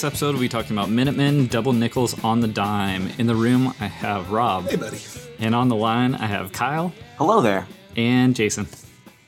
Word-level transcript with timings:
This 0.00 0.06
episode, 0.06 0.32
we'll 0.32 0.40
be 0.40 0.48
talking 0.48 0.74
about 0.74 0.88
Minutemen, 0.88 1.46
double 1.48 1.74
nickels 1.74 2.24
on 2.24 2.40
the 2.40 2.48
dime. 2.48 3.10
In 3.18 3.26
the 3.26 3.34
room, 3.34 3.74
I 3.80 3.86
have 3.86 4.30
Rob. 4.30 4.66
Hey, 4.70 4.76
buddy. 4.76 4.98
And 5.38 5.54
on 5.54 5.68
the 5.68 5.76
line, 5.76 6.14
I 6.14 6.24
have 6.24 6.52
Kyle 6.52 6.90
Hello 7.18 7.42
there. 7.42 7.66
and 7.98 8.34
Jason. 8.34 8.66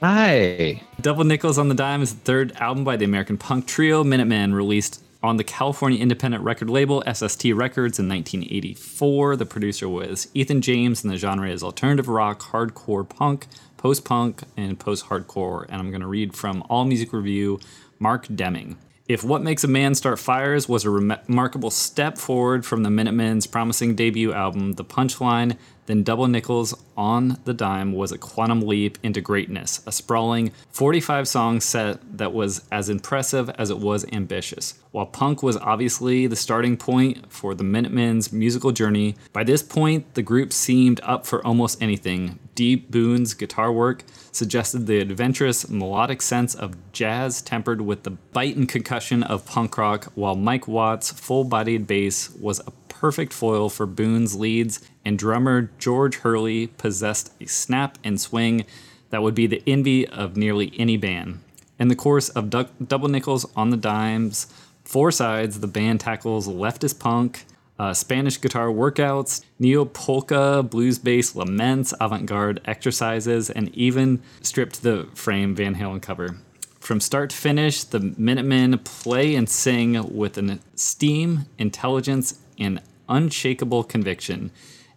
Hi. 0.01 0.83
Double 0.99 1.25
Nickels 1.25 1.59
on 1.59 1.69
the 1.69 1.75
Dime 1.75 2.01
is 2.01 2.15
the 2.15 2.21
third 2.21 2.53
album 2.53 2.85
by 2.85 2.97
the 2.97 3.05
American 3.05 3.37
punk 3.37 3.67
trio 3.67 4.03
Minutemen, 4.03 4.55
released 4.55 5.05
on 5.23 5.37
the 5.37 5.45
California 5.45 6.01
independent 6.01 6.43
record 6.43 6.71
label 6.71 7.03
SST 7.03 7.45
Records 7.53 7.99
in 7.99 8.09
1984. 8.09 9.37
The 9.37 9.45
producer 9.45 9.91
was 9.91 10.29
Ethan 10.33 10.63
James, 10.63 11.05
and 11.05 11.13
the 11.13 11.19
genre 11.19 11.51
is 11.51 11.63
alternative 11.63 12.09
rock, 12.09 12.41
hardcore 12.41 13.07
punk, 13.07 13.47
post 13.77 14.07
punk, 14.07 14.43
and 14.57 14.81
post 14.81 15.05
hardcore. 15.05 15.67
And 15.69 15.75
I'm 15.75 15.91
going 15.91 16.01
to 16.01 16.07
read 16.07 16.35
from 16.35 16.65
All 16.71 16.87
Music 16.87 17.13
Review, 17.13 17.61
Mark 17.99 18.27
Deming. 18.35 18.79
If 19.13 19.23
What 19.23 19.43
Makes 19.43 19.63
a 19.63 19.69
Man 19.69 19.95
Start 19.95 20.19
Fires 20.19 20.71
was 20.71 20.87
a 20.87 20.91
rem- 20.91 21.19
remarkable 21.29 21.71
step 21.71 22.17
forward 22.17 22.65
from 22.65 22.83
the 22.83 22.89
Minutemen's 22.89 23.47
promising 23.47 23.95
debut 23.95 24.33
album, 24.33 24.73
The 24.73 24.87
Punchline, 24.87 25.59
then 25.87 26.03
Double 26.03 26.29
Nickels 26.29 26.75
on 26.97 27.39
the 27.45 27.55
Dime 27.55 27.93
was 27.93 28.13
a 28.13 28.19
quantum 28.19 28.61
leap 28.61 28.99
into 29.03 29.21
greatness, 29.21 29.83
a 29.87 29.93
sprawling 29.93 30.53
45 30.71 31.27
song 31.27 31.61
set 31.61 32.19
that 32.19 32.33
was 32.33 32.65
as 32.71 32.89
impressive 32.89 33.51
as 33.51 33.71
it 33.71 33.79
was 33.79 34.05
ambitious. 34.13 34.75
While 34.93 35.07
punk 35.07 35.43
was 35.43 35.57
obviously 35.57 36.27
the 36.27 36.37
starting 36.37 36.77
point 36.77 37.33
for 37.33 37.55
the 37.55 37.65
Minutemen's 37.65 38.33
musical 38.33 38.73
journey, 38.73 39.17
by 39.33 39.43
this 39.43 39.63
point 39.63 40.15
the 40.15 40.23
group 40.23 40.53
seemed 40.53 41.01
up 41.03 41.27
for 41.27 41.45
almost 41.47 41.83
anything. 41.83 42.39
D 42.55 42.77
Boone's 42.77 43.33
guitar 43.33 43.73
work 43.73 44.05
suggested 44.31 44.87
the 44.87 45.01
adventurous, 45.01 45.69
melodic 45.71 46.21
sense 46.21 46.55
of 46.55 46.77
jazz 46.93 47.41
tempered 47.41 47.81
with 47.81 48.03
the 48.03 48.11
bite 48.11 48.57
and 48.57 48.69
concussion 48.69 49.23
of 49.23 49.47
punk 49.47 49.79
rock, 49.79 50.13
while 50.15 50.37
Mike 50.37 50.69
Watt's 50.69 51.11
full 51.11 51.45
bodied 51.45 51.87
bass 51.87 52.31
was 52.31 52.61
a 52.61 52.71
perfect 53.03 53.33
foil 53.33 53.69
for 53.69 53.85
Boone's 53.85 54.37
leads, 54.37 54.81
and 55.05 55.19
drummer 55.19 55.69
George 55.81 56.19
Hurley 56.19 56.69
possessed 56.69 57.33
a 57.41 57.47
snap 57.47 57.99
and 58.05 58.21
swing 58.21 58.65
that 59.11 59.25
would 59.25 59.35
be 59.35 59.49
the 59.49 59.61
envy 59.67 60.07
of 60.07 60.37
nearly 60.37 60.73
any 60.79 60.97
band. 60.97 61.41
In 61.81 61.89
the 61.89 61.97
course 61.97 62.29
of 62.29 62.49
Du- 62.49 62.69
Double 62.87 63.09
Nickels 63.09 63.45
on 63.57 63.71
the 63.71 63.77
Dimes, 63.77 64.47
four 64.85 65.11
sides, 65.11 65.59
the 65.59 65.67
band 65.67 65.99
tackles 65.99 66.47
leftist 66.47 67.01
punk, 67.01 67.45
uh, 67.77 67.93
Spanish 67.93 68.41
guitar 68.41 68.69
workouts, 68.69 69.45
neo 69.59 69.85
polka, 69.85 70.63
blues 70.63 71.01
bass 71.01 71.35
laments, 71.35 71.93
avant 72.01 72.27
garde 72.27 72.61
exercises, 72.67 73.51
and 73.51 73.75
even 73.75 74.23
stripped 74.43 74.85
the 74.85 75.09
frame 75.13 75.57
Van 75.57 75.75
Halen 75.75 76.01
cover. 76.01 76.37
From 76.79 77.01
start 77.01 77.31
to 77.31 77.37
finish, 77.37 77.83
the 77.83 78.15
Minutemen 78.17 78.79
play 78.79 79.35
and 79.35 79.49
sing 79.49 80.17
with 80.17 80.39
an 80.39 80.61
esteem, 80.73 81.47
intelligence, 81.59 82.39
and 82.61 82.81
unshakable 83.13 83.85
conviction. 83.85 84.51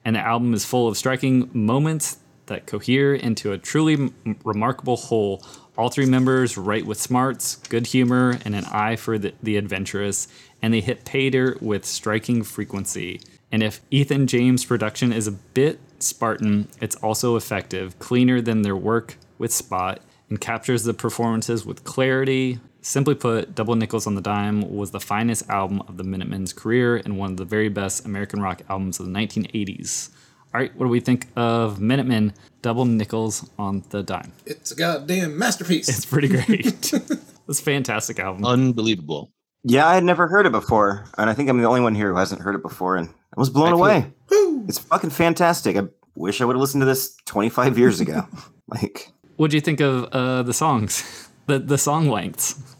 And 0.03 0.15
the 0.15 0.19
album 0.19 0.53
is 0.53 0.65
full 0.65 0.87
of 0.87 0.97
striking 0.97 1.49
moments 1.53 2.17
that 2.45 2.67
cohere 2.67 3.13
into 3.13 3.51
a 3.51 3.57
truly 3.57 3.93
m- 3.93 4.13
remarkable 4.43 4.97
whole. 4.97 5.43
All 5.77 5.89
three 5.89 6.05
members 6.05 6.57
write 6.57 6.85
with 6.85 6.99
smarts, 6.99 7.57
good 7.69 7.87
humor, 7.87 8.39
and 8.45 8.55
an 8.55 8.65
eye 8.65 8.95
for 8.95 9.17
the, 9.17 9.33
the 9.43 9.57
adventurous, 9.57 10.27
and 10.61 10.73
they 10.73 10.81
hit 10.81 11.05
pay 11.05 11.29
dirt 11.29 11.61
with 11.61 11.85
striking 11.85 12.43
frequency. 12.43 13.19
And 13.51 13.61
if 13.61 13.81
Ethan 13.91 14.27
James' 14.27 14.65
production 14.65 15.11
is 15.11 15.27
a 15.27 15.31
bit 15.31 15.79
Spartan, 15.99 16.67
it's 16.81 16.95
also 16.97 17.35
effective, 17.35 17.97
cleaner 17.99 18.41
than 18.41 18.61
their 18.61 18.75
work 18.75 19.17
with 19.37 19.51
Spot, 19.51 19.99
and 20.29 20.41
captures 20.41 20.83
the 20.83 20.93
performances 20.93 21.65
with 21.65 21.83
clarity. 21.83 22.59
Simply 22.85 23.15
put, 23.15 23.55
Double 23.55 23.73
Nickels 23.73 24.05
on 24.05 24.13
the 24.13 24.21
Dime 24.21 24.61
was 24.61 24.91
the 24.91 24.99
finest 24.99 25.49
album 25.49 25.81
of 25.87 25.97
the 25.97 26.03
Minutemen's 26.03 26.53
career 26.53 26.97
and 26.97 27.17
one 27.17 27.31
of 27.31 27.37
the 27.37 27.43
very 27.43 27.67
best 27.67 28.05
American 28.05 28.43
rock 28.43 28.61
albums 28.69 28.99
of 28.99 29.07
the 29.07 29.11
1980s. 29.11 30.11
All 30.53 30.61
right, 30.61 30.71
what 30.75 30.85
do 30.85 30.91
we 30.91 30.99
think 30.99 31.25
of 31.35 31.81
Minutemen, 31.81 32.31
Double 32.61 32.85
Nickels 32.85 33.49
on 33.57 33.83
the 33.89 34.03
Dime? 34.03 34.31
It's 34.45 34.71
a 34.71 34.75
goddamn 34.75 35.35
masterpiece. 35.35 35.89
It's 35.89 36.05
pretty 36.05 36.27
great. 36.45 36.93
it's 37.47 37.59
a 37.59 37.63
fantastic 37.63 38.19
album. 38.19 38.45
Unbelievable. 38.45 39.31
Yeah, 39.63 39.87
I 39.87 39.95
had 39.95 40.03
never 40.03 40.27
heard 40.27 40.45
it 40.45 40.51
before, 40.51 41.05
and 41.17 41.27
I 41.27 41.33
think 41.33 41.49
I'm 41.49 41.57
the 41.57 41.67
only 41.67 41.81
one 41.81 41.95
here 41.95 42.11
who 42.11 42.17
hasn't 42.17 42.41
heard 42.41 42.53
it 42.53 42.61
before, 42.61 42.97
and 42.97 43.09
I 43.09 43.39
was 43.39 43.49
blown 43.49 43.69
I 43.69 43.71
away. 43.71 44.13
Woo! 44.29 44.63
It's 44.67 44.77
fucking 44.77 45.09
fantastic. 45.09 45.75
I 45.75 45.87
wish 46.13 46.39
I 46.39 46.45
would 46.45 46.55
have 46.55 46.61
listened 46.61 46.83
to 46.83 46.85
this 46.85 47.17
25 47.25 47.79
years 47.79 47.99
ago. 47.99 48.27
like, 48.67 49.11
What 49.37 49.49
do 49.49 49.57
you 49.57 49.61
think 49.61 49.79
of 49.79 50.03
uh, 50.11 50.43
the 50.43 50.53
songs, 50.53 51.27
the 51.47 51.57
the 51.57 51.79
song 51.79 52.09
lengths? 52.09 52.74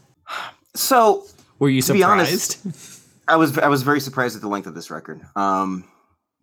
So 0.76 1.24
Were 1.58 1.68
you 1.68 1.82
To 1.82 1.92
be 1.92 2.00
surprised? 2.00 2.58
honest- 2.64 3.02
I 3.28 3.34
was 3.36 3.58
I 3.58 3.66
was 3.68 3.82
very 3.82 3.98
surprised 4.00 4.36
at 4.36 4.42
the 4.42 4.48
length 4.48 4.66
of 4.68 4.74
this 4.76 4.88
record. 4.90 5.20
Um, 5.34 5.84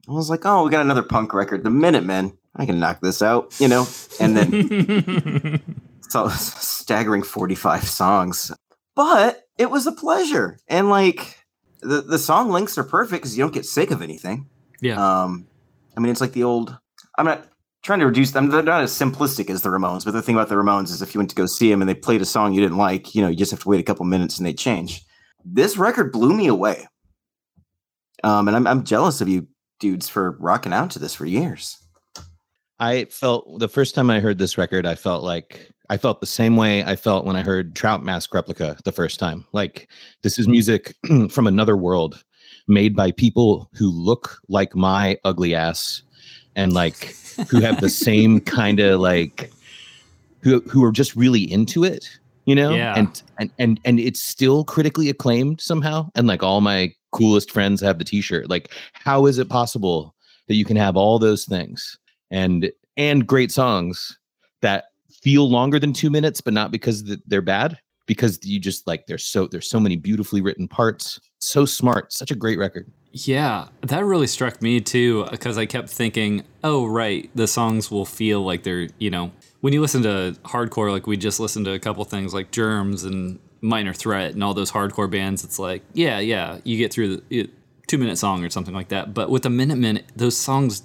I 0.10 0.12
was 0.12 0.30
like, 0.30 0.46
oh, 0.46 0.66
we 0.66 0.70
got 0.72 0.82
another 0.82 1.02
punk 1.04 1.34
record, 1.34 1.64
The 1.64 1.70
Minutemen. 1.70 2.38
I 2.58 2.66
can 2.66 2.78
knock 2.80 3.00
this 3.02 3.22
out, 3.22 3.58
you 3.60 3.68
know. 3.70 3.88
And 4.20 4.36
then 4.36 5.62
so 6.10 6.28
staggering 6.28 7.24
45 7.24 7.88
songs, 7.88 8.52
but 8.96 9.48
it 9.58 9.72
was 9.72 9.88
a 9.88 9.92
pleasure. 9.94 10.60
And 10.68 10.90
like 10.90 11.40
the 11.82 12.02
the 12.02 12.20
song 12.20 12.50
lengths 12.52 12.78
are 12.78 12.84
perfect 12.84 13.22
because 13.24 13.38
you 13.38 13.44
don't 13.46 13.54
get 13.54 13.66
sick 13.66 13.90
of 13.92 14.02
anything. 14.02 14.48
yeah, 14.82 14.98
Um, 15.24 15.48
I 15.96 16.02
mean, 16.02 16.12
it's 16.12 16.22
like 16.22 16.34
the 16.34 16.44
old. 16.44 16.78
I'm 17.18 17.26
not 17.26 17.48
trying 17.84 18.00
to 18.00 18.06
reduce 18.06 18.32
them. 18.32 18.50
They're 18.50 18.64
not 18.64 18.82
as 18.82 18.92
simplistic 18.92 19.50
as 19.50 19.62
the 19.62 19.70
Ramones, 19.70 20.06
but 20.06 20.12
the 20.12 20.22
thing 20.22 20.36
about 20.36 20.50
the 20.50 20.56
Ramones 20.56 20.90
is 20.90 21.02
if 21.02 21.14
you 21.14 21.20
went 21.20 21.30
to 21.30 21.36
go 21.36 21.46
see 21.46 21.70
them 21.70 21.82
and 21.82 21.90
they 21.90 21.94
played 21.94 22.22
a 22.22 22.26
song 22.26 22.54
you 22.54 22.62
didn't 22.62 22.78
like, 22.78 23.14
you 23.14 23.22
know, 23.22 23.28
you 23.28 23.36
just 23.36 23.52
have 23.52 23.62
to 23.62 23.70
wait 23.70 23.80
a 23.80 23.84
couple 23.84 24.06
minutes 24.06 24.38
and 24.38 24.46
they 24.46 24.54
change. 24.54 25.04
This 25.46 25.78
record 25.78 26.12
blew 26.12 26.34
me 26.34 26.48
away. 26.48 26.88
Um, 28.24 28.48
and 28.48 28.56
I'm 28.56 28.66
I'm 28.66 28.84
jealous 28.86 29.20
of 29.20 29.28
you 29.28 29.48
dudes 29.80 30.08
for 30.08 30.38
rocking 30.40 30.72
out 30.72 30.92
to 30.92 31.00
this 31.00 31.14
for 31.14 31.26
years. 31.26 31.78
I 32.80 33.06
felt 33.06 33.60
the 33.60 33.68
first 33.68 33.96
time 33.96 34.10
I 34.10 34.22
heard 34.22 34.38
this 34.38 34.58
record, 34.58 34.86
I 34.86 34.96
felt 34.96 35.24
like 35.24 35.70
I 35.90 35.98
felt 35.98 36.22
the 36.22 36.26
same 36.26 36.56
way 36.56 36.84
I 36.84 36.96
felt 36.96 37.26
when 37.26 37.36
I 37.36 37.44
heard 37.44 37.76
Trout 37.76 38.04
Mask 38.04 38.34
Replica 38.34 38.78
the 38.86 38.94
first 38.94 39.20
time. 39.20 39.46
Like 39.52 39.90
this 40.22 40.40
is 40.40 40.48
music 40.48 40.96
from 41.30 41.48
another 41.48 41.76
world, 41.76 42.24
made 42.68 42.96
by 42.96 43.12
people 43.12 43.70
who 43.74 43.92
look 43.92 44.40
like 44.48 44.74
my 44.74 45.18
ugly 45.26 45.54
ass, 45.54 46.02
and 46.56 46.74
like 46.74 47.16
who 47.50 47.60
have 47.60 47.82
the 47.82 47.90
same 47.90 48.40
kind 48.60 48.80
of 48.80 49.00
like 49.00 49.52
who 50.42 50.62
who 50.62 50.84
are 50.84 50.92
just 50.92 51.16
really 51.16 51.42
into 51.52 51.84
it, 51.84 52.08
you 52.46 52.56
know? 52.56 52.72
Yeah. 52.72 52.94
And 52.96 53.22
and 53.40 53.52
and 53.60 53.80
and 53.86 54.00
it's 54.00 54.22
still 54.22 54.64
critically 54.64 55.10
acclaimed 55.10 55.62
somehow. 55.62 56.10
And 56.16 56.28
like 56.28 56.44
all 56.44 56.62
my 56.62 56.94
coolest 57.12 57.52
friends 57.52 57.82
have 57.82 57.98
the 57.98 58.04
t-shirt. 58.04 58.50
Like, 58.50 58.72
how 58.94 59.26
is 59.26 59.38
it 59.38 59.50
possible 59.50 60.16
that 60.48 60.56
you 60.56 60.66
can 60.66 60.78
have 60.78 60.98
all 60.98 61.20
those 61.20 61.46
things 61.46 61.98
and 62.32 62.72
and 62.98 63.26
great 63.26 63.52
songs 63.52 64.18
that 64.62 64.86
feel 65.10 65.50
longer 65.50 65.80
than 65.80 65.94
two 65.94 66.10
minutes, 66.10 66.42
but 66.42 66.54
not 66.54 66.72
because 66.72 67.04
they're 67.26 67.42
bad? 67.42 67.80
Because 68.06 68.38
you 68.44 68.60
just 68.60 68.86
like 68.86 69.06
there's 69.08 69.26
so 69.26 69.48
there's 69.48 69.70
so 69.70 69.80
many 69.80 69.96
beautifully 69.96 70.42
written 70.42 70.68
parts. 70.68 71.22
So 71.40 71.66
smart, 71.66 72.12
such 72.12 72.32
a 72.32 72.36
great 72.36 72.60
record. 72.60 72.92
Yeah, 73.16 73.68
that 73.82 74.04
really 74.04 74.26
struck 74.26 74.62
me 74.62 74.82
too 74.82 75.26
because 75.30 75.58
I 75.58 75.68
kept 75.68 75.90
thinking, 75.90 76.44
oh, 76.64 76.88
right, 76.88 77.30
the 77.36 77.48
songs 77.48 77.92
will 77.92 78.06
feel 78.06 78.42
like 78.42 78.64
they're, 78.64 78.90
you 78.98 79.12
know, 79.12 79.32
when 79.62 79.72
you 79.72 79.82
listen 79.82 80.02
to 80.02 80.36
hardcore, 80.44 80.92
like 80.92 81.06
we 81.06 81.16
just 81.16 81.40
listened 81.40 81.66
to 81.66 81.74
a 81.74 81.80
couple 81.80 82.04
things 82.06 82.34
like 82.34 82.52
Germs 82.52 83.04
and 83.04 83.40
Minor 83.62 83.94
Threat 83.94 84.34
and 84.34 84.44
all 84.44 84.56
those 84.56 84.72
hardcore 84.72 85.10
bands, 85.10 85.44
it's 85.44 85.60
like, 85.60 85.84
yeah, 85.94 86.20
yeah, 86.20 86.58
you 86.64 86.76
get 86.76 86.92
through 86.92 87.18
the 87.30 87.50
two 87.88 88.00
minute 88.00 88.18
song 88.18 88.44
or 88.44 88.50
something 88.50 88.74
like 88.74 88.90
that. 88.90 89.14
But 89.14 89.30
with 89.30 89.46
a 89.46 89.50
minute, 89.50 89.78
Minutemen, 89.78 90.12
those 90.16 90.36
songs, 90.36 90.82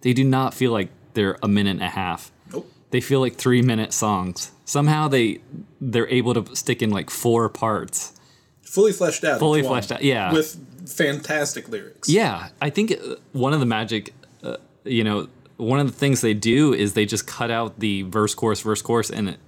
they 0.00 0.14
do 0.14 0.24
not 0.24 0.54
feel 0.54 0.72
like 0.72 0.88
they're 1.12 1.38
a 1.42 1.48
minute 1.48 1.72
and 1.72 1.82
a 1.82 1.90
half. 1.90 2.32
Nope. 2.50 2.72
They 2.90 3.02
feel 3.02 3.20
like 3.20 3.36
three 3.36 3.60
minute 3.60 3.92
songs. 3.92 4.52
Somehow 4.64 5.08
they 5.08 5.42
they're 5.80 6.08
able 6.08 6.32
to 6.32 6.56
stick 6.56 6.80
in 6.80 6.90
like 6.90 7.10
four 7.10 7.48
parts. 7.50 8.18
Fully 8.62 8.92
fleshed 8.92 9.24
out. 9.24 9.38
Fully 9.38 9.62
fleshed 9.62 9.92
out, 9.92 10.02
yeah. 10.02 10.32
With 10.32 10.58
fantastic 10.88 11.68
lyrics. 11.68 12.08
Yeah, 12.08 12.48
I 12.60 12.70
think 12.70 12.92
uh, 12.92 13.16
one 13.32 13.52
of 13.52 13.60
the 13.60 13.66
magic, 13.66 14.14
uh, 14.42 14.56
you 14.84 15.04
know, 15.04 15.28
one 15.56 15.80
of 15.80 15.86
the 15.86 15.92
things 15.92 16.20
they 16.20 16.34
do 16.34 16.72
is 16.72 16.94
they 16.94 17.06
just 17.06 17.26
cut 17.26 17.50
out 17.50 17.78
the 17.80 18.02
verse, 18.02 18.34
chorus, 18.34 18.60
verse, 18.60 18.82
chorus, 18.82 19.10
and 19.10 19.30
it 19.30 19.38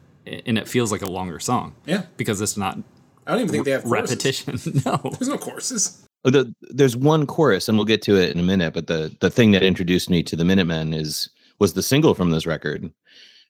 and 0.47 0.59
it 0.59 0.69
feels 0.69 0.93
like 0.93 1.03
a 1.03 1.11
longer 1.11 1.41
song. 1.41 1.75
Yeah. 1.87 2.03
because 2.17 2.41
it's 2.41 2.57
not 2.57 2.79
I 3.27 3.33
don't 3.33 3.41
even 3.41 3.53
think 3.53 3.65
they 3.65 3.71
have 3.73 3.85
choruses. 3.85 4.11
repetition. 4.11 4.83
no. 4.87 4.97
There's 5.19 5.29
no 5.29 5.39
choruses. 5.39 6.07
Oh, 6.25 6.31
The, 6.31 6.55
there's 6.61 6.97
one 6.97 7.27
chorus, 7.27 7.69
and 7.69 7.79
we'll 7.79 7.87
get 7.87 8.03
to 8.03 8.17
it 8.17 8.33
in 8.35 8.39
a 8.39 8.43
minute. 8.43 8.75
But 8.75 8.87
the 8.87 9.15
the 9.21 9.31
thing 9.31 9.53
that 9.53 9.63
introduced 9.63 10.11
me 10.11 10.23
to 10.25 10.37
the 10.37 10.45
Minutemen 10.45 10.93
is 10.95 11.31
was 11.59 11.73
the 11.75 11.83
single 11.83 12.15
from 12.15 12.31
this 12.31 12.47
record, 12.47 12.91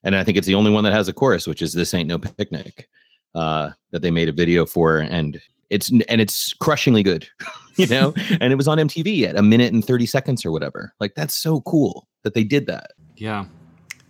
and 0.04 0.14
I 0.16 0.22
think 0.25 0.38
it's 0.38 0.46
the 0.46 0.54
only 0.54 0.70
one 0.70 0.84
that 0.84 0.92
has 0.92 1.08
a 1.08 1.12
chorus, 1.12 1.46
which 1.46 1.62
is 1.62 1.72
"This 1.72 1.92
Ain't 1.94 2.08
No 2.08 2.19
Picnic," 2.19 2.88
uh, 3.34 3.70
that 3.90 4.02
they 4.02 4.10
made 4.10 4.28
a 4.28 4.32
video 4.32 4.66
for, 4.66 4.98
and 4.98 5.40
it's 5.70 5.90
and 5.90 6.20
it's 6.20 6.52
crushingly 6.54 7.02
good, 7.02 7.28
you 7.76 7.87
know. 7.87 8.12
and 8.40 8.52
it 8.52 8.56
was 8.56 8.69
on 8.69 8.78
MTV 8.78 9.25
at 9.28 9.37
a 9.37 9.43
minute 9.43 9.72
and 9.72 9.84
thirty 9.84 10.06
seconds 10.06 10.44
or 10.44 10.50
whatever. 10.52 10.93
Like 11.00 11.14
that's 11.14 11.34
so 11.34 11.61
cool 11.62 12.08
that 12.22 12.34
they 12.34 12.44
did 12.44 12.67
that. 12.67 12.93
Yeah, 13.17 13.46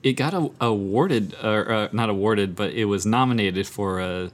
it 0.03 0.15
got 0.15 0.35
a, 0.35 0.51
awarded, 0.61 1.35
or 1.43 1.71
uh, 1.73 1.89
not 1.93 2.09
awarded, 2.11 2.55
but 2.57 2.73
it 2.73 2.85
was 2.87 3.05
nominated 3.07 3.67
for 3.67 4.01
a 4.01 4.31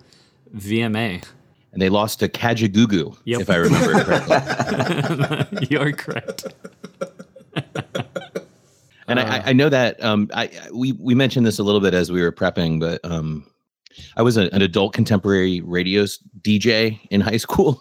VMA. 0.56 1.24
And 1.72 1.82
they 1.82 1.88
lost 1.90 2.20
to 2.20 2.28
Kajagoogoo, 2.28 3.18
Yep. 3.24 3.40
if 3.42 3.50
I 3.50 3.56
remember 3.56 4.04
correctly. 4.04 5.66
You're 5.70 5.92
correct. 5.92 6.46
And 9.08 9.20
I, 9.20 9.40
I 9.46 9.52
know 9.52 9.68
that 9.68 10.02
um, 10.02 10.28
I 10.34 10.44
I- 10.46 10.70
we 10.72 10.90
we 10.92 11.14
mentioned 11.14 11.46
this 11.46 11.60
a 11.60 11.62
little 11.62 11.80
bit 11.80 11.94
as 11.94 12.10
we 12.10 12.20
were 12.22 12.32
prepping, 12.32 12.80
but 12.80 13.00
um, 13.04 13.46
I 14.16 14.22
was 14.22 14.36
a, 14.36 14.52
an 14.52 14.62
adult 14.62 14.94
contemporary 14.94 15.60
radio 15.60 16.02
DJ 16.40 16.98
in 17.12 17.20
high 17.20 17.36
school, 17.36 17.80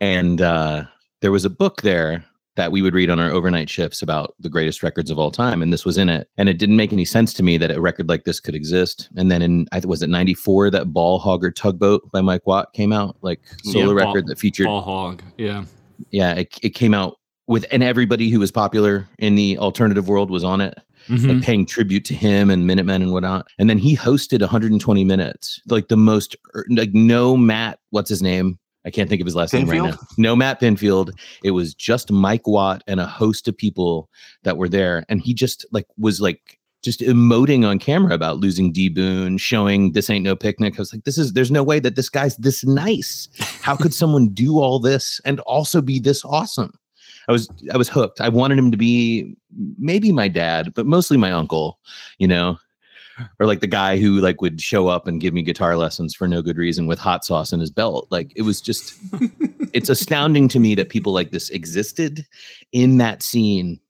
and 0.00 0.40
uh, 0.40 0.84
there 1.20 1.32
was 1.32 1.44
a 1.44 1.50
book 1.50 1.82
there 1.82 2.24
that 2.56 2.72
we 2.72 2.80
would 2.80 2.94
read 2.94 3.10
on 3.10 3.20
our 3.20 3.30
overnight 3.30 3.68
shifts 3.68 4.00
about 4.00 4.34
the 4.40 4.48
greatest 4.48 4.82
records 4.82 5.10
of 5.10 5.18
all 5.18 5.30
time, 5.30 5.60
and 5.60 5.72
this 5.72 5.84
was 5.84 5.98
in 5.98 6.08
it. 6.08 6.28
And 6.38 6.48
it 6.48 6.56
didn't 6.58 6.76
make 6.76 6.90
any 6.92 7.04
sense 7.04 7.34
to 7.34 7.42
me 7.42 7.58
that 7.58 7.70
a 7.70 7.80
record 7.80 8.08
like 8.08 8.24
this 8.24 8.40
could 8.40 8.54
exist. 8.54 9.10
And 9.16 9.30
then 9.30 9.42
in 9.42 9.66
I 9.72 9.80
was 9.84 10.02
it 10.02 10.08
'94 10.08 10.70
that 10.70 10.92
Ball-Hog 10.92 11.44
or 11.44 11.50
Tugboat 11.50 12.10
by 12.12 12.22
Mike 12.22 12.46
Watt 12.46 12.72
came 12.72 12.92
out, 12.92 13.16
like 13.20 13.40
solo 13.62 13.78
Yeah, 13.80 13.86
Ball- 13.86 13.94
record 14.14 14.26
that 14.28 14.38
featured 14.38 14.66
Ball 14.66 14.80
hog. 14.80 15.22
Yeah. 15.36 15.64
yeah, 16.10 16.32
it, 16.34 16.58
it 16.62 16.70
came 16.70 16.94
out 16.94 17.18
with 17.46 17.64
and 17.70 17.82
everybody 17.82 18.30
who 18.30 18.40
was 18.40 18.50
popular 18.50 19.06
in 19.18 19.34
the 19.36 19.56
alternative 19.58 20.08
world 20.08 20.30
was 20.30 20.42
on 20.42 20.60
it 20.60 20.76
Mhm. 21.08 21.28
like 21.34 21.42
paying 21.44 21.64
tribute 21.64 22.04
to 22.06 22.14
him 22.14 22.50
and 22.50 22.66
Minutemen 22.66 23.00
and 23.02 23.12
whatnot. 23.12 23.46
And 23.60 23.70
then 23.70 23.78
he 23.78 23.96
hosted 23.96 24.40
120 24.40 25.04
minutes, 25.04 25.60
like 25.68 25.86
the 25.86 25.96
most, 25.96 26.34
er, 26.56 26.66
like 26.70 26.92
no 26.94 27.36
Matt, 27.36 27.78
what's 27.90 28.08
his 28.10 28.20
name? 28.22 28.58
I 28.86 28.90
can't 28.90 29.10
think 29.10 29.20
of 29.20 29.26
his 29.26 29.34
last 29.34 29.52
name 29.52 29.68
right 29.68 29.82
now. 29.82 29.98
No 30.16 30.36
Matt 30.36 30.60
Pinfield. 30.60 31.10
It 31.42 31.50
was 31.50 31.74
just 31.74 32.12
Mike 32.12 32.46
Watt 32.46 32.84
and 32.86 33.00
a 33.00 33.06
host 33.06 33.48
of 33.48 33.56
people 33.56 34.08
that 34.44 34.56
were 34.56 34.68
there. 34.68 35.04
And 35.08 35.20
he 35.20 35.34
just 35.34 35.66
like 35.72 35.86
was 35.98 36.20
like, 36.20 36.58
just 36.82 37.00
emoting 37.00 37.66
on 37.66 37.80
camera 37.80 38.14
about 38.14 38.38
losing 38.38 38.70
D 38.70 38.88
Boone, 38.88 39.38
showing 39.38 39.90
this 39.90 40.08
ain't 40.08 40.24
no 40.24 40.36
picnic. 40.36 40.74
I 40.76 40.78
was 40.78 40.92
like, 40.92 41.02
this 41.02 41.18
is 41.18 41.32
there's 41.32 41.50
no 41.50 41.64
way 41.64 41.80
that 41.80 41.96
this 41.96 42.08
guy's 42.08 42.36
this 42.36 42.64
nice. 42.64 43.28
How 43.60 43.74
could 43.74 43.92
someone 44.02 44.28
do 44.28 44.60
all 44.60 44.78
this 44.78 45.20
and 45.24 45.40
also 45.40 45.82
be 45.82 45.98
this 45.98 46.24
awesome? 46.24 46.72
I 47.28 47.32
was 47.32 47.48
I 47.72 47.76
was 47.76 47.88
hooked. 47.88 48.20
I 48.20 48.28
wanted 48.28 48.56
him 48.56 48.70
to 48.70 48.76
be 48.76 49.34
maybe 49.78 50.12
my 50.12 50.28
dad, 50.28 50.74
but 50.74 50.86
mostly 50.86 51.16
my 51.16 51.32
uncle, 51.32 51.80
you 52.18 52.28
know, 52.28 52.56
or 53.38 53.46
like 53.46 53.60
the 53.60 53.66
guy 53.66 53.98
who 53.98 54.20
like 54.20 54.40
would 54.40 54.60
show 54.60 54.88
up 54.88 55.06
and 55.06 55.20
give 55.20 55.34
me 55.34 55.42
guitar 55.42 55.76
lessons 55.76 56.14
for 56.14 56.28
no 56.28 56.42
good 56.42 56.56
reason 56.56 56.86
with 56.86 56.98
hot 56.98 57.24
sauce 57.24 57.52
in 57.52 57.60
his 57.60 57.70
belt. 57.70 58.06
Like 58.10 58.32
it 58.36 58.42
was 58.42 58.60
just 58.60 58.94
it's 59.72 59.88
astounding 59.88 60.48
to 60.48 60.58
me 60.58 60.74
that 60.74 60.88
people 60.88 61.12
like 61.12 61.30
this 61.30 61.50
existed 61.50 62.26
in 62.72 62.98
that 62.98 63.22
scene 63.22 63.80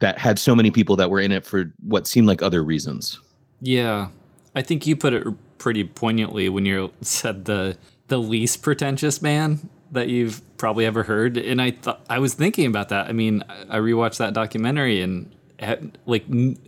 that 0.00 0.18
had 0.18 0.38
so 0.38 0.54
many 0.54 0.70
people 0.70 0.96
that 0.96 1.10
were 1.10 1.20
in 1.20 1.32
it 1.32 1.44
for 1.44 1.72
what 1.80 2.06
seemed 2.06 2.26
like 2.26 2.42
other 2.42 2.62
reasons. 2.62 3.18
Yeah, 3.60 4.08
I 4.54 4.62
think 4.62 4.86
you 4.86 4.96
put 4.96 5.14
it 5.14 5.26
pretty 5.58 5.84
poignantly 5.84 6.48
when 6.48 6.66
you 6.66 6.92
said 7.00 7.46
the 7.46 7.76
the 8.08 8.18
least 8.18 8.62
pretentious 8.62 9.20
man 9.20 9.68
that 9.90 10.08
you've 10.08 10.42
probably 10.58 10.84
ever 10.84 11.02
heard, 11.02 11.36
and 11.36 11.60
I 11.60 11.70
thought 11.70 12.04
I 12.08 12.18
was 12.18 12.34
thinking 12.34 12.66
about 12.66 12.90
that. 12.90 13.08
I 13.08 13.12
mean, 13.12 13.42
I 13.48 13.78
rewatched 13.78 14.18
that 14.18 14.34
documentary 14.34 15.00
and 15.00 15.34
had, 15.58 15.98
like 16.06 16.24
n- 16.30 16.58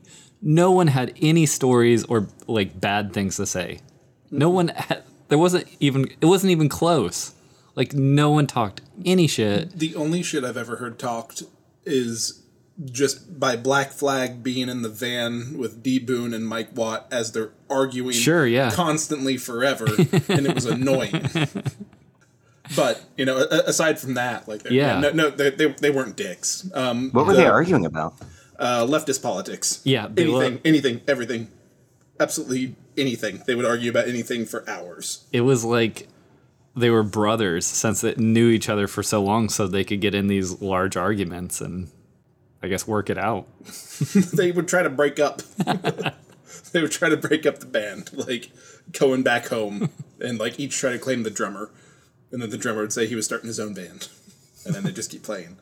no 0.43 0.71
one 0.71 0.87
had 0.89 1.13
any 1.21 1.47
stories 1.47 2.05
or 2.05 2.29
like 2.47 2.81
bad 2.81 3.13
things 3.13 3.37
to 3.37 3.47
say. 3.47 3.81
No 4.31 4.49
one 4.51 4.69
had, 4.69 5.03
there 5.29 5.39
wasn't 5.39 5.67
even 5.81 6.11
it 6.21 6.27
wasn't 6.27 6.51
even 6.51 6.69
close. 6.69 7.35
Like 7.75 7.93
no 7.95 8.31
one 8.31 8.47
talked 8.47 8.81
any 9.05 9.27
shit. 9.27 9.79
The 9.79 9.95
only 9.95 10.23
shit 10.23 10.45
I've 10.45 10.57
ever 10.57 10.77
heard 10.77 10.99
talked 10.99 11.43
is 11.85 12.43
just 12.85 13.41
by 13.41 13.57
Black 13.57 13.91
Flag 13.91 14.43
being 14.43 14.69
in 14.69 14.83
the 14.83 14.89
van 14.89 15.57
with 15.59 15.83
D 15.83 15.99
Boone 15.99 16.33
and 16.35 16.47
Mike 16.47 16.71
Watt 16.77 17.09
as 17.11 17.33
they're 17.33 17.51
arguing 17.69 18.13
Sure, 18.13 18.47
yeah. 18.47 18.71
constantly 18.71 19.37
forever, 19.37 19.87
and 20.29 20.47
it 20.47 20.55
was 20.55 20.65
annoying. 20.67 21.29
But 22.77 23.03
you 23.17 23.25
know, 23.25 23.39
aside 23.39 23.99
from 23.99 24.15
that, 24.15 24.47
like, 24.47 24.69
Yeah. 24.71 25.01
no, 25.01 25.11
no, 25.11 25.31
they, 25.31 25.51
they, 25.51 25.67
they 25.73 25.91
weren't 25.91 26.17
dicks. 26.17 26.71
Um, 26.75 27.11
What 27.13 27.27
were 27.27 27.33
the, 27.33 27.41
they 27.41 27.47
arguing 27.47 27.87
about? 27.87 28.15
Uh, 28.59 28.85
leftist 28.85 29.23
politics. 29.23 29.81
Yeah, 29.85 30.09
anything, 30.17 30.61
anything, 30.65 31.01
everything, 31.07 31.49
absolutely 32.19 32.75
anything. 32.97 33.43
They 33.47 33.55
would 33.55 33.65
argue 33.65 33.91
about 33.91 34.09
anything 34.09 34.47
for 34.47 34.69
hours. 34.69 35.27
It 35.33 35.43
was 35.43 35.65
like 35.65 36.09
they 36.75 36.91
were 36.91 37.03
brothers 37.03 37.67
since 37.67 38.01
they 38.01 38.15
knew 38.17 38.49
each 38.49 38.69
other 38.69 38.87
for 38.87 39.03
so 39.03 39.23
long, 39.23 39.49
so 39.49 39.67
they 39.67 39.85
could 39.85 40.01
get 40.01 40.15
in 40.15 40.27
these 40.27 40.61
large 40.61 40.97
arguments 40.97 41.61
and 41.61 41.89
I 42.63 42.69
guess 42.69 42.87
work 42.87 43.11
it 43.11 43.19
out. 43.19 43.47
they 44.35 44.51
would 44.51 44.69
try 44.69 44.83
to 44.83 44.91
break 44.91 45.21
up. 45.21 45.43
they 46.73 46.83
would 46.83 46.93
try 46.93 47.09
to 47.09 47.17
break 47.17 47.47
up 47.47 47.59
the 47.59 47.67
band, 47.67 48.11
like 48.13 48.51
going 48.93 49.23
back 49.23 49.49
home, 49.49 49.91
and 50.21 50.39
like 50.39 50.59
each 50.59 50.77
try 50.77 50.93
to 50.93 50.99
claim 50.99 51.23
the 51.23 51.31
drummer, 51.31 51.71
and 52.33 52.43
then 52.43 52.51
the 52.51 52.59
drummer 52.59 52.81
would 52.81 52.93
say 52.93 53.07
he 53.07 53.15
was 53.15 53.25
starting 53.25 53.47
his 53.47 53.61
own 53.61 53.75
band, 53.75 54.09
and 54.65 54.75
then 54.75 54.83
they 54.83 54.93
just 54.93 55.11
keep 55.11 55.23
playing. 55.23 55.57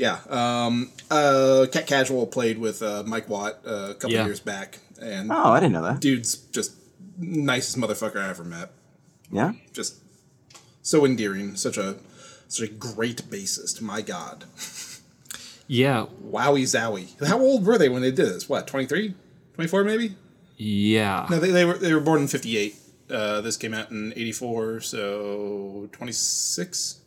Yeah, 0.00 0.18
um, 0.30 0.90
uh, 1.10 1.66
Cat 1.70 1.86
Casual 1.86 2.26
played 2.26 2.56
with 2.56 2.82
uh, 2.82 3.02
Mike 3.06 3.28
Watt 3.28 3.58
uh, 3.66 3.88
a 3.90 3.94
couple 3.94 4.12
Yeah. 4.12 4.24
years 4.24 4.40
back, 4.40 4.78
and 5.00 5.30
Oh, 5.30 5.50
I 5.52 5.60
didn't 5.60 5.74
know 5.74 5.82
that. 5.82 6.00
dude's 6.00 6.36
just 6.36 6.72
nicest 7.18 7.76
motherfucker 7.76 8.16
I 8.16 8.30
ever 8.30 8.42
met. 8.44 8.70
Yeah. 9.30 9.52
Just 9.74 9.96
so 10.82 11.04
endearing, 11.04 11.54
such 11.54 11.76
a 11.76 11.96
such 12.48 12.68
a 12.68 12.72
great 12.72 13.28
bassist. 13.30 13.82
My 13.82 14.00
God, 14.00 14.46
Yeah, 15.68 16.06
wowie 16.24 16.62
zowie. 16.64 17.22
How 17.26 17.38
old 17.38 17.66
were 17.66 17.76
they 17.76 17.90
when 17.90 18.00
they 18.02 18.10
did 18.10 18.26
this? 18.26 18.48
What, 18.48 18.66
23? 18.66 19.14
24 19.54 19.84
maybe? 19.84 20.16
yeah. 20.56 21.26
No, 21.30 21.38
they, 21.38 21.50
they 21.50 21.64
were 21.66 21.74
they 21.78 21.92
were 21.92 22.00
born 22.00 22.22
in 22.22 22.28
'58. 22.28 22.74
Uh, 23.10 23.40
this 23.42 23.56
came 23.58 23.74
out 23.74 23.90
in 23.90 24.12
'84, 24.16 24.80
so 24.80 25.88
26. 25.92 27.00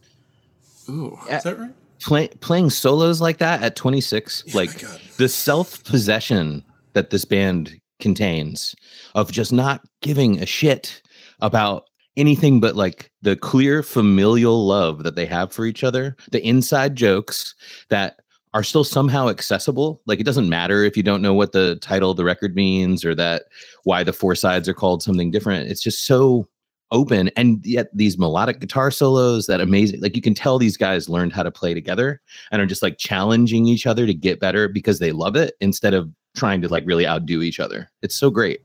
Ooh. 0.89 1.17
Is 1.29 1.43
that 1.43 1.57
right? 1.57 1.71
Play, 2.03 2.27
playing 2.41 2.69
solos 2.69 3.21
like 3.21 3.37
that 3.37 3.63
at 3.63 3.75
26, 3.75 4.53
like 4.53 4.83
the 5.17 5.29
self 5.29 5.83
possession 5.83 6.63
that 6.93 7.09
this 7.09 7.25
band 7.25 7.79
contains 7.99 8.75
of 9.15 9.31
just 9.31 9.53
not 9.53 9.81
giving 10.01 10.41
a 10.41 10.45
shit 10.45 11.01
about 11.39 11.85
anything 12.15 12.59
but 12.59 12.75
like 12.75 13.11
the 13.21 13.35
clear 13.35 13.81
familial 13.81 14.65
love 14.65 15.03
that 15.03 15.15
they 15.15 15.25
have 15.25 15.51
for 15.51 15.65
each 15.65 15.83
other, 15.83 16.15
the 16.31 16.45
inside 16.45 16.95
jokes 16.95 17.55
that 17.89 18.17
are 18.53 18.63
still 18.63 18.83
somehow 18.83 19.29
accessible. 19.29 20.01
Like 20.05 20.19
it 20.19 20.25
doesn't 20.25 20.49
matter 20.49 20.83
if 20.83 20.95
you 20.95 21.03
don't 21.03 21.21
know 21.21 21.33
what 21.33 21.53
the 21.53 21.77
title 21.77 22.11
of 22.11 22.17
the 22.17 22.25
record 22.25 22.55
means 22.55 23.03
or 23.03 23.15
that 23.15 23.43
why 23.83 24.03
the 24.03 24.13
four 24.13 24.35
sides 24.35 24.69
are 24.69 24.73
called 24.73 25.01
something 25.01 25.31
different. 25.31 25.69
It's 25.69 25.81
just 25.81 26.05
so 26.05 26.47
open 26.93 27.29
and 27.35 27.65
yet 27.65 27.89
these 27.93 28.17
melodic 28.17 28.59
guitar 28.61 28.89
solos 28.89 29.47
that 29.47 29.59
amazing 29.59 29.99
like 29.99 30.15
you 30.15 30.21
can 30.21 30.33
tell 30.33 30.57
these 30.57 30.77
guys 30.77 31.09
learned 31.09 31.33
how 31.33 31.43
to 31.43 31.51
play 31.51 31.73
together 31.73 32.21
and 32.51 32.61
are 32.61 32.65
just 32.65 32.83
like 32.83 32.97
challenging 32.97 33.65
each 33.65 33.85
other 33.85 34.05
to 34.05 34.13
get 34.13 34.39
better 34.39 34.69
because 34.69 34.99
they 34.99 35.11
love 35.11 35.35
it 35.35 35.55
instead 35.59 35.93
of 35.93 36.09
trying 36.35 36.61
to 36.61 36.67
like 36.67 36.85
really 36.85 37.05
outdo 37.05 37.41
each 37.41 37.59
other. 37.59 37.91
It's 38.01 38.15
so 38.15 38.29
great. 38.29 38.61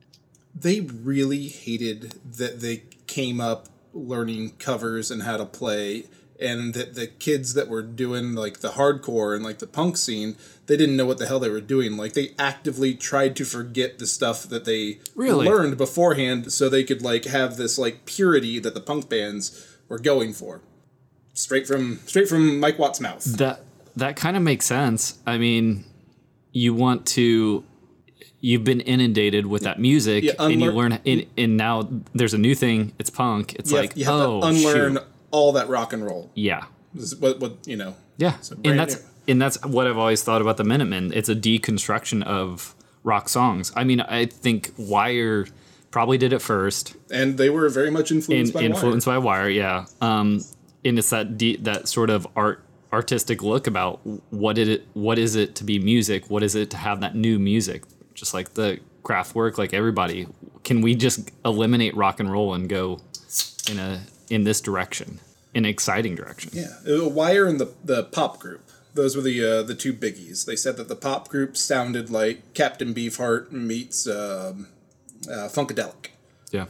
They 0.54 0.80
really 0.80 1.48
hated 1.48 2.14
that 2.36 2.60
they 2.60 2.84
came 3.06 3.40
up 3.40 3.68
learning 3.92 4.52
covers 4.58 5.10
and 5.10 5.22
how 5.22 5.36
to 5.36 5.46
play 5.46 6.04
and 6.40 6.74
that 6.74 6.94
the 6.94 7.06
kids 7.06 7.54
that 7.54 7.68
were 7.68 7.82
doing 7.82 8.34
like 8.34 8.60
the 8.60 8.70
hardcore 8.70 9.34
and 9.34 9.44
like 9.44 9.58
the 9.58 9.66
punk 9.66 9.96
scene 9.96 10.36
they 10.68 10.76
didn't 10.76 10.96
know 10.96 11.06
what 11.06 11.18
the 11.18 11.26
hell 11.26 11.40
they 11.40 11.50
were 11.50 11.60
doing 11.60 11.96
like 11.96 12.12
they 12.12 12.32
actively 12.38 12.94
tried 12.94 13.34
to 13.36 13.44
forget 13.44 13.98
the 13.98 14.06
stuff 14.06 14.44
that 14.44 14.64
they 14.64 15.00
Really? 15.16 15.46
learned 15.46 15.76
beforehand 15.76 16.52
so 16.52 16.68
they 16.68 16.84
could 16.84 17.02
like 17.02 17.24
have 17.24 17.56
this 17.56 17.76
like 17.78 18.04
purity 18.06 18.58
that 18.60 18.74
the 18.74 18.80
punk 18.80 19.08
bands 19.08 19.66
were 19.88 19.98
going 19.98 20.32
for 20.32 20.60
straight 21.34 21.66
from 21.66 21.98
straight 22.06 22.28
from 22.28 22.60
mike 22.60 22.78
watt's 22.78 23.00
mouth 23.00 23.24
That 23.24 23.62
that 23.96 24.14
kind 24.14 24.36
of 24.36 24.44
makes 24.44 24.64
sense. 24.64 25.18
I 25.26 25.38
mean, 25.38 25.84
you 26.52 26.72
want 26.72 27.04
to 27.08 27.64
you've 28.40 28.62
been 28.62 28.80
inundated 28.80 29.44
with 29.46 29.62
that 29.64 29.80
music 29.80 30.22
Yeah, 30.22 30.34
and 30.38 30.60
you 30.60 30.70
learn 30.70 31.00
and, 31.04 31.26
and 31.36 31.56
now 31.56 31.88
there's 32.14 32.32
a 32.34 32.38
new 32.38 32.54
thing, 32.54 32.92
it's 33.00 33.10
punk. 33.10 33.54
It's 33.56 33.72
you 33.72 33.76
like, 33.78 33.96
you 33.96 34.04
have 34.04 34.14
oh, 34.14 34.40
to 34.42 34.46
unlearn 34.46 34.94
shoot. 34.94 35.04
all 35.32 35.50
that 35.52 35.68
rock 35.68 35.92
and 35.92 36.04
roll 36.04 36.30
Yeah. 36.34 36.66
What, 37.18 37.40
what 37.40 37.66
you 37.66 37.76
know 37.76 37.96
Yeah. 38.18 38.36
And 38.64 38.78
that's 38.78 38.96
new. 38.96 39.02
And 39.28 39.40
that's 39.40 39.62
what 39.64 39.86
I've 39.86 39.98
always 39.98 40.22
thought 40.22 40.40
about 40.40 40.56
the 40.56 40.64
Minutemen. 40.64 41.12
It's 41.14 41.28
a 41.28 41.34
deconstruction 41.36 42.22
of 42.24 42.74
rock 43.04 43.28
songs. 43.28 43.70
I 43.76 43.84
mean, 43.84 44.00
I 44.00 44.26
think 44.26 44.72
Wire 44.78 45.46
probably 45.90 46.18
did 46.18 46.32
it 46.32 46.40
first. 46.40 46.96
and 47.10 47.38
they 47.38 47.50
were 47.50 47.68
very 47.68 47.90
much 47.90 48.10
in, 48.10 48.18
influenced 48.18 48.54
by 48.54 48.62
influenced 48.62 49.06
Wire. 49.06 49.20
by 49.20 49.24
Wire, 49.24 49.48
yeah. 49.50 49.86
Um, 50.00 50.44
and 50.84 50.98
it's 50.98 51.10
that 51.10 51.36
de- 51.38 51.56
that 51.58 51.88
sort 51.88 52.10
of 52.10 52.26
art 52.34 52.64
artistic 52.92 53.42
look 53.42 53.66
about 53.66 54.00
what 54.30 54.56
it 54.56 54.86
what 54.94 55.18
is 55.18 55.34
it 55.36 55.54
to 55.56 55.64
be 55.64 55.78
music? 55.78 56.30
What 56.30 56.42
is 56.42 56.54
it 56.54 56.70
to 56.70 56.76
have 56.78 57.00
that 57.00 57.14
new 57.14 57.38
music? 57.38 57.82
Just 58.14 58.32
like 58.32 58.54
the 58.54 58.80
Kraftwerk, 59.02 59.58
like 59.58 59.74
everybody, 59.74 60.26
can 60.64 60.80
we 60.80 60.94
just 60.94 61.30
eliminate 61.44 61.94
rock 61.96 62.20
and 62.20 62.30
roll 62.30 62.54
and 62.54 62.68
go 62.68 63.00
in 63.70 63.78
a 63.78 64.00
in 64.30 64.44
this 64.44 64.60
direction, 64.60 65.20
in 65.54 65.64
an 65.64 65.70
exciting 65.70 66.14
direction? 66.14 66.50
Yeah, 66.54 66.68
Wire 67.06 67.46
and 67.46 67.58
the 67.60 67.72
the 67.84 68.04
pop 68.04 68.38
group. 68.38 68.67
Those 68.98 69.16
were 69.16 69.22
the 69.22 69.44
uh, 69.44 69.62
the 69.62 69.74
two 69.74 69.92
biggies. 69.92 70.44
They 70.44 70.56
said 70.56 70.76
that 70.76 70.88
the 70.88 70.96
pop 70.96 71.28
group 71.28 71.56
sounded 71.56 72.10
like 72.10 72.54
Captain 72.54 72.92
Beefheart 72.92 73.52
meets 73.52 74.06
um, 74.06 74.68
uh, 75.26 75.48
Funkadelic. 75.48 76.08
Yeah, 76.50 76.66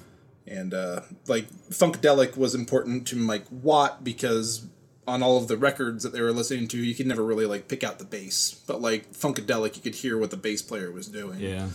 and 0.46 0.74
uh, 0.74 1.00
like 1.26 1.48
funkadelic 1.70 2.36
was 2.36 2.54
important 2.54 3.06
to 3.08 3.16
mike 3.16 3.44
watt 3.50 4.02
because 4.02 4.66
on 5.06 5.22
all 5.22 5.36
of 5.36 5.46
the 5.48 5.56
records 5.56 6.02
that 6.02 6.12
they 6.12 6.20
were 6.20 6.32
listening 6.32 6.66
to 6.68 6.78
you 6.78 6.94
could 6.94 7.06
never 7.06 7.24
really 7.24 7.46
like 7.46 7.68
pick 7.68 7.84
out 7.84 7.98
the 7.98 8.04
bass 8.04 8.54
but 8.66 8.80
like 8.80 9.12
funkadelic 9.12 9.76
you 9.76 9.82
could 9.82 9.94
hear 9.94 10.18
what 10.18 10.30
the 10.30 10.36
bass 10.36 10.60
player 10.60 10.90
was 10.90 11.06
doing 11.06 11.38
yeah. 11.38 11.68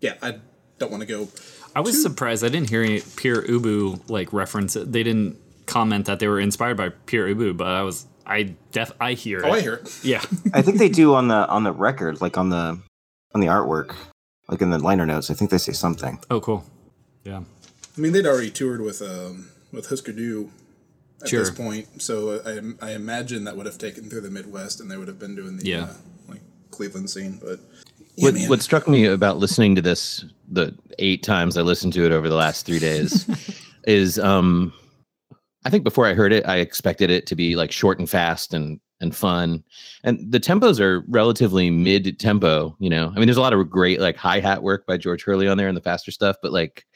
yeah 0.00 0.14
i 0.22 0.38
don't 0.78 0.90
want 0.90 1.02
to 1.02 1.06
go 1.06 1.28
I 1.76 1.80
was 1.80 2.00
surprised. 2.00 2.42
I 2.42 2.48
didn't 2.48 2.70
hear 2.70 2.82
any 2.82 3.02
Pere 3.02 3.42
Ubu 3.42 4.08
like 4.08 4.32
reference. 4.32 4.72
They 4.72 5.02
didn't 5.02 5.36
comment 5.66 6.06
that 6.06 6.20
they 6.20 6.26
were 6.26 6.40
inspired 6.40 6.78
by 6.78 6.88
Pere 6.88 7.34
Ubu, 7.34 7.54
but 7.54 7.66
I 7.66 7.82
was 7.82 8.06
I 8.26 8.54
def 8.72 8.92
I 9.00 9.12
hear 9.12 9.40
oh 9.44 9.48
it. 9.54 9.58
i 9.58 9.60
hear 9.60 9.74
it 9.74 10.00
Yeah. 10.04 10.22
I 10.52 10.62
think 10.62 10.78
they 10.78 10.88
do 10.88 11.14
on 11.14 11.28
the 11.28 11.46
on 11.48 11.64
the 11.64 11.72
record, 11.72 12.20
like 12.20 12.36
on 12.36 12.50
the 12.50 12.78
on 13.34 13.40
the 13.40 13.46
artwork, 13.46 13.94
like 14.48 14.60
in 14.62 14.70
the 14.70 14.78
liner 14.78 15.06
notes. 15.06 15.30
I 15.30 15.34
think 15.34 15.50
they 15.50 15.58
say 15.58 15.72
something. 15.72 16.18
Oh, 16.30 16.40
cool. 16.40 16.64
Yeah. 17.24 17.42
i 17.96 18.00
mean 18.00 18.12
they'd 18.12 18.26
already 18.26 18.50
toured 18.50 18.80
with 18.80 19.00
um 19.02 19.48
with 19.72 19.88
husker 19.88 20.12
du 20.12 20.50
at 21.22 21.28
Sure. 21.28 21.40
this 21.40 21.50
point 21.50 22.00
so 22.02 22.40
I, 22.80 22.86
I 22.88 22.90
imagine 22.92 23.44
that 23.44 23.56
would 23.56 23.66
have 23.66 23.78
taken 23.78 24.08
through 24.10 24.20
the 24.20 24.30
midwest 24.30 24.80
and 24.80 24.90
they 24.90 24.96
would 24.96 25.08
have 25.08 25.18
been 25.18 25.34
doing 25.34 25.56
the 25.56 25.66
Yeah. 25.66 25.84
uh, 25.84 25.94
like 26.28 26.40
cleveland 26.70 27.08
scene 27.10 27.40
but 27.42 27.58
yeah, 28.14 28.24
What, 28.26 28.34
man. 28.34 28.48
what 28.48 28.62
struck 28.62 28.86
me 28.86 29.06
about 29.06 29.38
listening 29.38 29.74
to 29.76 29.82
this 29.82 30.24
the 30.48 30.74
eight 31.00 31.22
times 31.24 31.56
I 31.56 31.62
listened 31.62 31.94
to 31.94 32.04
it 32.06 32.12
over 32.12 32.28
the 32.28 32.34
last 32.36 32.64
three 32.66 32.78
days 32.78 33.26
is 33.84 34.18
um 34.20 34.72
I 35.66 35.70
think 35.70 35.82
before 35.82 36.06
I 36.06 36.14
heard 36.14 36.32
it, 36.32 36.46
I 36.46 36.58
expected 36.58 37.10
it 37.10 37.26
to 37.26 37.34
be 37.34 37.56
like 37.56 37.72
short 37.72 37.98
and 37.98 38.08
fast 38.08 38.54
and 38.54 38.78
and 39.00 39.14
fun. 39.14 39.64
And 40.04 40.30
the 40.30 40.38
tempos 40.38 40.78
are 40.78 41.04
relatively 41.08 41.70
mid 41.70 42.20
tempo, 42.20 42.76
you 42.78 42.88
know. 42.88 43.12
I 43.14 43.18
mean, 43.18 43.26
there's 43.26 43.36
a 43.36 43.42
lot 43.42 43.52
of 43.52 43.68
great 43.68 44.00
like 44.00 44.16
hi-hat 44.16 44.62
work 44.62 44.86
by 44.86 44.96
George 44.96 45.24
Hurley 45.24 45.48
on 45.48 45.58
there 45.58 45.66
and 45.66 45.76
the 45.76 45.82
faster 45.82 46.12
stuff, 46.12 46.36
but 46.40 46.52
like 46.52 46.86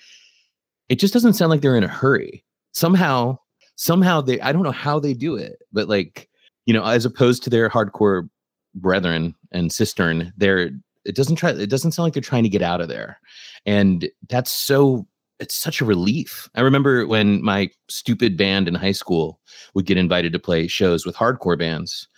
it 0.89 1.01
just 1.01 1.13
doesn't 1.13 1.33
sound 1.33 1.51
like 1.51 1.63
they're 1.63 1.77
in 1.77 1.83
a 1.83 1.89
hurry. 1.89 2.45
Somehow, 2.71 3.39
somehow 3.75 4.21
they 4.21 4.41
I 4.41 4.53
don't 4.53 4.63
know 4.63 4.71
how 4.71 5.01
they 5.01 5.15
do 5.15 5.35
it, 5.35 5.57
but 5.73 5.89
like, 5.89 6.29
you 6.65 6.73
know, 6.73 6.85
as 6.85 7.05
opposed 7.05 7.43
to 7.43 7.51
their 7.51 7.69
hardcore 7.69 8.31
brethren 8.77 9.35
and 9.51 9.73
cistern, 9.73 10.33
they're 10.37 10.71
it 11.05 11.17
doesn't 11.17 11.37
try 11.37 11.51
it 11.51 11.71
doesn't 11.71 11.91
sound 11.91 12.05
like 12.05 12.13
they're 12.13 12.23
trying 12.23 12.45
to 12.45 12.49
get 12.49 12.63
out 12.63 12.81
of 12.81 12.89
there 12.89 13.19
and 13.67 14.09
that's 14.29 14.51
so 14.51 15.07
it's 15.41 15.55
such 15.55 15.81
a 15.81 15.85
relief 15.85 16.49
i 16.55 16.61
remember 16.61 17.07
when 17.07 17.43
my 17.43 17.69
stupid 17.89 18.37
band 18.37 18.69
in 18.69 18.75
high 18.75 18.93
school 18.93 19.41
would 19.75 19.87
get 19.87 19.99
invited 19.99 20.33
to 20.33 20.39
play 20.39 20.67
shows 20.67 21.05
with 21.07 21.17
hardcore 21.17 21.59
bands 21.59 22.09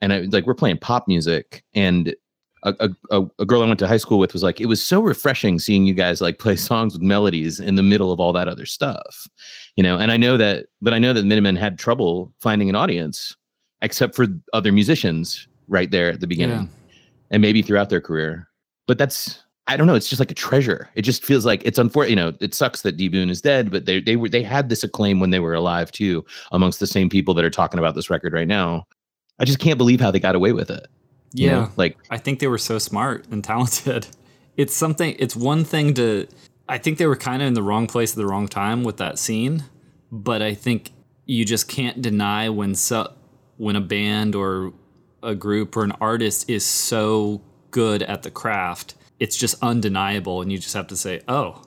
and 0.00 0.12
i 0.12 0.20
like 0.30 0.46
we're 0.46 0.54
playing 0.54 0.78
pop 0.78 1.08
music 1.08 1.64
and 1.74 2.14
a, 2.64 2.90
a, 3.10 3.22
a, 3.38 3.46
girl 3.46 3.62
i 3.62 3.66
went 3.66 3.78
to 3.78 3.86
high 3.86 3.96
school 3.96 4.18
with 4.18 4.32
was 4.32 4.42
like 4.42 4.60
it 4.60 4.66
was 4.66 4.82
so 4.82 5.00
refreshing 5.00 5.58
seeing 5.58 5.86
you 5.86 5.94
guys 5.94 6.20
like 6.20 6.38
play 6.38 6.56
songs 6.56 6.92
with 6.92 7.02
melodies 7.02 7.60
in 7.60 7.76
the 7.76 7.82
middle 7.82 8.12
of 8.12 8.20
all 8.20 8.32
that 8.32 8.48
other 8.48 8.66
stuff 8.66 9.28
you 9.76 9.82
know 9.82 9.96
and 9.96 10.10
i 10.10 10.16
know 10.16 10.36
that 10.36 10.66
but 10.82 10.92
i 10.92 10.98
know 10.98 11.12
that 11.12 11.24
minutemen 11.24 11.56
had 11.56 11.78
trouble 11.78 12.32
finding 12.40 12.68
an 12.68 12.74
audience 12.74 13.36
except 13.82 14.14
for 14.16 14.26
other 14.52 14.72
musicians 14.72 15.46
right 15.68 15.90
there 15.90 16.10
at 16.10 16.20
the 16.20 16.26
beginning 16.26 16.62
Yeah. 16.62 16.96
and 17.30 17.42
maybe 17.42 17.62
throughout 17.62 17.90
their 17.90 18.00
career. 18.00 18.48
But 18.86 18.98
that's 18.98 19.44
I 19.68 19.76
don't 19.76 19.86
know. 19.86 19.94
It's 19.94 20.08
just 20.08 20.18
like 20.18 20.30
a 20.30 20.34
treasure. 20.34 20.88
It 20.94 21.02
just 21.02 21.24
feels 21.24 21.44
like 21.46 21.62
it's 21.64 21.78
unfortunate. 21.78 22.10
You 22.10 22.16
know, 22.16 22.32
it 22.40 22.54
sucks 22.54 22.82
that 22.82 22.96
D 22.96 23.08
Boone 23.08 23.30
is 23.30 23.40
dead, 23.40 23.70
but 23.70 23.84
they 23.86 24.00
they 24.00 24.16
were 24.16 24.28
they 24.28 24.42
had 24.42 24.68
this 24.70 24.82
acclaim 24.82 25.20
when 25.20 25.30
they 25.30 25.40
were 25.40 25.54
alive 25.54 25.92
too, 25.92 26.24
amongst 26.52 26.80
the 26.80 26.86
same 26.86 27.08
people 27.08 27.34
that 27.34 27.44
are 27.44 27.50
talking 27.50 27.78
about 27.78 27.94
this 27.94 28.08
record 28.10 28.32
right 28.32 28.48
now. 28.48 28.86
I 29.38 29.44
just 29.44 29.58
can't 29.60 29.78
believe 29.78 30.00
how 30.00 30.10
they 30.10 30.18
got 30.20 30.34
away 30.34 30.52
with 30.52 30.70
it. 30.70 30.86
you 31.32 31.46
Yeah. 31.46 31.52
know? 31.52 31.70
like 31.76 31.96
I 32.10 32.16
think 32.18 32.40
they 32.40 32.48
were 32.48 32.58
so 32.58 32.78
smart 32.78 33.26
and 33.30 33.44
talented. 33.44 34.06
It's 34.56 34.74
something 34.74 35.14
it's 35.20 35.36
one 35.36 35.62
thing 35.62 35.94
to 35.94 36.26
I 36.68 36.78
think 36.78 36.98
they 36.98 37.06
were 37.06 37.14
kind 37.14 37.42
of 37.42 37.46
in 37.46 37.54
the 37.54 37.62
wrong 37.62 37.86
place 37.86 38.10
at 38.10 38.16
the 38.16 38.26
wrong 38.26 38.48
time 38.48 38.82
with 38.82 38.96
that 38.96 39.16
scene, 39.16 39.62
but 40.10 40.42
I 40.42 40.52
think 40.54 40.90
you 41.26 41.44
just 41.44 41.68
can't 41.68 42.02
deny 42.02 42.48
when 42.48 42.74
so 42.74 43.12
when 43.58 43.76
a 43.76 43.80
band 43.80 44.34
or 44.34 44.72
a 45.22 45.36
group 45.36 45.76
or 45.76 45.84
an 45.84 45.92
artist 46.00 46.50
is 46.50 46.64
so 46.66 47.40
good 47.70 48.02
at 48.02 48.24
the 48.24 48.32
craft, 48.32 48.96
it's 49.20 49.36
just 49.36 49.56
undeniable 49.62 50.42
and 50.42 50.50
you 50.52 50.58
just 50.58 50.74
have 50.74 50.86
to 50.88 50.96
say, 50.96 51.22
"Oh, 51.28 51.62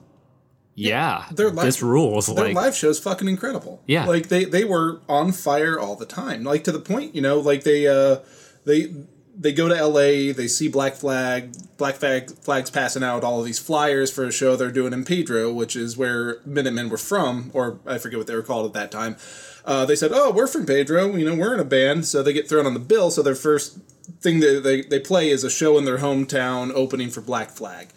yeah, 0.75 1.25
their 1.31 1.50
live- 1.50 1.65
this 1.65 1.81
rules." 1.81 2.27
their 2.27 2.46
like 2.46 2.55
live 2.55 2.75
show's 2.75 3.00
fucking 3.00 3.27
incredible. 3.27 3.81
Yeah. 3.88 4.05
like 4.05 4.29
they 4.29 4.46
they 4.46 4.63
were 4.63 5.01
on 5.10 5.31
fire 5.31 5.79
all 5.79 5.96
the 5.96 6.05
time. 6.05 6.43
Like 6.43 6.63
to 6.65 6.72
the 6.72 6.79
point, 6.79 7.13
you 7.15 7.22
know, 7.22 7.39
like 7.39 7.63
they 7.63 7.88
uh 7.88 8.20
they 8.65 8.93
they 9.41 9.51
go 9.51 9.67
to 9.67 9.75
L.A. 9.75 10.31
They 10.31 10.48
see 10.48 10.67
Black 10.67 10.93
Flag, 10.93 11.53
Black 11.77 11.95
Flag 11.95 12.29
flags 12.29 12.69
passing 12.69 13.03
out 13.03 13.24
all 13.24 13.39
of 13.39 13.45
these 13.45 13.60
flyers 13.60 14.12
for 14.12 14.24
a 14.24 14.31
show 14.31 14.55
they're 14.55 14.71
doing 14.71 14.93
in 14.93 15.03
Pedro, 15.03 15.51
which 15.51 15.75
is 15.75 15.98
where 15.98 16.39
Minutemen 16.45 16.89
were 16.89 16.98
from, 16.98 17.50
or 17.53 17.79
I 17.86 17.98
forget 17.98 18.19
what 18.19 18.27
they 18.27 18.36
were 18.36 18.43
called 18.43 18.67
at 18.67 18.74
that 18.74 18.91
time. 18.91 19.17
Uh, 19.65 19.86
they 19.86 19.95
said, 19.95 20.12
"Oh, 20.13 20.31
we're 20.31 20.48
from 20.48 20.65
Pedro. 20.65 21.15
You 21.15 21.25
know, 21.25 21.36
we're 21.36 21.55
in 21.55 21.60
a 21.60 21.65
band." 21.65 22.05
So 22.05 22.21
they 22.21 22.33
get 22.33 22.48
thrown 22.48 22.67
on 22.67 22.75
the 22.75 22.79
bill. 22.79 23.10
So 23.10 23.24
their 23.24 23.36
first 23.36 23.79
thing 24.21 24.39
that 24.41 24.62
they, 24.63 24.83
they 24.83 25.00
play 25.00 25.29
is 25.29 25.43
a 25.43 25.50
show 25.50 25.77
in 25.77 25.86
their 25.86 25.98
hometown 25.98 26.71
opening 26.74 27.10
for 27.10 27.21
Black 27.21 27.50
Flag 27.50 27.89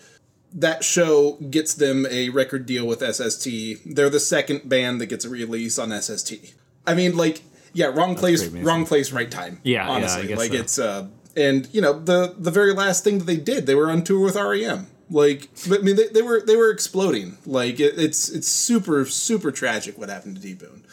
that 0.54 0.84
show 0.84 1.32
gets 1.50 1.74
them 1.74 2.06
a 2.08 2.28
record 2.28 2.64
deal 2.64 2.86
with 2.86 3.00
SST. 3.00 3.48
They're 3.84 4.08
the 4.08 4.20
second 4.20 4.68
band 4.68 5.00
that 5.00 5.06
gets 5.06 5.24
a 5.24 5.28
release 5.28 5.78
on 5.78 5.90
SST. 5.90 6.54
I 6.86 6.94
mean, 6.94 7.16
like, 7.16 7.42
yeah, 7.72 7.86
wrong 7.86 8.14
place, 8.14 8.46
wrong 8.46 8.86
place, 8.86 9.10
right 9.10 9.30
time. 9.30 9.60
Yeah, 9.64 9.84
yeah, 9.84 9.90
honestly, 9.90 10.28
guess 10.28 10.38
like 10.38 10.52
so. 10.52 10.56
it's 10.56 10.78
uh, 10.78 11.06
and 11.36 11.68
you 11.72 11.80
know 11.80 11.92
the 11.98 12.34
the 12.38 12.50
very 12.50 12.72
last 12.72 13.04
thing 13.04 13.18
that 13.18 13.24
they 13.24 13.36
did, 13.36 13.66
they 13.66 13.74
were 13.74 13.90
on 13.90 14.02
tour 14.04 14.20
with 14.20 14.36
REM. 14.36 14.88
Like, 15.10 15.50
I 15.70 15.78
mean, 15.78 15.96
they, 15.96 16.08
they 16.08 16.22
were 16.22 16.40
they 16.40 16.56
were 16.56 16.70
exploding. 16.70 17.36
Like, 17.46 17.78
it, 17.78 17.98
it's 17.98 18.28
it's 18.30 18.48
super 18.48 19.04
super 19.04 19.50
tragic 19.52 19.98
what 19.98 20.08
happened 20.08 20.36
to 20.36 20.42
D 20.42 20.54
Boone, 20.54 20.84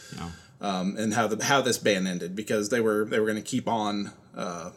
um, 0.59 0.95
and 0.97 1.13
how 1.13 1.27
the 1.27 1.43
how 1.43 1.61
this 1.61 1.77
band 1.77 2.07
ended 2.07 2.35
because 2.35 2.69
they 2.69 2.81
were 2.81 3.05
they 3.05 3.19
were 3.19 3.25
going 3.25 3.37
to 3.41 3.49
keep 3.49 3.67
on. 3.67 4.11
Uh, 4.35 4.71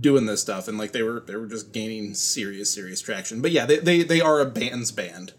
doing 0.00 0.26
this 0.26 0.42
stuff 0.42 0.68
and 0.68 0.76
like 0.78 0.92
they 0.92 1.02
were 1.02 1.20
they 1.20 1.34
were 1.34 1.46
just 1.46 1.72
gaining 1.72 2.12
serious 2.14 2.70
serious 2.70 3.00
traction 3.00 3.40
but 3.40 3.50
yeah 3.50 3.64
they 3.64 3.78
they, 3.78 4.02
they 4.02 4.20
are 4.20 4.38
a 4.38 4.44
band's 4.44 4.92
band 4.92 5.32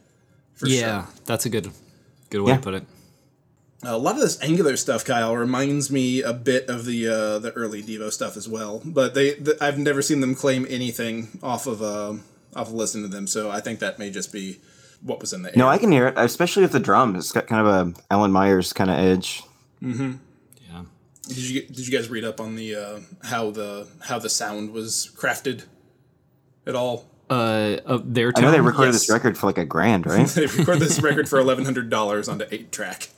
for 0.55 0.67
yeah, 0.67 1.05
sure 1.05 1.13
that's 1.25 1.45
a 1.45 1.49
good 1.49 1.69
good 2.31 2.41
way 2.41 2.49
Yeah. 2.51 2.57
to 2.57 2.61
put 2.63 2.73
it. 2.73 2.83
A 3.83 3.97
lot 3.97 4.15
of 4.15 4.21
this 4.21 4.41
angular 4.43 4.77
stuff 4.77 5.03
kyle 5.03 5.35
reminds 5.35 5.89
me 5.91 6.21
a 6.21 6.33
bit 6.33 6.69
of 6.69 6.85
the 6.85 7.07
uh 7.07 7.39
the 7.39 7.51
early 7.53 7.81
devo 7.81 8.11
stuff 8.11 8.37
as 8.37 8.47
well 8.47 8.81
but 8.85 9.13
they 9.15 9.31
th- 9.35 9.57
i've 9.61 9.77
never 9.79 10.01
seen 10.01 10.19
them 10.21 10.35
claim 10.35 10.65
anything 10.69 11.39
off 11.41 11.65
of 11.67 11.81
uh 11.81 12.13
off 12.55 12.67
of 12.67 12.73
listening 12.73 13.03
to 13.03 13.09
them 13.15 13.25
so 13.27 13.49
i 13.49 13.59
think 13.59 13.79
that 13.79 13.97
may 13.97 14.09
just 14.11 14.31
be 14.31 14.59
what 15.03 15.19
was 15.19 15.33
in 15.33 15.41
the 15.41 15.49
air 15.49 15.55
No, 15.57 15.67
I 15.67 15.79
can 15.79 15.91
hear 15.91 16.07
it, 16.09 16.13
especially 16.15 16.61
with 16.61 16.73
the 16.73 16.79
drum. 16.79 17.15
It's 17.15 17.31
got 17.31 17.47
kind 17.47 17.65
of 17.65 17.73
a 17.87 17.93
Alan 18.13 18.31
Myers 18.31 18.71
kind 18.71 18.91
of 18.91 18.99
edge. 18.99 19.41
Mm-hmm. 19.81 20.11
Yeah. 20.69 20.83
did 21.27 21.37
you 21.37 21.61
did 21.65 21.87
you 21.87 21.97
guys 21.97 22.07
read 22.07 22.23
up 22.23 22.39
on 22.39 22.55
the 22.55 22.75
uh 22.75 22.99
how 23.23 23.49
the 23.49 23.87
how 24.01 24.19
the 24.19 24.29
sound 24.29 24.69
was 24.69 25.11
crafted 25.17 25.65
at 26.67 26.75
all 26.75 27.07
Uh, 27.31 27.77
uh 27.83 27.99
their 28.03 28.31
I 28.35 28.41
know 28.41 28.51
they 28.51 28.61
recorded 28.61 28.91
yes. 28.93 29.07
this 29.07 29.09
record 29.09 29.39
for 29.39 29.47
like 29.47 29.57
a 29.57 29.65
grand, 29.65 30.05
right? 30.05 30.27
they 30.35 30.45
recorded 30.45 30.81
this 30.83 31.01
record 31.01 31.27
for 31.27 31.41
$1100 31.41 32.29
onto 32.31 32.45
8 32.51 32.71
track 32.71 33.09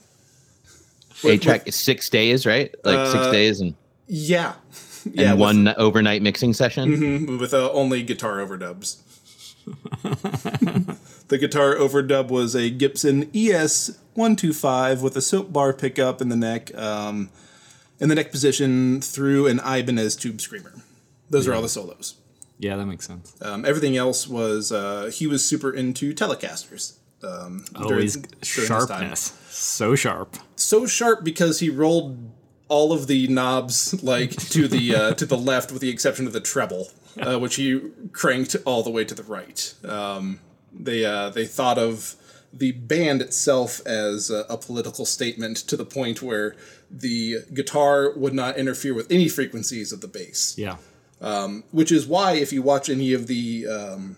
eight 1.24 1.42
track 1.42 1.66
is 1.68 1.74
six 1.76 2.08
days, 2.10 2.46
right? 2.46 2.74
Like 2.84 3.06
six 3.08 3.24
Uh, 3.26 3.32
days 3.32 3.60
and, 3.60 3.74
Yeah, 4.06 4.54
and 5.04 5.14
yeah, 5.14 5.32
with- 5.32 5.40
one 5.40 5.68
overnight 5.76 6.22
mixing 6.22 6.52
session. 6.52 6.88
Mhm, 7.28 7.38
with 7.40 7.52
uh, 7.54 7.70
only 7.72 8.02
guitar 8.02 8.38
overdubs. 8.38 8.98
the 11.28 11.38
guitar 11.38 11.74
overdub 11.74 12.28
was 12.28 12.54
a 12.54 12.70
Gibson 12.70 13.30
ES 13.34 13.98
one 14.14 14.36
two 14.36 14.52
five 14.52 15.02
with 15.02 15.16
a 15.16 15.22
soap 15.22 15.52
bar 15.52 15.72
pickup 15.72 16.20
in 16.20 16.28
the 16.28 16.36
neck, 16.36 16.74
um, 16.76 17.30
in 17.98 18.08
the 18.08 18.14
neck 18.14 18.30
position 18.30 19.00
through 19.00 19.46
an 19.46 19.58
Ibanez 19.60 20.16
tube 20.16 20.40
screamer. 20.40 20.72
Those 21.30 21.48
are 21.48 21.54
all 21.54 21.62
the 21.62 21.68
solos. 21.68 22.14
Yeah, 22.58 22.76
that 22.76 22.86
makes 22.86 23.06
sense. 23.06 23.34
Um, 23.42 23.64
everything 23.64 23.96
else 23.96 24.28
was 24.28 24.70
uh, 24.70 25.10
he 25.12 25.26
was 25.26 25.44
super 25.44 25.72
into 25.72 26.12
Telecasters. 26.14 26.94
Um, 27.24 27.64
during- 27.74 27.92
Always 27.92 28.14
during 28.16 28.30
this 28.40 28.68
time. 28.68 28.86
sharpness. 28.86 29.32
So 29.50 29.94
sharp. 29.94 30.36
so 30.56 30.86
sharp 30.86 31.24
because 31.24 31.60
he 31.60 31.70
rolled 31.70 32.18
all 32.68 32.92
of 32.92 33.06
the 33.06 33.26
knobs 33.28 34.02
like 34.02 34.30
to 34.50 34.66
the 34.68 34.94
uh, 34.96 35.14
to 35.14 35.26
the 35.26 35.36
left, 35.36 35.72
with 35.72 35.80
the 35.82 35.90
exception 35.90 36.26
of 36.26 36.32
the 36.32 36.40
treble, 36.40 36.90
uh, 37.20 37.38
which 37.38 37.56
he 37.56 37.80
cranked 38.12 38.56
all 38.64 38.82
the 38.82 38.90
way 38.90 39.04
to 39.04 39.14
the 39.14 39.22
right. 39.22 39.74
Um, 39.84 40.40
they 40.72 41.04
uh, 41.04 41.30
they 41.30 41.46
thought 41.46 41.78
of 41.78 42.16
the 42.52 42.72
band 42.72 43.20
itself 43.22 43.84
as 43.86 44.30
a, 44.30 44.44
a 44.48 44.56
political 44.56 45.04
statement 45.04 45.56
to 45.56 45.76
the 45.76 45.84
point 45.84 46.22
where 46.22 46.54
the 46.90 47.38
guitar 47.52 48.12
would 48.16 48.32
not 48.34 48.56
interfere 48.56 48.94
with 48.94 49.10
any 49.10 49.28
frequencies 49.28 49.90
of 49.92 50.00
the 50.00 50.06
bass 50.06 50.54
Yeah. 50.56 50.76
which 51.72 51.90
is 51.90 52.06
why 52.06 52.32
if 52.34 52.52
you 52.52 52.62
watch 52.62 52.88
any 52.88 53.12
of 53.12 53.26
the 53.26 53.66
um, 53.66 54.16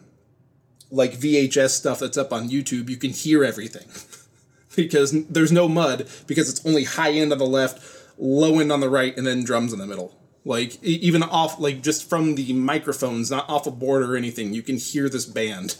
like 0.90 1.12
VHS 1.12 1.70
stuff 1.70 2.00
that's 2.00 2.16
up 2.16 2.32
on 2.32 2.48
YouTube, 2.48 2.88
you 2.88 2.96
can 2.96 3.10
hear 3.10 3.44
everything 3.44 3.86
because 4.76 5.26
there's 5.26 5.52
no 5.52 5.68
mud 5.68 6.08
because 6.26 6.48
it's 6.48 6.64
only 6.64 6.84
high 6.84 7.12
end 7.12 7.32
on 7.32 7.38
the 7.38 7.46
left, 7.46 7.82
low 8.18 8.58
end 8.58 8.72
on 8.72 8.80
the 8.80 8.88
right, 8.88 9.16
and 9.16 9.26
then 9.26 9.44
drums 9.44 9.72
in 9.72 9.78
the 9.78 9.86
middle. 9.86 10.16
Like 10.44 10.82
even 10.84 11.22
off, 11.24 11.58
like 11.58 11.82
just 11.82 12.08
from 12.08 12.36
the 12.36 12.52
microphones, 12.52 13.30
not 13.30 13.48
off 13.50 13.66
a 13.66 13.70
board 13.72 14.02
or 14.02 14.16
anything, 14.16 14.54
you 14.54 14.62
can 14.62 14.76
hear 14.76 15.08
this 15.08 15.26
band, 15.26 15.76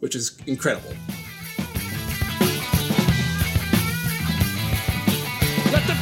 which 0.00 0.16
is 0.16 0.36
incredible. 0.46 0.94
Let 5.70 5.86
the 5.86 5.94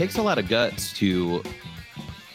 takes 0.00 0.16
a 0.16 0.22
lot 0.22 0.38
of 0.38 0.48
guts 0.48 0.94
to 0.94 1.42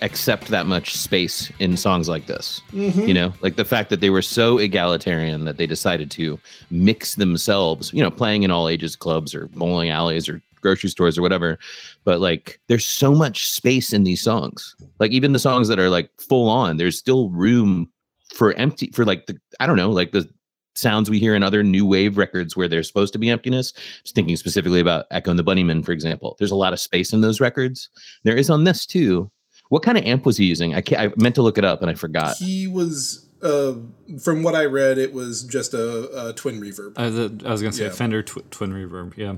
accept 0.04 0.50
that 0.50 0.68
much 0.68 0.96
space 0.96 1.52
in 1.58 1.76
songs 1.76 2.08
like 2.08 2.28
this. 2.28 2.62
Mm-hmm. 2.72 3.08
You 3.08 3.14
know, 3.16 3.34
like 3.42 3.56
the 3.56 3.66
fact 3.66 3.90
that 3.90 4.02
they 4.02 4.12
were 4.12 4.22
so 4.22 4.60
egalitarian 4.60 5.46
that 5.46 5.58
they 5.58 5.66
decided 5.66 6.12
to 6.12 6.40
mix 6.70 7.16
themselves, 7.16 7.92
you 7.92 8.04
know, 8.04 8.12
playing 8.12 8.44
in 8.44 8.52
all 8.52 8.70
ages 8.70 8.96
clubs 8.96 9.34
or 9.34 9.48
bowling 9.48 9.90
alleys 9.90 10.30
or 10.30 10.44
grocery 10.62 10.92
stores 10.92 11.18
or 11.18 11.24
whatever. 11.24 11.58
But 12.04 12.20
like 12.20 12.60
there's 12.68 12.86
so 12.86 13.16
much 13.16 13.50
space 13.50 13.94
in 13.94 14.04
these 14.04 14.22
songs. 14.22 14.76
Like 15.00 15.10
even 15.10 15.34
the 15.34 15.40
songs 15.40 15.68
that 15.70 15.80
are 15.80 15.90
like 15.90 16.12
full 16.20 16.48
on, 16.48 16.78
there's 16.78 17.00
still 17.00 17.30
room 17.30 17.90
for 18.32 18.54
empty 18.54 18.92
for 18.92 19.06
like 19.06 19.26
the 19.26 19.40
I 19.60 19.66
don't 19.66 19.78
know, 19.78 19.90
like 19.90 20.12
the 20.12 20.30
sounds 20.76 21.10
we 21.10 21.20
hear 21.20 21.36
in 21.36 21.44
other 21.44 21.64
new 21.64 21.86
wave 21.86 22.18
records 22.18 22.56
where 22.56 22.68
there's 22.68 22.88
supposed 22.88 23.14
to 23.14 23.20
be 23.20 23.30
emptiness. 23.30 23.74
Just 24.04 24.16
thinking 24.16 24.36
specifically 24.36 24.80
about 24.80 25.06
Echo 25.12 25.30
and 25.32 25.40
the 25.40 25.44
Bunnymen, 25.44 25.84
for 25.86 25.92
example. 25.92 26.36
There's 26.40 26.52
a 26.52 26.56
lot 26.56 26.74
of 26.74 26.80
space 26.80 27.14
in 27.14 27.22
those 27.22 27.40
records. 27.40 27.90
There 28.24 28.36
is 28.36 28.50
on 28.50 28.64
this 28.66 28.86
too. 28.86 29.32
What 29.70 29.82
kind 29.84 29.98
of 29.98 30.04
amp 30.06 30.26
was 30.26 30.38
he 30.38 30.46
using? 30.46 30.76
I 30.76 30.82
can't, 30.82 31.02
I 31.02 31.14
meant 31.22 31.36
to 31.36 31.42
look 31.42 31.58
it 31.58 31.66
up 31.66 31.82
and 31.82 31.90
I 31.90 31.96
forgot. 31.96 32.36
He 32.38 32.68
was, 32.68 33.28
uh, 33.42 33.74
from 34.22 34.44
what 34.44 34.54
I 34.54 34.66
read, 34.66 34.98
it 35.00 35.12
was 35.14 35.44
just 35.44 35.74
a, 35.74 36.28
a 36.30 36.34
twin 36.34 36.62
reverb. 36.62 36.94
I 36.98 37.10
was, 37.10 37.18
I 37.46 37.52
was 37.52 37.62
gonna 37.62 37.74
say 37.74 37.86
Yeah. 37.86 37.90
Fender 37.92 38.22
tw- 38.22 38.50
twin 38.52 38.72
reverb. 38.72 39.18
Yeah. 39.18 39.38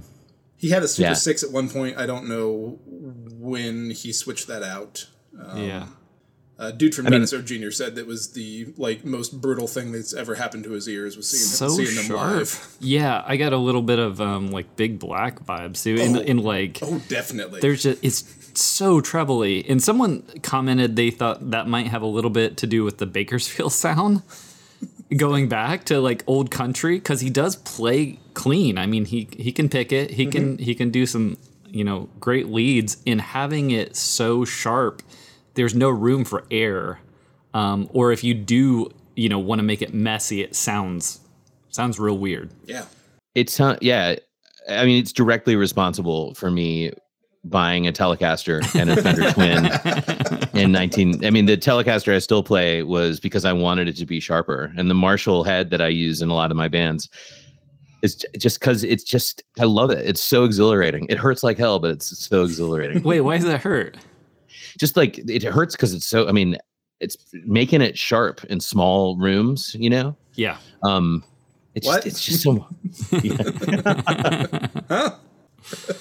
He 0.58 0.70
had 0.72 0.82
a 0.84 0.88
Super 0.88 1.10
Yeah. 1.10 1.14
6 1.14 1.44
at 1.44 1.52
one 1.52 1.70
point. 1.70 1.98
I 1.98 2.06
don't 2.08 2.28
know 2.28 2.80
when 2.86 3.92
he 3.92 4.12
switched 4.12 4.48
that 4.48 4.64
out. 4.64 5.08
yeah. 5.56 5.88
Uh, 6.60 6.72
dude 6.72 6.96
from 6.96 7.06
mean- 7.06 7.12
Dinosaur 7.12 7.42
Jr. 7.44 7.70
said 7.70 7.94
that 7.96 8.08
was 8.08 8.32
the 8.32 8.74
like 8.78 9.06
most 9.06 9.40
brutal 9.40 9.68
thing 9.68 9.92
that's 9.92 10.14
ever 10.14 10.34
happened 10.36 10.64
to 10.64 10.72
his 10.72 10.88
ears 10.90 11.16
was 11.16 11.30
seeing, 11.30 11.44
So 11.44 11.68
seeing 11.70 11.96
them 11.96 12.06
sharp. 12.06 12.32
live. 12.36 12.76
Yeah, 12.80 13.24
I 13.28 13.38
got 13.38 13.54
a 13.54 13.58
little 13.58 13.84
bit 13.84 14.00
of 14.00 14.20
um 14.20 14.50
like 14.50 14.76
Big 14.76 14.98
Black 14.98 15.40
vibes 15.46 15.84
too. 15.84 15.96
In, 16.02 16.18
Oh. 16.18 16.22
in 16.22 16.38
like 16.40 16.80
Oh, 16.82 17.00
definitely. 17.10 17.60
there's 17.60 17.84
just 17.84 18.04
it's 18.04 18.24
so 18.60 19.02
trebly 19.02 19.70
and 19.70 19.84
someone 19.84 20.24
commented 20.42 20.96
they 20.96 21.12
thought 21.12 21.52
that 21.52 21.68
might 21.68 21.86
have 21.88 22.02
a 22.02 22.08
little 22.08 22.32
bit 22.32 22.58
to 22.58 22.66
do 22.66 22.84
with 22.84 22.98
the 22.98 23.06
bakersfield 23.06 23.72
sound 23.86 24.24
going 25.16 25.48
back 25.48 25.86
to 25.86 26.00
like 26.02 26.24
old 26.28 26.50
country 26.50 26.98
because 26.98 27.22
he 27.22 27.30
does 27.30 27.56
play 27.56 28.20
clean 28.34 28.78
i 28.80 28.86
mean 28.88 29.06
he 29.06 29.28
he 29.38 29.52
can 29.52 29.70
pick 29.70 29.92
it 29.92 30.10
he 30.12 30.26
can 30.26 30.58
he 30.58 30.74
can 30.76 30.90
do 30.90 31.06
some 31.06 31.38
you 31.68 31.84
know 31.84 32.10
great 32.20 32.48
leads 32.48 32.98
in 33.06 33.20
having 33.20 33.70
it 33.72 33.96
so 33.96 34.44
sharp 34.44 35.02
there's 35.58 35.76
no 35.76 35.90
room 35.90 36.24
for 36.24 36.46
error 36.50 37.00
um, 37.54 37.90
or 37.92 38.14
if 38.14 38.24
you 38.24 38.34
do 38.34 38.90
you 39.18 39.28
know 39.28 39.40
want 39.40 39.60
to 39.60 39.64
make 39.64 39.82
it 39.82 39.94
messy 39.94 40.42
it 40.42 40.56
sounds 40.56 41.20
sounds 41.70 42.00
real 42.00 42.18
weird 42.18 42.50
yeah. 42.66 42.86
It's 43.38 43.60
uh, 43.60 43.78
yeah. 43.82 44.16
I 44.68 44.84
mean, 44.84 45.00
it's 45.00 45.14
directly 45.14 45.56
responsible 45.56 46.34
for 46.34 46.50
me 46.50 46.92
buying 47.44 47.88
a 47.88 47.92
Telecaster 47.92 48.66
and 48.74 48.90
a 48.90 49.00
Fender 49.00 49.32
Twin 50.52 50.60
in 50.60 50.72
19. 50.72 51.24
I 51.24 51.30
mean, 51.30 51.46
the 51.46 51.56
Telecaster 51.56 52.16
I 52.16 52.18
still 52.18 52.42
play 52.42 52.82
was 52.82 53.20
because 53.20 53.46
I 53.46 53.54
wanted 53.54 53.88
it 53.88 53.96
to 53.98 54.08
be 54.08 54.20
sharper, 54.20 54.74
and 54.76 54.90
the 54.90 54.96
Marshall 54.96 55.44
head 55.44 55.70
that 55.70 55.82
I 55.82 55.88
use 55.88 56.24
in 56.24 56.30
a 56.30 56.34
lot 56.34 56.50
of 56.50 56.58
my 56.58 56.68
bands 56.68 57.08
is 58.02 58.16
just 58.40 58.60
because 58.60 58.84
it's 58.84 59.04
just 59.04 59.44
I 59.60 59.66
love 59.66 59.92
it. 59.92 60.04
It's 60.04 60.20
so 60.20 60.44
exhilarating. 60.44 61.06
It 61.10 61.20
hurts 61.20 61.44
like 61.44 61.60
hell, 61.60 61.78
but 61.78 61.92
it's 61.92 62.18
so 62.18 62.44
exhilarating. 62.44 63.04
wait 63.04 63.22
why 63.22 63.38
does 63.38 63.46
that 63.46 63.62
hurt 63.62 63.98
just 64.80 64.96
like 64.98 65.18
it 65.30 65.44
hurts 65.44 65.76
because 65.76 65.94
it's 65.94 66.06
so. 66.06 66.28
I 66.28 66.32
mean, 66.32 66.58
it's 67.00 67.18
making 67.46 67.82
it 67.82 67.98
sharp 67.98 68.44
in 68.46 68.60
small 68.60 69.18
rooms. 69.18 69.76
You 69.80 69.90
know. 69.90 70.16
yeah 70.36 70.58
Um, 70.84 71.24
it's 71.76 71.86
What? 71.86 72.04
just, 72.04 72.08
it's 72.08 72.26
just 72.26 72.42
so. 72.44 72.68
Yeah. 74.90 75.16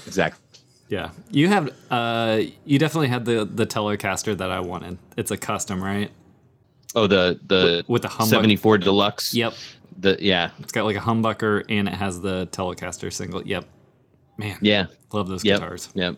Exactly. 0.06 0.42
Yeah, 0.88 1.10
you 1.30 1.48
have. 1.48 1.70
Uh, 1.90 2.42
you 2.64 2.78
definitely 2.78 3.08
had 3.08 3.24
the 3.24 3.44
the 3.44 3.66
Telecaster 3.66 4.36
that 4.36 4.50
I 4.52 4.60
wanted. 4.60 4.98
It's 5.16 5.32
a 5.32 5.36
custom, 5.36 5.82
right? 5.82 6.10
Oh, 6.94 7.06
the 7.08 7.40
the 7.46 7.84
With 7.88 8.02
the 8.02 8.08
humbucker. 8.08 8.28
74 8.28 8.78
deluxe. 8.78 9.34
Yep, 9.34 9.54
The 9.98 10.16
yeah 10.20 10.50
it's 10.60 10.70
got 10.72 10.84
like 10.84 10.96
a 10.96 11.00
humbucker 11.00 11.64
and 11.68 11.88
it 11.88 11.94
has 11.94 12.20
the 12.20 12.46
Telecaster 12.52 13.12
single. 13.12 13.42
Yep, 13.44 13.64
man, 14.38 14.56
yeah 14.62 14.86
love 15.12 15.26
those 15.28 15.44
yep 15.44 15.58
guitars. 15.60 15.88
yep. 15.94 16.16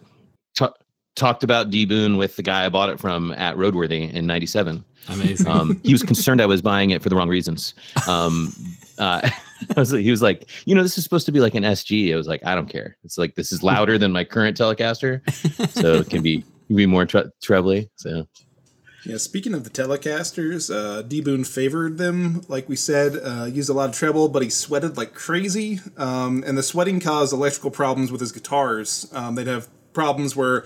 Ta- 0.57 0.75
talked 1.19 1.43
about 1.43 1.71
D 1.71 1.85
Boone 1.85 2.17
with 2.17 2.37
the 2.37 2.43
guy 2.43 2.65
I 2.65 2.69
bought 2.69 2.89
it 2.89 2.99
from 2.99 3.33
at 3.33 3.57
Roadworthy 3.57 4.13
in 4.13 4.27
'97. 4.27 4.85
Amazing. 5.09 5.47
Um, 5.47 5.81
he 5.83 5.93
was 5.93 6.03
concerned 6.03 6.41
I 6.41 6.47
was 6.47 6.63
buying 6.63 6.91
it 6.91 7.03
for 7.03 7.09
the 7.09 7.17
wrong 7.17 7.29
reasons. 7.29 7.75
Um, 8.07 8.53
uh, 8.99 9.29
I 9.77 9.81
was, 9.81 9.91
he 9.91 10.11
was 10.11 10.23
like, 10.23 10.49
you 10.65 10.75
know, 10.75 10.83
this 10.83 10.97
is 10.99 11.05
supposed 11.05 11.27
to 11.27 11.33
be 11.33 11.41
like 11.41 11.55
an 11.55 11.65
SG. 11.65 12.13
I 12.13 12.17
was 12.17 12.27
like, 12.27 12.45
I 12.45 12.55
don't 12.55 12.69
care. 12.69 12.97
It's 13.05 13.19
like 13.19 13.35
this 13.35 13.53
is 13.53 13.63
louder 13.63 13.99
than 13.99 14.13
my 14.13 14.25
current 14.25 14.57
Telecaster, 14.57 15.21
so 15.71 15.95
it 15.95 16.11
can 16.11 16.23
be 16.23 16.45
can 16.69 16.77
be 16.77 16.87
more 16.87 17.07
tre- 17.07 17.31
trebly. 17.43 17.91
So 17.97 18.29
Yeah, 19.05 19.17
speaking 19.17 19.55
of 19.55 19.65
the 19.65 19.71
Telecasters, 19.71 20.73
uh, 20.73 21.03
D 21.03 21.21
Boone 21.21 21.45
favored 21.45 21.99
them, 21.99 22.43
like 22.49 22.69
we 22.69 22.77
said, 22.77 23.17
uh, 23.17 23.47
used 23.47 23.71
a 23.71 23.73
lot 23.73 23.89
of 23.89 23.97
treble, 23.97 24.29
but 24.29 24.43
he 24.43 24.51
sweated 24.51 24.97
like 24.97 25.15
crazy. 25.15 25.81
Um, 25.97 26.45
and 26.47 26.57
the 26.57 26.63
sweating 26.63 27.01
caused 27.01 27.33
electrical 27.33 27.71
problems 27.71 28.13
with 28.13 28.21
his 28.21 28.33
guitars. 28.33 29.11
Um, 29.13 29.35
they'd 29.35 29.47
have 29.47 29.69
problems 29.93 30.37
where 30.37 30.65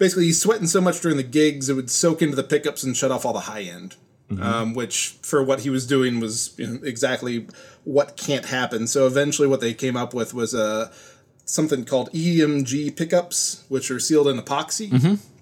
basically 0.00 0.24
he's 0.24 0.42
sweating 0.42 0.66
so 0.66 0.80
much 0.80 1.00
during 1.00 1.16
the 1.16 1.22
gigs, 1.22 1.68
it 1.68 1.74
would 1.74 1.90
soak 1.90 2.20
into 2.22 2.34
the 2.34 2.42
pickups 2.42 2.82
and 2.82 2.96
shut 2.96 3.12
off 3.12 3.24
all 3.24 3.32
the 3.32 3.40
high 3.52 3.62
end. 3.62 3.94
Um, 4.40 4.74
which, 4.74 5.16
for 5.22 5.42
what 5.42 5.60
he 5.62 5.70
was 5.70 5.88
doing, 5.88 6.20
was 6.20 6.54
you 6.56 6.66
know, 6.68 6.78
exactly 6.84 7.48
what 7.82 8.16
can't 8.16 8.46
happen. 8.46 8.86
So 8.86 9.06
eventually, 9.08 9.48
what 9.48 9.60
they 9.60 9.74
came 9.74 9.96
up 9.96 10.14
with 10.14 10.32
was 10.34 10.54
uh, 10.54 10.92
something 11.44 11.84
called 11.84 12.12
EMG 12.12 12.94
pickups, 12.96 13.64
which 13.68 13.90
are 13.90 13.98
sealed 13.98 14.28
in 14.28 14.38
epoxy 14.40 14.88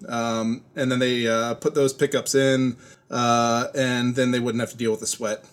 and 0.07 0.91
then 0.91 0.97
they 0.97 1.27
uh, 1.27 1.53
put 1.53 1.75
those 1.75 1.93
pickups 1.93 2.33
in. 2.33 2.77
uh, 3.11 3.67
and 3.75 4.15
then 4.15 4.31
they 4.31 4.39
wouldn't 4.39 4.59
have 4.59 4.71
to 4.71 4.77
deal 4.77 4.89
with 4.91 5.01
the 5.01 5.07
sweat. 5.07 5.43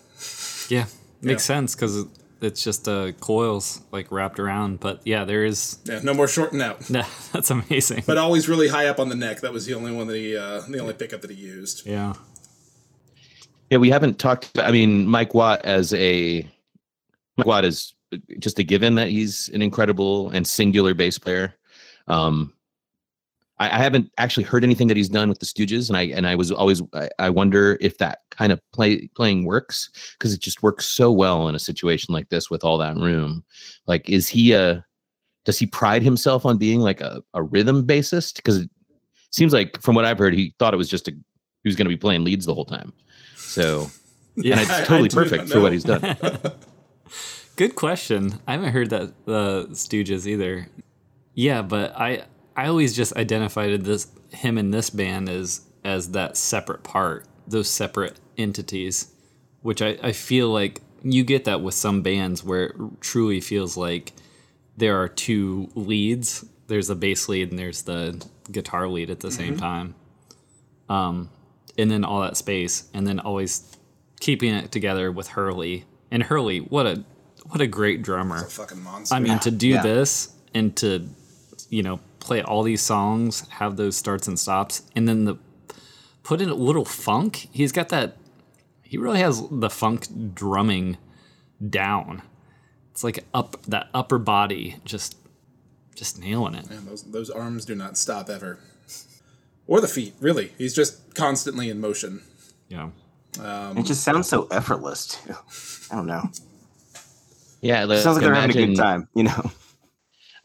Yeah, 0.70 0.86
makes 1.20 1.42
Yeah. 1.42 1.56
sense 1.56 1.74
because 1.74 2.06
it's 2.40 2.62
just 2.62 2.88
uh, 2.88 3.12
coils 3.12 3.80
like 3.92 4.10
wrapped 4.12 4.38
around. 4.38 4.80
But 4.80 5.00
yeah, 5.04 5.24
there 5.24 5.44
is. 5.44 5.78
Yeah, 5.84 6.00
no 6.02 6.14
more 6.14 6.28
shorting 6.28 6.60
out. 6.60 6.80
That's 7.32 7.50
amazing. 7.50 8.04
But 8.06 8.18
always 8.18 8.48
really 8.48 8.68
high 8.68 8.86
up 8.86 8.98
on 9.00 9.08
the 9.08 9.16
neck. 9.16 9.40
That 9.40 9.52
was 9.52 9.66
the 9.66 9.74
only 9.74 9.92
one 9.92 10.06
that 10.08 10.16
he, 10.16 10.36
uh, 10.36 10.60
the 10.68 10.78
only 10.78 10.94
pickup 10.94 11.22
that 11.22 11.30
he 11.30 11.36
used. 11.36 11.86
yeah. 11.86 12.14
Yeah, 13.68 13.78
we 13.78 13.90
haven't 13.90 14.20
talked. 14.20 14.56
I 14.60 14.70
mean, 14.70 15.08
Mike 15.08 15.34
Watt 15.34 15.64
as 15.64 15.92
a 15.94 16.48
Mike 17.36 17.46
Watt 17.48 17.64
is 17.64 17.94
just 18.38 18.60
a 18.60 18.62
given 18.62 18.94
that 18.94 19.08
he's 19.08 19.48
an 19.48 19.60
incredible 19.60 20.30
and 20.30 20.46
singular 20.46 20.94
bass 20.94 21.18
player. 21.18 21.52
Um, 22.06 22.52
I, 23.58 23.66
I 23.66 23.78
haven't 23.78 24.10
actually 24.18 24.44
heard 24.44 24.64
anything 24.64 24.88
that 24.88 24.96
he's 24.96 25.08
done 25.08 25.28
with 25.28 25.38
the 25.38 25.46
Stooges, 25.46 25.88
and 25.88 25.96
I 25.96 26.02
and 26.02 26.26
I 26.26 26.34
was 26.34 26.50
always 26.52 26.82
I, 26.92 27.08
I 27.18 27.30
wonder 27.30 27.78
if 27.80 27.98
that 27.98 28.20
kind 28.30 28.52
of 28.52 28.60
play 28.72 29.08
playing 29.14 29.44
works 29.44 29.90
because 30.18 30.32
it 30.34 30.40
just 30.40 30.62
works 30.62 30.84
so 30.86 31.10
well 31.10 31.48
in 31.48 31.54
a 31.54 31.58
situation 31.58 32.12
like 32.12 32.28
this 32.28 32.50
with 32.50 32.64
all 32.64 32.78
that 32.78 32.96
room. 32.96 33.44
Like, 33.86 34.08
is 34.10 34.28
he 34.28 34.52
a 34.52 34.84
does 35.44 35.58
he 35.58 35.66
pride 35.66 36.02
himself 36.02 36.44
on 36.44 36.58
being 36.58 36.80
like 36.80 37.00
a, 37.00 37.22
a 37.34 37.42
rhythm 37.42 37.86
bassist? 37.86 38.36
Because 38.36 38.58
it 38.58 38.70
seems 39.30 39.52
like 39.52 39.80
from 39.80 39.94
what 39.94 40.04
I've 40.04 40.18
heard, 40.18 40.34
he 40.34 40.54
thought 40.58 40.74
it 40.74 40.78
was 40.78 40.88
just 40.88 41.08
a 41.08 41.12
he 41.12 41.68
was 41.68 41.76
going 41.76 41.86
to 41.86 41.90
be 41.90 41.96
playing 41.96 42.24
leads 42.24 42.46
the 42.46 42.54
whole 42.54 42.64
time. 42.64 42.92
So 43.36 43.88
Yeah. 44.36 44.58
and 44.58 44.60
it's 44.68 44.88
totally 44.88 45.08
perfect 45.08 45.48
for 45.48 45.60
what 45.60 45.72
he's 45.72 45.84
done. 45.84 46.16
Good 47.56 47.74
question. 47.74 48.34
I 48.46 48.52
haven't 48.52 48.72
heard 48.72 48.90
that 48.90 49.24
the 49.24 49.66
Stooges 49.70 50.26
either. 50.26 50.68
Yeah, 51.34 51.62
but 51.62 51.98
I 51.98 52.24
I 52.56 52.68
always 52.68 52.96
just 52.96 53.14
identified 53.16 53.84
this 53.84 54.08
him 54.30 54.58
in 54.58 54.70
this 54.70 54.90
band 54.90 55.28
as 55.28 55.60
as 55.84 56.12
that 56.12 56.36
separate 56.36 56.82
part, 56.82 57.26
those 57.46 57.68
separate 57.68 58.18
entities, 58.36 59.12
which 59.62 59.82
I, 59.82 59.98
I 60.02 60.12
feel 60.12 60.48
like 60.48 60.80
you 61.02 61.22
get 61.22 61.44
that 61.44 61.60
with 61.60 61.74
some 61.74 62.02
bands 62.02 62.42
where 62.42 62.64
it 62.64 62.74
truly 63.00 63.40
feels 63.40 63.76
like 63.76 64.12
there 64.76 65.00
are 65.00 65.08
two 65.08 65.70
leads. 65.74 66.44
There's 66.66 66.90
a 66.90 66.96
bass 66.96 67.28
lead 67.28 67.50
and 67.50 67.58
there's 67.58 67.82
the 67.82 68.26
guitar 68.50 68.88
lead 68.88 69.10
at 69.10 69.20
the 69.20 69.30
same 69.30 69.56
time. 69.56 69.94
Um, 70.88 71.30
and 71.78 71.90
then 71.90 72.04
all 72.04 72.22
that 72.22 72.36
space, 72.36 72.88
and 72.94 73.06
then 73.06 73.20
always 73.20 73.76
keeping 74.20 74.54
it 74.54 74.72
together 74.72 75.12
with 75.12 75.28
Hurley. 75.28 75.84
And 76.10 76.22
Hurley, 76.22 76.58
what 76.58 76.86
a 76.86 77.04
what 77.48 77.60
a 77.60 77.66
great 77.66 78.02
drummer. 78.02 78.44
A 78.44 78.44
fucking 78.44 78.82
monster. 78.82 79.14
I 79.14 79.20
mean, 79.20 79.38
to 79.40 79.50
do 79.50 79.68
yeah. 79.68 79.82
this 79.82 80.32
and 80.54 80.74
to, 80.78 81.06
you 81.68 81.82
know, 81.82 82.00
play 82.26 82.42
all 82.42 82.62
these 82.62 82.82
songs, 82.82 83.48
have 83.48 83.76
those 83.76 83.96
starts 83.96 84.26
and 84.26 84.38
stops, 84.38 84.82
and 84.94 85.08
then 85.08 85.24
the 85.24 85.36
put 86.22 86.40
in 86.40 86.48
a 86.48 86.54
little 86.54 86.84
funk. 86.84 87.48
He's 87.52 87.72
got 87.72 87.88
that. 87.90 88.16
He 88.82 88.98
really 88.98 89.20
has 89.20 89.42
the 89.50 89.70
funk 89.70 90.34
drumming 90.34 90.98
down. 91.70 92.22
It's 92.90 93.04
like 93.04 93.24
up 93.32 93.62
that 93.66 93.88
upper 93.94 94.18
body, 94.18 94.76
just 94.84 95.16
just 95.94 96.20
nailing 96.20 96.54
it. 96.54 96.68
Man, 96.68 96.84
those 96.86 97.04
those 97.04 97.30
arms 97.30 97.64
do 97.64 97.74
not 97.74 97.96
stop 97.96 98.28
ever, 98.28 98.58
or 99.66 99.80
the 99.80 99.88
feet. 99.88 100.14
Really, 100.20 100.52
he's 100.58 100.74
just 100.74 101.14
constantly 101.14 101.70
in 101.70 101.80
motion. 101.80 102.22
Yeah. 102.68 102.90
it 103.38 103.84
just 103.84 104.02
sounds 104.02 104.28
so 104.28 104.48
effortless 104.50 105.06
too. 105.06 105.34
I 105.90 105.96
don't 105.96 106.06
know. 106.06 106.28
Yeah, 107.60 107.82
It 107.82 107.86
like, 107.86 108.00
sounds 108.00 108.16
like 108.16 108.24
they're 108.24 108.34
having 108.34 108.56
a 108.56 108.66
good 108.66 108.76
time. 108.76 109.08
You 109.14 109.24
know. 109.24 109.50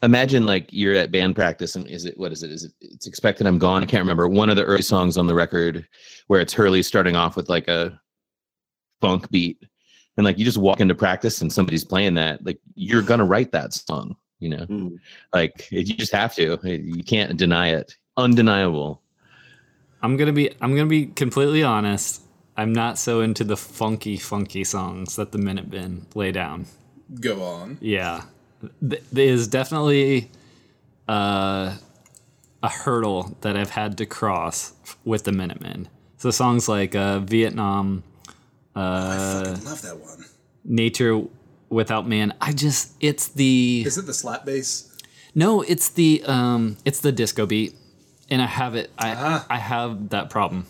Imagine 0.02 0.46
like 0.46 0.68
you're 0.70 0.94
at 0.94 1.10
band 1.10 1.34
practice 1.34 1.76
and 1.76 1.86
is 1.88 2.04
it 2.04 2.18
what 2.18 2.32
is 2.32 2.42
it? 2.42 2.50
Is 2.50 2.64
it 2.64 2.72
it's 2.80 3.06
expected 3.06 3.46
I'm 3.46 3.58
gone? 3.58 3.82
I 3.82 3.86
can't 3.86 4.02
remember. 4.02 4.28
One 4.28 4.50
of 4.50 4.56
the 4.56 4.64
early 4.64 4.82
songs 4.82 5.16
on 5.16 5.26
the 5.26 5.34
record 5.34 5.86
where 6.26 6.40
it's 6.40 6.52
Hurley 6.52 6.82
starting 6.82 7.16
off 7.16 7.36
with 7.36 7.48
like 7.48 7.68
a 7.68 8.00
funk 9.00 9.30
beat. 9.30 9.62
And 10.16 10.24
like 10.26 10.38
you 10.38 10.44
just 10.44 10.58
walk 10.58 10.80
into 10.80 10.94
practice 10.94 11.40
and 11.40 11.50
somebody's 11.50 11.84
playing 11.84 12.14
that, 12.14 12.44
like 12.44 12.58
you're 12.74 13.02
gonna 13.02 13.24
write 13.24 13.52
that 13.52 13.72
song, 13.72 14.14
you 14.40 14.50
know. 14.50 14.66
Mm. 14.66 14.98
Like 15.32 15.70
you 15.70 15.84
just 15.84 16.12
have 16.12 16.34
to. 16.34 16.58
You 16.62 17.02
can't 17.02 17.36
deny 17.36 17.68
it. 17.68 17.96
Undeniable. 18.16 19.00
I'm 20.02 20.16
gonna 20.16 20.32
be 20.32 20.50
I'm 20.60 20.74
gonna 20.74 20.86
be 20.86 21.06
completely 21.06 21.62
honest. 21.62 22.22
I'm 22.56 22.72
not 22.74 22.98
so 22.98 23.22
into 23.22 23.44
the 23.44 23.56
funky, 23.56 24.18
funky 24.18 24.64
songs 24.64 25.16
that 25.16 25.32
the 25.32 25.38
Minutemen 25.38 26.06
lay 26.14 26.32
down. 26.32 26.66
Go 27.18 27.42
on. 27.42 27.78
Yeah, 27.80 28.22
Th- 28.88 29.02
there 29.12 29.26
is 29.26 29.48
definitely 29.48 30.30
uh, 31.08 31.76
a 32.62 32.68
hurdle 32.68 33.36
that 33.40 33.56
I've 33.56 33.70
had 33.70 33.98
to 33.98 34.06
cross 34.06 34.72
with 35.04 35.24
the 35.24 35.32
Minutemen. 35.32 35.88
So 36.18 36.30
songs 36.30 36.68
like 36.68 36.94
uh, 36.94 37.18
Vietnam, 37.20 38.04
I 38.76 39.42
fucking 39.44 39.64
love 39.64 39.82
that 39.82 39.98
one. 39.98 40.24
Nature 40.64 41.22
Without 41.68 42.06
Man. 42.06 42.34
I 42.40 42.52
just 42.52 42.92
it's 43.00 43.28
the 43.28 43.82
Is 43.86 43.98
it 43.98 44.06
the 44.06 44.14
slap 44.14 44.44
bass? 44.44 44.88
no, 45.34 45.62
it's 45.62 45.88
the 45.88 46.22
um, 46.26 46.76
it's 46.84 47.00
the 47.00 47.10
disco 47.12 47.46
beat, 47.46 47.74
and 48.30 48.40
I 48.42 48.46
have 48.46 48.74
it. 48.74 48.90
I 48.98 49.14
Ah. 49.16 49.46
I 49.50 49.58
have 49.58 50.10
that 50.10 50.28
problem. 50.30 50.66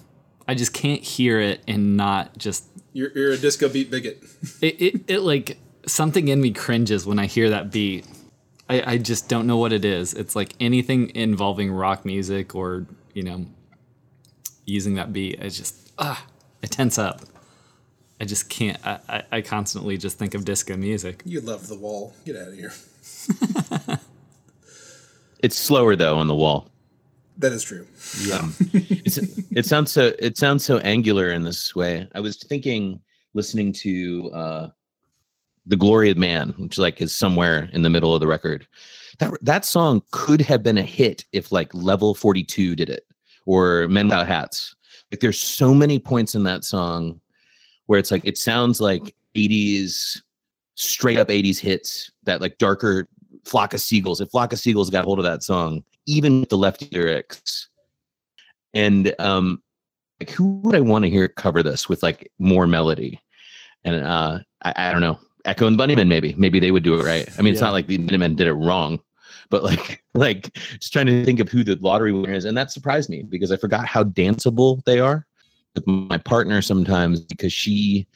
I 0.48 0.54
just 0.54 0.72
can't 0.72 1.02
hear 1.02 1.38
it 1.40 1.60
and 1.68 1.96
not 1.96 2.36
just 2.38 2.64
You're, 2.92 3.10
you're 3.14 3.32
a 3.32 3.36
disco 3.38 3.68
beat 3.68 3.90
bigot. 3.90 4.22
it, 4.60 4.80
it, 4.80 5.00
it 5.08 5.20
like 5.20 5.58
something 5.86 6.28
in 6.28 6.40
me 6.40 6.52
cringes 6.52 7.06
when 7.06 7.18
I 7.18 7.26
hear 7.26 7.50
that 7.50 7.70
beat. 7.70 8.06
I, 8.68 8.92
I 8.92 8.98
just 8.98 9.28
don't 9.28 9.46
know 9.46 9.56
what 9.56 9.72
it 9.72 9.84
is. 9.84 10.14
It's 10.14 10.36
like 10.36 10.54
anything 10.60 11.14
involving 11.14 11.72
rock 11.72 12.04
music 12.04 12.54
or, 12.54 12.86
you 13.12 13.22
know, 13.22 13.46
using 14.64 14.94
that 14.94 15.12
beat. 15.12 15.40
I 15.42 15.48
just, 15.48 15.92
ah, 15.98 16.24
I 16.62 16.66
tense 16.66 16.98
up. 16.98 17.22
I 18.20 18.24
just 18.24 18.48
can't. 18.48 18.78
I, 18.86 19.00
I, 19.08 19.22
I 19.32 19.40
constantly 19.40 19.98
just 19.98 20.18
think 20.18 20.34
of 20.34 20.44
disco 20.44 20.76
music. 20.76 21.22
You 21.24 21.40
love 21.40 21.66
the 21.66 21.76
wall. 21.76 22.14
Get 22.24 22.36
out 22.36 22.48
of 22.48 22.54
here. 22.54 22.72
It's 25.42 25.56
slower 25.56 25.96
though 25.96 26.16
on 26.16 26.28
the 26.28 26.34
wall. 26.34 26.68
That 27.38 27.52
is 27.52 27.64
true. 27.64 27.86
Yeah. 28.20 28.48
it's, 28.72 29.18
it 29.18 29.66
sounds 29.66 29.90
so 29.90 30.12
it 30.18 30.38
sounds 30.38 30.64
so 30.64 30.78
angular 30.78 31.32
in 31.32 31.42
this 31.42 31.74
way. 31.74 32.08
I 32.14 32.20
was 32.20 32.36
thinking 32.36 33.00
listening 33.34 33.72
to 33.72 34.30
uh 34.32 34.68
The 35.66 35.76
Glory 35.76 36.10
of 36.10 36.16
Man, 36.16 36.54
which 36.58 36.78
like 36.78 37.00
is 37.00 37.14
somewhere 37.14 37.68
in 37.72 37.82
the 37.82 37.90
middle 37.90 38.14
of 38.14 38.20
the 38.20 38.26
record. 38.26 38.66
That 39.18 39.32
that 39.42 39.64
song 39.64 40.02
could 40.10 40.40
have 40.40 40.62
been 40.62 40.78
a 40.78 40.82
hit 40.82 41.24
if 41.32 41.52
like 41.52 41.72
level 41.74 42.14
42 42.14 42.74
did 42.76 42.90
it 42.90 43.06
or 43.46 43.86
Men 43.88 44.06
Without 44.06 44.26
Hats. 44.26 44.74
Like 45.10 45.20
there's 45.20 45.40
so 45.40 45.74
many 45.74 45.98
points 45.98 46.34
in 46.34 46.42
that 46.44 46.64
song 46.64 47.20
where 47.86 47.98
it's 47.98 48.10
like 48.10 48.24
it 48.24 48.38
sounds 48.38 48.80
like 48.80 49.14
80s 49.34 50.20
straight 50.74 51.18
up 51.18 51.28
80s 51.28 51.58
hits 51.58 52.10
that 52.24 52.40
like 52.40 52.58
darker 52.58 53.08
flock 53.44 53.74
of 53.74 53.80
seagulls 53.80 54.20
if 54.20 54.30
flock 54.30 54.52
of 54.52 54.58
seagulls 54.58 54.90
got 54.90 55.04
hold 55.04 55.18
of 55.18 55.24
that 55.24 55.42
song 55.42 55.82
even 56.06 56.40
with 56.40 56.48
the 56.48 56.56
lefty 56.56 56.88
lyrics 56.92 57.68
and 58.72 59.14
um 59.18 59.62
like 60.20 60.30
who 60.30 60.60
would 60.62 60.74
i 60.74 60.80
want 60.80 61.04
to 61.04 61.10
hear 61.10 61.28
cover 61.28 61.62
this 61.62 61.88
with 61.88 62.02
like 62.02 62.30
more 62.38 62.66
melody 62.66 63.20
and 63.84 64.02
uh 64.02 64.38
i, 64.64 64.72
I 64.76 64.92
don't 64.92 65.00
know 65.00 65.18
echo 65.44 65.66
and 65.66 65.78
bunnymen 65.78 66.08
maybe. 66.08 66.34
Maybe 66.36 66.60
they 66.60 66.70
would 66.70 66.82
do 66.82 66.98
it 66.98 67.04
right. 67.04 67.28
I 67.38 67.42
mean 67.42 67.52
it's 67.52 67.62
not 67.62 67.72
like 67.72 67.86
the 67.86 67.98
bunnymen 67.98 68.36
did 68.36 68.46
it 68.46 68.54
wrong 68.54 69.00
but 69.52 69.62
like 69.62 70.02
like 70.14 70.52
just 70.54 70.92
trying 70.92 71.06
to 71.06 71.24
think 71.24 71.38
of 71.38 71.48
who 71.48 71.62
the 71.62 71.76
lottery 71.76 72.12
winner 72.12 72.34
is 72.34 72.44
and 72.44 72.56
that 72.56 72.72
surprised 72.72 73.08
me 73.08 73.22
because 73.22 73.52
i 73.52 73.56
forgot 73.56 73.86
how 73.86 74.02
danceable 74.02 74.82
they 74.84 74.98
are 74.98 75.24
with 75.76 75.86
my 75.86 76.18
partner 76.18 76.60
sometimes 76.60 77.20
because 77.20 77.52
she 77.52 78.08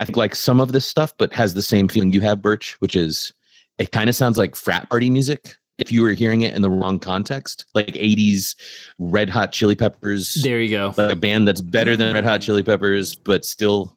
i 0.00 0.04
think 0.04 0.18
like 0.18 0.34
some 0.34 0.60
of 0.60 0.72
this 0.72 0.84
stuff 0.84 1.14
but 1.16 1.32
has 1.32 1.54
the 1.54 1.62
same 1.62 1.88
feeling 1.88 2.12
you 2.12 2.20
have 2.20 2.42
birch 2.42 2.72
which 2.80 2.96
is 2.96 3.32
it 3.78 3.92
kind 3.92 4.10
of 4.10 4.16
sounds 4.16 4.36
like 4.36 4.54
frat 4.54 4.90
party 4.90 5.08
music 5.08 5.56
if 5.78 5.92
you 5.92 6.02
were 6.02 6.12
hearing 6.12 6.40
it 6.40 6.54
in 6.54 6.62
the 6.62 6.70
wrong 6.70 6.98
context 6.98 7.66
like 7.74 7.88
80s 7.88 8.56
red 8.98 9.28
hot 9.28 9.52
chili 9.52 9.74
peppers. 9.74 10.34
There 10.42 10.58
you 10.60 10.70
go. 10.70 10.94
like 10.96 11.12
a 11.12 11.16
band 11.16 11.46
that's 11.46 11.60
better 11.60 11.98
than 11.98 12.14
red 12.14 12.24
hot 12.24 12.40
chili 12.40 12.62
peppers 12.62 13.14
but 13.14 13.44
still 13.44 13.96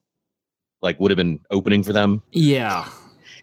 like 0.82 1.00
would 1.00 1.12
have 1.12 1.18
been 1.18 1.39
opening 1.52 1.84
for 1.84 1.94
them 1.94 2.22
Yeah. 2.32 2.88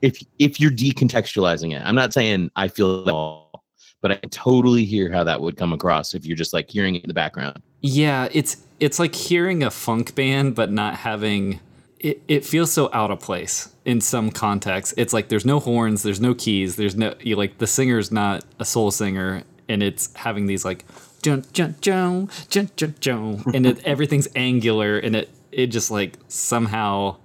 if 0.02 0.22
if 0.38 0.60
you're 0.60 0.70
decontextualizing 0.70 1.74
it 1.74 1.82
i'm 1.84 1.94
not 1.94 2.12
saying 2.12 2.50
i 2.56 2.68
feel 2.68 3.04
that 3.04 3.12
all 3.12 3.64
but 4.02 4.10
i 4.12 4.16
totally 4.30 4.84
hear 4.84 5.10
how 5.12 5.24
that 5.24 5.40
would 5.40 5.56
come 5.56 5.72
across 5.72 6.14
if 6.14 6.24
you're 6.26 6.36
just 6.36 6.52
like 6.52 6.70
hearing 6.70 6.94
it 6.94 7.02
in 7.04 7.08
the 7.08 7.14
background 7.14 7.60
Yeah, 7.80 8.28
it's 8.32 8.56
it's 8.80 8.98
like 8.98 9.14
hearing 9.14 9.62
a 9.62 9.70
funk 9.70 10.14
band 10.14 10.54
but 10.54 10.70
not 10.70 10.96
having 10.96 11.60
it, 11.98 12.20
it 12.28 12.44
feels 12.44 12.70
so 12.72 12.90
out 12.92 13.10
of 13.10 13.20
place 13.20 13.70
in 13.86 14.02
some 14.02 14.30
contexts. 14.30 14.92
It's 14.98 15.14
like 15.14 15.28
there's 15.28 15.46
no 15.46 15.58
horns, 15.60 16.02
there's 16.02 16.20
no 16.20 16.34
keys, 16.34 16.76
there's 16.76 16.94
no 16.94 17.14
you 17.20 17.36
like 17.36 17.56
the 17.58 17.66
singer's 17.66 18.12
not 18.12 18.44
a 18.60 18.64
soul 18.66 18.90
singer 18.90 19.42
and 19.68 19.82
it's 19.82 20.12
having 20.14 20.46
these 20.46 20.62
like 20.64 20.84
jun 21.22 21.44
jun 21.54 21.74
jun 21.80 22.28
jun 22.50 22.70
jun 22.76 22.94
jun 23.00 23.42
and 23.54 23.66
it, 23.66 23.82
everything's 23.84 24.28
angular 24.36 24.98
and 24.98 25.16
it 25.16 25.30
it 25.52 25.68
just 25.68 25.90
like 25.90 26.18
somehow 26.28 27.16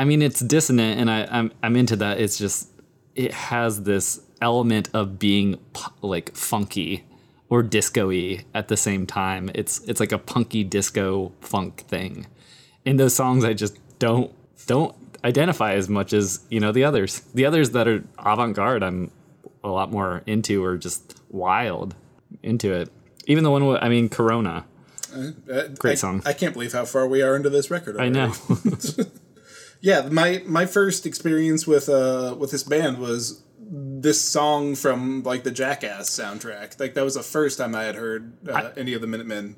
I 0.00 0.04
mean 0.04 0.22
it's 0.22 0.40
dissonant 0.40 0.98
and 0.98 1.10
I 1.10 1.28
I'm 1.30 1.52
I'm 1.62 1.76
into 1.76 1.94
that. 1.96 2.18
It's 2.18 2.38
just 2.38 2.70
it 3.14 3.34
has 3.34 3.82
this 3.82 4.22
element 4.40 4.88
of 4.94 5.18
being 5.18 5.60
like 6.00 6.34
funky 6.34 7.04
or 7.50 7.62
disco-y 7.62 8.46
at 8.54 8.68
the 8.68 8.78
same 8.78 9.06
time. 9.06 9.50
It's 9.54 9.80
it's 9.80 10.00
like 10.00 10.12
a 10.12 10.18
punky 10.18 10.64
disco 10.64 11.32
funk 11.42 11.84
thing. 11.86 12.26
in 12.86 12.96
those 12.96 13.14
songs 13.14 13.44
I 13.44 13.52
just 13.52 13.76
don't 13.98 14.32
don't 14.66 14.94
identify 15.22 15.74
as 15.74 15.90
much 15.90 16.14
as 16.14 16.40
you 16.48 16.60
know 16.60 16.72
the 16.72 16.84
others. 16.84 17.20
The 17.34 17.44
others 17.44 17.72
that 17.72 17.86
are 17.86 18.02
avant 18.18 18.56
garde, 18.56 18.82
I'm 18.82 19.10
a 19.62 19.68
lot 19.68 19.92
more 19.92 20.22
into 20.24 20.64
or 20.64 20.78
just 20.78 21.20
wild 21.28 21.94
into 22.42 22.72
it. 22.72 22.88
Even 23.26 23.44
the 23.44 23.50
one 23.50 23.66
with, 23.66 23.82
I 23.82 23.90
mean, 23.90 24.08
Corona. 24.08 24.64
Uh, 25.14 25.68
Great 25.78 25.92
I, 25.92 25.94
song. 25.96 26.22
I 26.24 26.32
can't 26.32 26.54
believe 26.54 26.72
how 26.72 26.86
far 26.86 27.06
we 27.06 27.20
are 27.20 27.36
into 27.36 27.50
this 27.50 27.70
record. 27.70 27.98
I 27.98 28.08
know. 28.08 28.32
already. 29.84 30.08
Yeah, 30.08 30.08
my 30.12 30.42
my 30.46 30.66
first 30.66 31.06
experience 31.06 31.66
with 31.66 31.88
uh 31.88 32.34
with 32.38 32.50
this 32.50 32.62
band 32.62 32.98
was 32.98 33.42
this 33.72 34.20
song 34.20 34.74
from 34.74 35.22
like 35.22 35.44
the 35.44 35.50
Jackass 35.50 36.10
soundtrack. 36.10 36.78
Like 36.80 36.94
that 36.94 37.04
was 37.04 37.14
the 37.14 37.22
first 37.22 37.58
time 37.58 37.74
I 37.74 37.84
had 37.84 37.94
heard 37.94 38.32
uh, 38.48 38.70
any 38.76 38.94
of 38.94 39.00
the 39.00 39.06
Minutemen. 39.06 39.56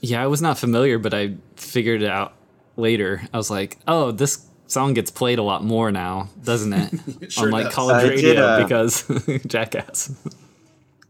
yeah, 0.00 0.22
I 0.22 0.26
was 0.26 0.40
not 0.40 0.58
familiar, 0.58 0.98
but 0.98 1.12
I 1.14 1.34
figured 1.56 2.02
it 2.02 2.10
out 2.10 2.34
later. 2.76 3.22
I 3.32 3.36
was 3.36 3.50
like, 3.50 3.78
oh, 3.88 4.10
this 4.12 4.46
song 4.66 4.94
gets 4.94 5.10
played 5.10 5.38
a 5.38 5.42
lot 5.42 5.64
more 5.64 5.90
now, 5.90 6.28
doesn't 6.42 6.72
it? 6.72 7.32
sure 7.32 7.46
On 7.46 7.50
like 7.50 7.64
does. 7.66 7.74
college 7.74 8.04
it 8.04 8.10
radio 8.10 8.32
did, 8.34 8.38
uh, 8.38 8.62
because 8.62 9.42
Jackass. 9.46 10.12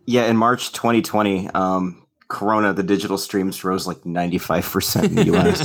Yeah, 0.06 0.26
in 0.26 0.36
March 0.36 0.72
2020, 0.72 1.48
um, 1.50 2.02
Corona, 2.28 2.72
the 2.72 2.82
digital 2.82 3.18
streams 3.18 3.62
rose 3.64 3.86
like 3.86 3.98
95% 4.02 5.04
in 5.04 5.14
the 5.14 5.24
US. 5.34 5.60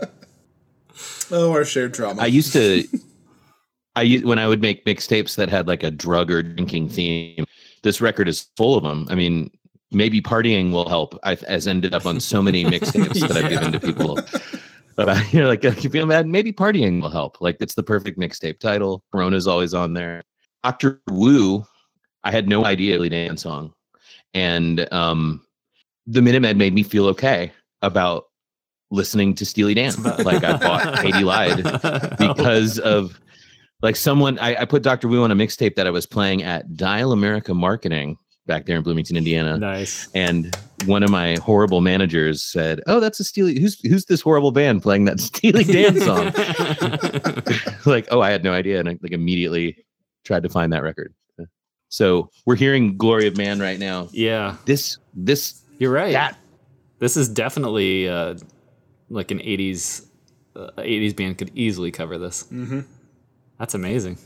Oh, 1.31 1.51
our 1.51 1.65
shared 1.65 1.93
trauma. 1.93 2.21
I 2.21 2.27
used 2.27 2.53
to, 2.53 2.83
I 3.95 4.21
when 4.23 4.39
I 4.39 4.47
would 4.47 4.61
make 4.61 4.85
mixtapes 4.85 5.35
that 5.35 5.49
had 5.49 5.67
like 5.67 5.83
a 5.83 5.91
drug 5.91 6.31
or 6.31 6.41
drinking 6.43 6.89
theme. 6.89 7.45
This 7.83 8.01
record 8.01 8.27
is 8.27 8.47
full 8.57 8.75
of 8.75 8.83
them. 8.83 9.07
I 9.09 9.15
mean, 9.15 9.49
maybe 9.91 10.21
partying 10.21 10.71
will 10.71 10.87
help. 10.87 11.17
I've 11.23 11.43
as 11.43 11.67
ended 11.67 11.93
up 11.93 12.05
on 12.05 12.19
so 12.19 12.41
many 12.41 12.63
mixtapes 12.73 13.27
that 13.27 13.37
I've 13.37 13.49
given 13.49 13.71
to 13.71 13.79
people. 13.79 14.19
But 14.95 15.09
I, 15.09 15.27
you're 15.31 15.47
like, 15.47 15.63
if 15.63 15.83
you 15.83 15.89
feel 15.89 16.07
bad, 16.07 16.27
maybe 16.27 16.53
partying 16.53 17.01
will 17.01 17.09
help. 17.09 17.41
Like 17.41 17.57
it's 17.59 17.75
the 17.75 17.83
perfect 17.83 18.19
mixtape 18.19 18.59
title. 18.59 19.03
Corona's 19.11 19.47
always 19.47 19.73
on 19.73 19.93
there. 19.93 20.23
Doctor 20.63 21.01
Wu, 21.09 21.65
I 22.23 22.31
had 22.31 22.47
no 22.47 22.65
idea 22.65 22.95
Steely 22.95 23.09
Dan 23.09 23.35
song, 23.35 23.73
and 24.33 24.91
um, 24.93 25.41
the 26.05 26.21
Minutemen 26.21 26.57
made 26.57 26.73
me 26.73 26.83
feel 26.83 27.07
okay 27.07 27.51
about 27.81 28.25
listening 28.91 29.33
to 29.35 29.45
Steely 29.45 29.73
Dan. 29.73 29.93
like 30.03 30.43
I 30.43 30.57
bought 30.57 30.97
Katy 31.01 31.23
Lied 31.23 31.63
because 32.19 32.77
of 32.79 33.19
like 33.81 33.95
someone 33.95 34.37
I, 34.39 34.61
I 34.61 34.65
put 34.65 34.83
Dr. 34.83 35.07
Wu 35.07 35.23
on 35.23 35.31
a 35.31 35.35
mixtape 35.35 35.75
that 35.75 35.87
I 35.87 35.89
was 35.89 36.05
playing 36.05 36.43
at 36.43 36.75
Dial 36.75 37.11
America 37.11 37.53
Marketing 37.53 38.17
back 38.47 38.65
there 38.65 38.75
in 38.75 38.83
Bloomington, 38.83 39.15
Indiana. 39.17 39.57
nice. 39.57 40.09
And 40.13 40.55
one 40.85 41.03
of 41.03 41.09
my 41.09 41.37
horrible 41.37 41.79
managers 41.81 42.43
said, 42.43 42.81
"Oh, 42.87 42.99
that's 42.99 43.19
a 43.19 43.23
Steely. 43.23 43.59
Who's 43.59 43.79
who's 43.81 44.05
this 44.05 44.19
horrible 44.21 44.51
band 44.51 44.81
playing 44.83 45.05
that 45.05 45.19
Steely 45.21 45.63
Dan 45.63 45.99
song?" 46.01 46.25
like, 47.85 48.07
oh, 48.11 48.21
I 48.21 48.31
had 48.31 48.43
no 48.43 48.51
idea, 48.53 48.79
and 48.79 48.89
I 48.89 48.97
like 49.01 49.11
immediately 49.11 49.85
tried 50.23 50.43
to 50.43 50.49
find 50.49 50.73
that 50.73 50.83
record. 50.83 51.13
So 51.89 52.29
we're 52.45 52.55
hearing 52.55 52.97
"Glory 52.97 53.27
of 53.27 53.37
Man" 53.37 53.59
right 53.59 53.77
now. 53.79 54.09
Yeah, 54.11 54.55
This 54.65 54.97
this 55.13 55.61
you're 55.77 55.91
right. 55.91 56.13
that 56.13 56.37
This 56.99 57.17
is 57.17 57.27
definitely 57.29 58.07
uh, 58.07 58.35
like 59.11 59.31
an 59.31 59.39
'80s 59.39 60.07
uh, 60.55 60.71
'80s 60.77 61.15
band 61.15 61.37
could 61.37 61.51
easily 61.55 61.91
cover 61.91 62.17
this. 62.17 62.43
Mm-hmm. 62.45 62.81
That's 63.59 63.75
amazing. 63.75 64.17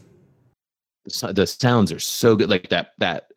so- 1.08 1.34
the 1.34 1.46
sounds 1.46 1.92
are 1.92 2.00
so 2.00 2.36
good 2.36 2.50
like 2.50 2.70
that 2.70 2.92
that 3.00 3.32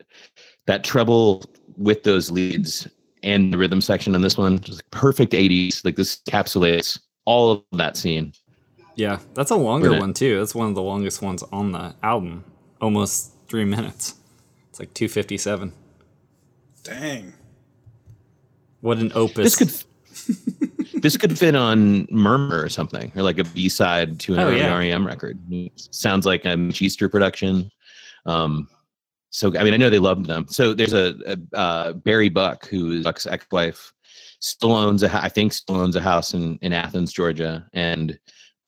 that 0.65 0.83
treble 0.83 1.43
with 1.77 2.03
those 2.03 2.31
leads 2.31 2.87
and 3.23 3.51
the 3.53 3.57
rhythm 3.57 3.81
section 3.81 4.15
in 4.15 4.21
this 4.21 4.37
one 4.37 4.59
just 4.59 4.79
like 4.79 4.91
perfect 4.91 5.33
80s 5.33 5.83
like 5.83 5.95
this 5.95 6.21
encapsulates 6.27 6.99
all 7.25 7.51
of 7.51 7.63
that 7.73 7.97
scene 7.97 8.33
Yeah, 8.95 9.19
that's 9.33 9.51
a 9.51 9.55
longer 9.55 9.91
We're 9.91 9.99
one 9.99 10.13
too. 10.13 10.39
That's 10.39 10.55
one 10.55 10.67
of 10.67 10.75
the 10.75 10.81
longest 10.81 11.21
ones 11.21 11.43
on 11.51 11.71
the 11.71 11.95
album, 12.03 12.43
almost 12.81 13.33
three 13.47 13.65
minutes. 13.65 14.15
It's 14.69 14.79
like 14.79 14.93
257. 14.93 15.71
Dang. 16.83 17.33
What 18.81 18.97
an 18.97 19.11
opus! 19.15 19.43
this 19.45 19.55
could 19.55 19.88
this 21.01 21.17
could 21.17 21.37
fit 21.37 21.55
on 21.55 22.07
murmur 22.09 22.61
or 22.61 22.69
something 22.69 23.11
or 23.15 23.23
like 23.23 23.39
a 23.39 23.43
b-side 23.43 24.19
to 24.21 24.33
an 24.33 24.39
Oh, 24.39 24.49
yeah. 24.49 24.77
rem 24.77 25.05
record. 25.05 25.39
Sounds 25.75 26.25
like 26.25 26.45
a 26.45 26.57
Easter 26.79 27.09
production. 27.09 27.71
Um 28.25 28.67
so 29.31 29.55
i 29.59 29.63
mean 29.63 29.75
i 29.75 29.77
know 29.77 29.89
they 29.89 29.99
loved 29.99 30.25
them. 30.25 30.47
So 30.49 30.73
there's 30.73 30.93
a, 30.93 31.15
a 31.53 31.57
uh, 31.57 31.93
barrie 31.93 32.29
buck 32.29 32.67
who 32.67 32.93
is 32.93 33.03
buck's 33.03 33.27
ex-wife 33.27 33.93
still 34.39 34.71
owns 34.71 35.03
a 35.03 35.23
i 35.23 35.29
think 35.29 35.53
still 35.53 35.75
owns 35.75 35.95
a 35.95 36.01
house 36.01 36.33
in 36.33 36.57
in 36.61 36.73
athens 36.73 37.11
georgia 37.13 37.67
and 37.73 38.17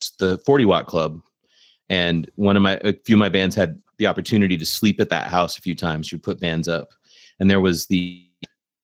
it's 0.02 0.12
the 0.18 0.40
40 0.40 0.66
watt 0.66 0.88
club. 0.88 1.22
And 1.90 2.30
one 2.36 2.58
of 2.58 2.64
my 2.64 2.80
a 2.84 2.94
few 3.06 3.16
of 3.16 3.20
my 3.20 3.30
bands 3.30 3.56
had 3.56 3.80
the 3.98 4.08
opportunity 4.08 4.58
to 4.58 4.66
sleep 4.66 5.00
at 5.00 5.10
that 5.10 5.28
house 5.28 5.58
a 5.58 5.62
few 5.62 5.76
times. 5.76 6.08
She 6.08 6.18
put 6.18 6.40
bands 6.40 6.68
up. 6.68 6.90
And 7.40 7.50
there 7.50 7.60
was 7.60 7.86
the 7.86 8.28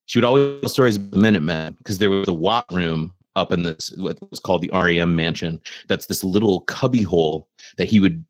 she 0.07 0.17
would 0.17 0.25
always 0.25 0.61
tell 0.61 0.69
stories 0.69 0.95
about 0.95 1.11
the 1.11 1.19
Minutemen 1.19 1.75
because 1.77 1.99
there 1.99 2.09
was 2.09 2.27
a 2.27 2.33
Watt 2.33 2.65
room 2.71 3.13
up 3.35 3.51
in 3.51 3.61
this 3.61 3.93
what 3.97 4.17
was 4.31 4.39
called 4.39 4.61
the 4.61 4.71
REM 4.73 5.15
mansion. 5.15 5.61
That's 5.87 6.07
this 6.07 6.23
little 6.23 6.61
cubby 6.61 7.03
hole 7.03 7.47
that 7.77 7.87
he 7.87 7.99
would 7.99 8.25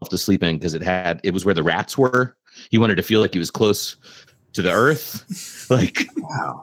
have 0.00 0.08
to 0.08 0.16
sleep 0.16 0.42
in 0.42 0.56
because 0.56 0.74
it 0.74 0.82
had 0.82 1.20
it 1.24 1.34
was 1.34 1.44
where 1.44 1.54
the 1.54 1.62
rats 1.62 1.98
were. 1.98 2.36
He 2.70 2.78
wanted 2.78 2.96
to 2.96 3.02
feel 3.02 3.20
like 3.20 3.34
he 3.34 3.38
was 3.38 3.50
close 3.50 3.96
to 4.54 4.62
the 4.62 4.70
earth. 4.70 5.66
like 5.70 6.06
wow. 6.16 6.62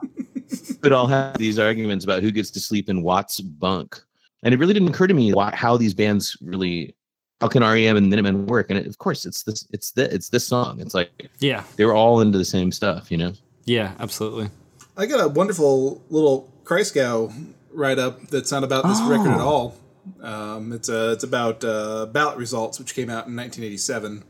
would 0.82 0.92
all 0.92 1.06
have 1.06 1.38
these 1.38 1.58
arguments 1.58 2.04
about 2.04 2.22
who 2.22 2.30
gets 2.30 2.50
to 2.52 2.60
sleep 2.60 2.88
in 2.88 3.02
Watt's 3.02 3.40
bunk. 3.40 4.00
And 4.42 4.54
it 4.54 4.58
really 4.58 4.74
didn't 4.74 4.88
occur 4.88 5.06
to 5.06 5.14
me 5.14 5.32
why, 5.32 5.54
how 5.54 5.76
these 5.76 5.94
bands 5.94 6.36
really 6.40 6.94
how 7.42 7.48
can 7.48 7.62
REM 7.62 7.98
and 7.98 8.08
Minutemen 8.08 8.46
work? 8.46 8.70
And 8.70 8.78
it, 8.78 8.86
of 8.86 8.96
course 8.96 9.26
it's 9.26 9.42
this 9.42 9.68
it's 9.70 9.90
the 9.90 10.12
it's 10.12 10.30
this 10.30 10.46
song. 10.46 10.80
It's 10.80 10.94
like 10.94 11.28
yeah, 11.40 11.62
they 11.76 11.84
were 11.84 11.94
all 11.94 12.22
into 12.22 12.38
the 12.38 12.44
same 12.44 12.72
stuff, 12.72 13.10
you 13.10 13.18
know? 13.18 13.34
Yeah, 13.66 13.92
absolutely. 13.98 14.48
I 14.96 15.06
got 15.06 15.22
a 15.22 15.28
wonderful 15.28 16.02
little 16.08 16.50
Christgau 16.64 17.52
write 17.70 17.98
up 17.98 18.28
that's 18.28 18.50
not 18.50 18.64
about 18.64 18.84
this 18.84 19.00
record 19.02 19.32
at 19.32 19.40
all. 19.40 19.76
Um, 20.22 20.72
it's 20.72 20.88
uh, 20.88 21.10
it's 21.12 21.24
about 21.24 21.64
uh, 21.64 22.06
ballot 22.06 22.38
results, 22.38 22.78
which 22.78 22.94
came 22.94 23.10
out 23.10 23.26
in 23.26 23.36
1987, 23.36 24.22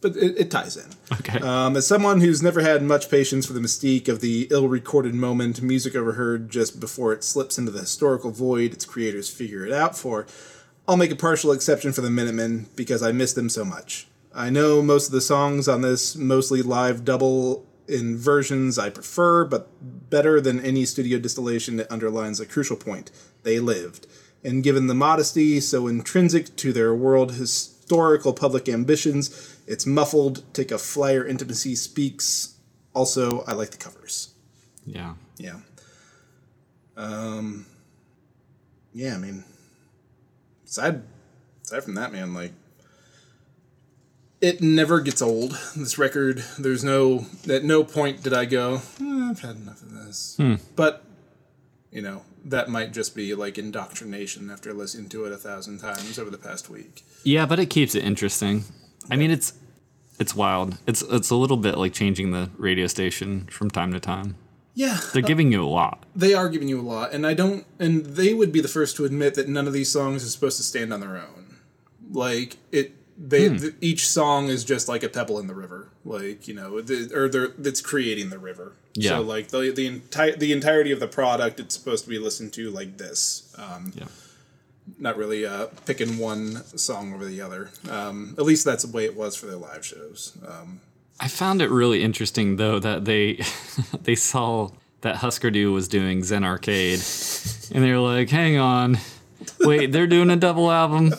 but 0.00 0.16
it, 0.16 0.38
it 0.38 0.50
ties 0.50 0.76
in. 0.76 0.86
Okay. 1.12 1.40
Um, 1.40 1.76
as 1.76 1.86
someone 1.86 2.20
who's 2.20 2.40
never 2.40 2.60
had 2.60 2.82
much 2.82 3.10
patience 3.10 3.44
for 3.44 3.52
the 3.52 3.60
mystique 3.60 4.08
of 4.08 4.20
the 4.20 4.46
ill-recorded 4.50 5.14
moment, 5.14 5.60
music 5.60 5.96
overheard 5.96 6.48
just 6.50 6.78
before 6.78 7.12
it 7.12 7.24
slips 7.24 7.58
into 7.58 7.72
the 7.72 7.80
historical 7.80 8.30
void 8.30 8.72
its 8.72 8.84
creators 8.84 9.28
figure 9.28 9.66
it 9.66 9.72
out 9.72 9.98
for, 9.98 10.26
I'll 10.86 10.96
make 10.96 11.10
a 11.10 11.16
partial 11.16 11.52
exception 11.52 11.92
for 11.92 12.00
the 12.00 12.10
Minutemen 12.10 12.66
because 12.76 13.02
I 13.02 13.12
miss 13.12 13.32
them 13.32 13.48
so 13.50 13.64
much. 13.64 14.06
I 14.34 14.50
know 14.50 14.82
most 14.82 15.06
of 15.06 15.12
the 15.12 15.20
songs 15.20 15.68
on 15.68 15.82
this 15.82 16.14
mostly 16.14 16.62
live 16.62 17.04
double 17.04 17.66
in 17.88 18.16
versions 18.16 18.78
I 18.78 18.90
prefer, 18.90 19.44
but 19.44 19.68
better 20.10 20.40
than 20.40 20.60
any 20.60 20.84
studio 20.84 21.18
distillation 21.18 21.80
it 21.80 21.90
underlines 21.90 22.40
a 22.40 22.46
crucial 22.46 22.76
point. 22.76 23.10
They 23.42 23.58
lived. 23.60 24.06
And 24.44 24.62
given 24.62 24.86
the 24.86 24.94
modesty 24.94 25.58
so 25.60 25.86
intrinsic 25.88 26.54
to 26.56 26.72
their 26.72 26.94
world 26.94 27.32
historical 27.32 28.32
public 28.32 28.68
ambitions, 28.68 29.56
it's 29.66 29.86
muffled, 29.86 30.44
take 30.54 30.70
a 30.70 30.78
flyer 30.78 31.26
intimacy 31.26 31.74
speaks. 31.74 32.54
Also, 32.94 33.42
I 33.46 33.52
like 33.52 33.70
the 33.70 33.76
covers. 33.78 34.34
yeah. 34.86 35.14
Yeah. 35.38 35.60
Um 36.96 37.66
Yeah, 38.92 39.14
I 39.14 39.18
mean 39.18 39.44
aside 40.66 41.02
aside 41.64 41.84
from 41.84 41.94
that 41.94 42.12
man, 42.12 42.34
like 42.34 42.52
it 44.40 44.60
never 44.60 45.00
gets 45.00 45.20
old. 45.22 45.52
This 45.76 45.98
record, 45.98 46.44
there's 46.58 46.84
no 46.84 47.26
at 47.48 47.64
no 47.64 47.84
point 47.84 48.22
did 48.22 48.32
I 48.32 48.44
go, 48.44 48.82
"Eh, 49.00 49.28
I've 49.30 49.40
had 49.40 49.56
enough 49.56 49.82
of 49.82 49.92
this. 49.92 50.38
But 50.76 51.04
you 51.90 52.02
know, 52.02 52.22
that 52.44 52.68
might 52.68 52.92
just 52.92 53.14
be 53.16 53.34
like 53.34 53.58
indoctrination 53.58 54.50
after 54.50 54.72
listening 54.72 55.08
to 55.10 55.24
it 55.24 55.32
a 55.32 55.36
thousand 55.36 55.78
times 55.78 56.18
over 56.18 56.30
the 56.30 56.38
past 56.38 56.68
week. 56.68 57.04
Yeah, 57.24 57.46
but 57.46 57.58
it 57.58 57.66
keeps 57.66 57.94
it 57.94 58.04
interesting. 58.04 58.64
I 59.10 59.16
mean, 59.16 59.30
it's 59.30 59.54
it's 60.18 60.34
wild. 60.34 60.78
It's 60.86 61.02
it's 61.02 61.30
a 61.30 61.36
little 61.36 61.56
bit 61.56 61.78
like 61.78 61.92
changing 61.92 62.30
the 62.32 62.50
radio 62.58 62.86
station 62.86 63.46
from 63.50 63.70
time 63.70 63.92
to 63.92 64.00
time. 64.00 64.36
Yeah, 64.74 65.00
They're 65.12 65.22
giving 65.22 65.50
you 65.50 65.64
a 65.64 65.66
lot. 65.66 66.04
they 66.14 66.34
are 66.34 66.48
giving 66.48 66.68
you 66.68 66.78
a 66.80 66.82
lot, 66.86 67.12
and 67.12 67.26
I 67.26 67.34
don't. 67.34 67.66
And 67.80 68.06
they 68.06 68.32
would 68.32 68.52
be 68.52 68.60
the 68.60 68.68
first 68.68 68.94
to 68.96 69.04
admit 69.04 69.34
that 69.34 69.48
none 69.48 69.66
of 69.66 69.72
these 69.72 69.90
songs 69.90 70.24
are 70.24 70.28
supposed 70.28 70.56
to 70.58 70.62
stand 70.62 70.92
on 70.92 71.00
their 71.00 71.16
own. 71.16 71.56
Like 72.12 72.58
it, 72.70 72.94
they 73.20 73.48
th- 73.48 73.74
each 73.80 74.06
song 74.08 74.48
is 74.48 74.64
just 74.64 74.88
like 74.88 75.02
a 75.02 75.08
pebble 75.08 75.38
in 75.40 75.48
the 75.48 75.54
river. 75.54 75.88
Like 76.04 76.46
you 76.46 76.54
know, 76.54 76.80
the, 76.80 77.10
or 77.14 77.28
they're 77.28 77.48
that's 77.58 77.80
creating 77.80 78.30
the 78.30 78.38
river. 78.38 78.74
Yeah. 78.94 79.10
So 79.10 79.20
like 79.22 79.48
the 79.48 79.72
the 79.74 79.86
entire 79.86 80.36
the 80.36 80.52
entirety 80.52 80.92
of 80.92 81.00
the 81.00 81.08
product, 81.08 81.58
it's 81.58 81.74
supposed 81.74 82.04
to 82.04 82.10
be 82.10 82.18
listened 82.18 82.52
to 82.54 82.70
like 82.70 82.96
this. 82.98 83.54
Um, 83.58 83.92
Yeah. 83.94 84.06
Not 84.98 85.18
really 85.18 85.44
uh, 85.44 85.66
picking 85.84 86.16
one 86.16 86.64
song 86.78 87.12
over 87.12 87.26
the 87.26 87.42
other. 87.42 87.70
Um, 87.90 88.34
at 88.38 88.44
least 88.44 88.64
that's 88.64 88.84
the 88.84 88.90
way 88.90 89.04
it 89.04 89.14
was 89.14 89.36
for 89.36 89.44
their 89.46 89.56
live 89.56 89.84
shows. 89.84 90.38
Um, 90.46 90.80
I 91.20 91.28
found 91.28 91.60
it 91.60 91.68
really 91.70 92.02
interesting 92.02 92.56
though 92.56 92.78
that 92.78 93.04
they 93.04 93.40
they 94.02 94.14
saw 94.14 94.70
that 95.02 95.16
Husker 95.16 95.50
Du 95.50 95.72
was 95.72 95.88
doing 95.88 96.24
Zen 96.24 96.42
Arcade, 96.44 97.00
and 97.72 97.84
they 97.84 97.92
were 97.92 97.98
like, 97.98 98.30
"Hang 98.30 98.56
on, 98.56 98.98
wait, 99.60 99.92
they're 99.92 100.06
doing 100.06 100.30
a 100.30 100.36
double 100.36 100.70
album. 100.70 101.12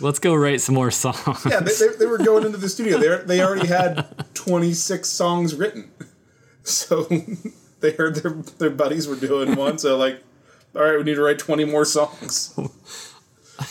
Let's 0.00 0.18
go 0.18 0.34
write 0.34 0.60
some 0.60 0.74
more 0.74 0.90
songs." 0.90 1.46
Yeah, 1.48 1.60
they, 1.60 1.72
they, 1.72 1.96
they 1.98 2.06
were 2.06 2.18
going 2.18 2.44
into 2.44 2.58
the 2.58 2.68
studio. 2.68 2.98
They 2.98 3.24
they 3.24 3.42
already 3.42 3.66
had 3.66 4.06
26 4.34 5.08
songs 5.08 5.54
written, 5.54 5.90
so 6.62 7.04
they 7.80 7.92
heard 7.92 8.16
their 8.16 8.32
their 8.58 8.70
buddies 8.70 9.08
were 9.08 9.16
doing 9.16 9.56
one. 9.56 9.78
So 9.78 9.96
like, 9.96 10.22
all 10.74 10.82
right, 10.82 10.96
we 10.96 11.04
need 11.04 11.14
to 11.14 11.22
write 11.22 11.38
20 11.38 11.64
more 11.64 11.84
songs, 11.84 12.54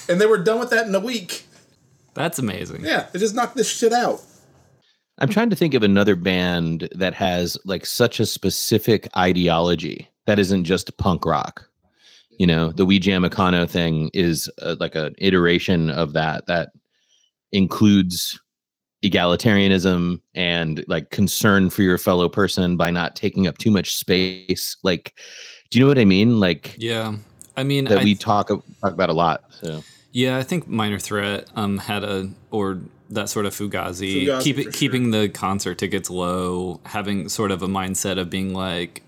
and 0.10 0.20
they 0.20 0.26
were 0.26 0.38
done 0.38 0.60
with 0.60 0.70
that 0.72 0.88
in 0.88 0.96
a 0.96 1.00
week. 1.00 1.46
That's 2.14 2.40
amazing. 2.40 2.84
Yeah, 2.84 3.08
they 3.12 3.20
just 3.20 3.36
knocked 3.36 3.56
this 3.56 3.70
shit 3.70 3.94
out. 3.94 4.22
I'm 5.20 5.30
trying 5.30 5.50
to 5.50 5.56
think 5.56 5.74
of 5.74 5.84
another 5.84 6.16
band 6.16 6.90
that 6.96 7.14
has 7.14 7.58
like 7.66 7.86
such 7.86 8.20
a 8.20 8.26
specific 8.26 9.08
ideology 9.18 10.10
that 10.26 10.40
isn't 10.40 10.64
just 10.64 10.98
punk 10.98 11.26
rock. 11.26 11.69
You 12.40 12.48
know, 12.48 12.72
the 12.72 12.86
We 12.86 12.98
Jam 12.98 13.24
Econo 13.24 13.70
thing 13.70 14.10
is 14.14 14.50
uh, 14.62 14.78
like 14.80 14.96
an 14.96 15.14
iteration 15.20 15.92
of 15.92 16.14
that 16.14 16.48
that 16.48 16.70
includes 17.52 18.40
egalitarianism 19.04 20.20
and 20.34 20.84
like 20.88 21.10
concern 21.10 21.70
for 21.70 21.84
your 21.84 21.98
fellow 21.98 22.28
person 22.28 22.76
by 22.76 22.92
not 22.92 23.16
taking 23.16 23.46
up 23.46 23.58
too 23.58 23.72
much 23.72 23.96
space. 23.96 24.76
Like, 24.84 25.14
do 25.70 25.78
you 25.78 25.86
know 25.86 25.90
what 25.90 26.00
I 26.00 26.06
mean? 26.06 26.40
Like 26.40 26.76
Yeah. 26.78 27.16
I 27.56 27.64
mean, 27.64 27.86
that 27.86 28.00
I, 28.00 28.04
we 28.04 28.16
talk 28.16 28.48
talk 28.48 28.94
about 28.94 29.10
a 29.10 29.14
lot. 29.14 29.44
So 29.62 29.84
yeah, 30.12 30.38
I 30.38 30.44
think 30.44 30.68
Minor 30.68 31.00
Threat 31.00 31.50
um 31.56 31.78
had 31.78 32.04
a 32.04 32.30
or 32.52 32.80
that 33.10 33.30
sort 33.30 33.46
of 33.46 33.54
Fugazi, 33.54 34.26
Fugazi, 34.26 34.42
keep 34.42 34.56
for 34.56 34.62
it, 34.62 34.64
sure. 34.64 34.72
keeping 34.72 35.12
the 35.12 35.30
concert 35.30 35.78
tickets 35.78 36.10
low, 36.10 36.80
having 36.86 37.28
sort 37.28 37.52
of 37.52 37.62
a 37.62 37.68
mindset 37.68 38.20
of 38.20 38.30
being 38.30 38.54
like, 38.54 39.04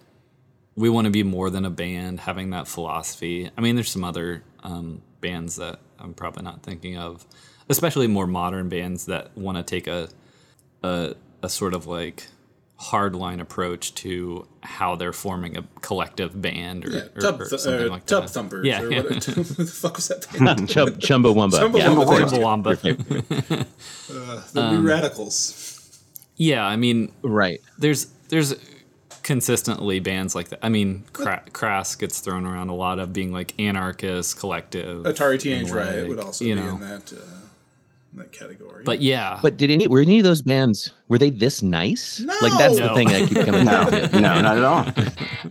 we 0.76 0.90
want 0.90 1.06
to 1.06 1.12
be 1.12 1.24
more 1.24 1.50
than 1.50 1.66
a 1.66 1.70
band, 1.70 2.22
having 2.22 2.52
that 2.52 2.68
philosophy. 2.68 3.50
I 3.58 3.62
mean, 3.62 3.76
there's 3.76 3.90
some 3.90 4.04
other 4.04 4.44
um, 4.64 5.02
bands 5.20 5.58
that 5.58 5.80
I'm 6.00 6.14
probably 6.14 6.44
not 6.44 6.64
thinking 6.64 6.98
of, 6.98 7.26
especially 7.70 8.08
more 8.08 8.28
modern 8.28 8.70
bands 8.70 9.06
that 9.08 9.38
want 9.38 9.58
to 9.58 9.64
take 9.64 9.88
a, 9.88 10.10
a 10.84 11.16
a 11.44 11.50
sort 11.50 11.74
of 11.74 11.88
like 11.88 12.28
hardline 12.80 13.40
approach 13.40 13.94
to 13.96 14.48
how 14.62 14.96
they're 14.96 15.14
forming 15.14 15.56
a 15.58 15.64
collective 15.82 16.40
band 16.42 16.86
or, 16.86 16.90
Yeah, 16.90 17.02
or, 17.16 17.22
Tub, 17.22 17.42
or 17.42 17.46
something 17.46 17.88
uh, 17.88 17.92
like 17.92 18.06
tub 18.08 18.24
that. 18.24 18.30
Thumpers. 18.30 18.66
Yeah, 18.66 18.82
or 18.82 18.92
yeah. 18.92 19.02
what, 19.02 19.12
what 19.14 19.26
the 19.26 19.66
fuck 19.66 19.96
was 19.98 20.08
that 20.08 20.26
band? 20.32 20.68
Chum- 20.70 20.90
Chumbawamba. 20.96 21.52
Chumbawamba. 21.72 22.84
Yeah, 22.84 23.58
of 24.32 24.54
the 24.54 24.62
Um, 24.62 24.76
New 24.84 24.88
Radicals. 24.90 26.00
Yeah, 26.38 26.66
I 26.66 26.76
mean, 26.76 27.12
Right. 27.22 27.62
there's 27.78 28.06
there's 28.30 28.56
consistently 29.32 30.00
bands 30.02 30.36
like 30.36 30.50
that. 30.50 30.60
I 30.62 30.68
mean, 30.70 31.06
Cra- 31.14 31.44
Crass 31.54 31.96
gets 31.96 32.20
thrown 32.20 32.46
around 32.46 32.68
a 32.70 32.76
lot 32.76 33.00
of 33.00 33.14
being 33.14 33.32
like 33.32 33.54
anarchist, 33.60 34.38
collective. 34.38 35.04
Atari 35.06 35.40
Teenage 35.40 35.68
and, 35.68 35.72
Riot 35.76 36.00
like, 36.02 36.10
would 36.10 36.20
also 36.26 36.44
you 36.44 36.56
be 36.56 36.62
know. 36.62 36.76
in 36.76 36.80
that 36.82 37.14
uh, 37.14 37.16
in 38.14 38.20
that 38.20 38.32
category. 38.34 38.84
But 38.84 39.02
yeah, 39.02 39.40
But 39.42 39.56
did 39.56 39.72
any 39.72 39.88
were 39.88 40.02
any 40.02 40.18
of 40.20 40.26
those 40.26 40.42
bands 40.42 40.92
were 41.08 41.18
they 41.18 41.30
this 41.30 41.62
nice? 41.64 42.20
Like 42.20 42.52
that's 42.58 42.76
the 42.78 42.88
No. 42.88 42.96
thing 42.96 43.08
I 43.08 43.26
keep 43.26 43.46
coming 43.46 43.64
No, 43.72 43.90
back 43.90 44.12
to. 44.12 44.20
no, 44.20 44.42
not 44.42 44.58
at 44.58 44.64
all. 44.66 44.86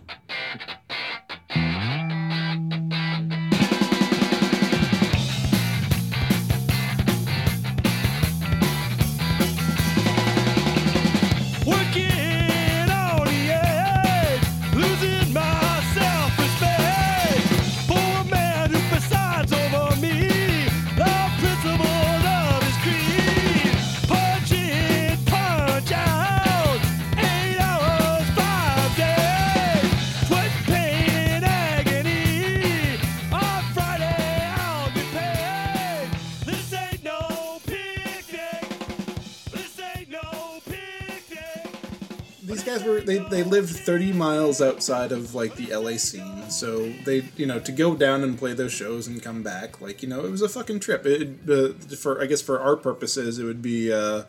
they 43.61 43.73
30 43.73 44.13
miles 44.13 44.61
outside 44.61 45.11
of 45.11 45.35
like 45.35 45.55
the 45.55 45.75
LA 45.75 45.97
scene 45.97 46.49
so 46.49 46.89
they 47.05 47.23
you 47.35 47.45
know 47.45 47.59
to 47.59 47.71
go 47.71 47.95
down 47.95 48.23
and 48.23 48.37
play 48.37 48.53
those 48.53 48.71
shows 48.71 49.07
and 49.07 49.21
come 49.21 49.43
back 49.43 49.81
like 49.81 50.01
you 50.01 50.09
know 50.09 50.25
it 50.25 50.31
was 50.31 50.41
a 50.41 50.49
fucking 50.49 50.79
trip. 50.79 51.05
It 51.05 51.49
uh, 51.49 51.73
for 51.95 52.21
I 52.21 52.25
guess 52.25 52.41
for 52.41 52.59
our 52.59 52.75
purposes 52.75 53.39
it 53.39 53.43
would 53.43 53.61
be 53.61 53.91
uh 53.91 54.23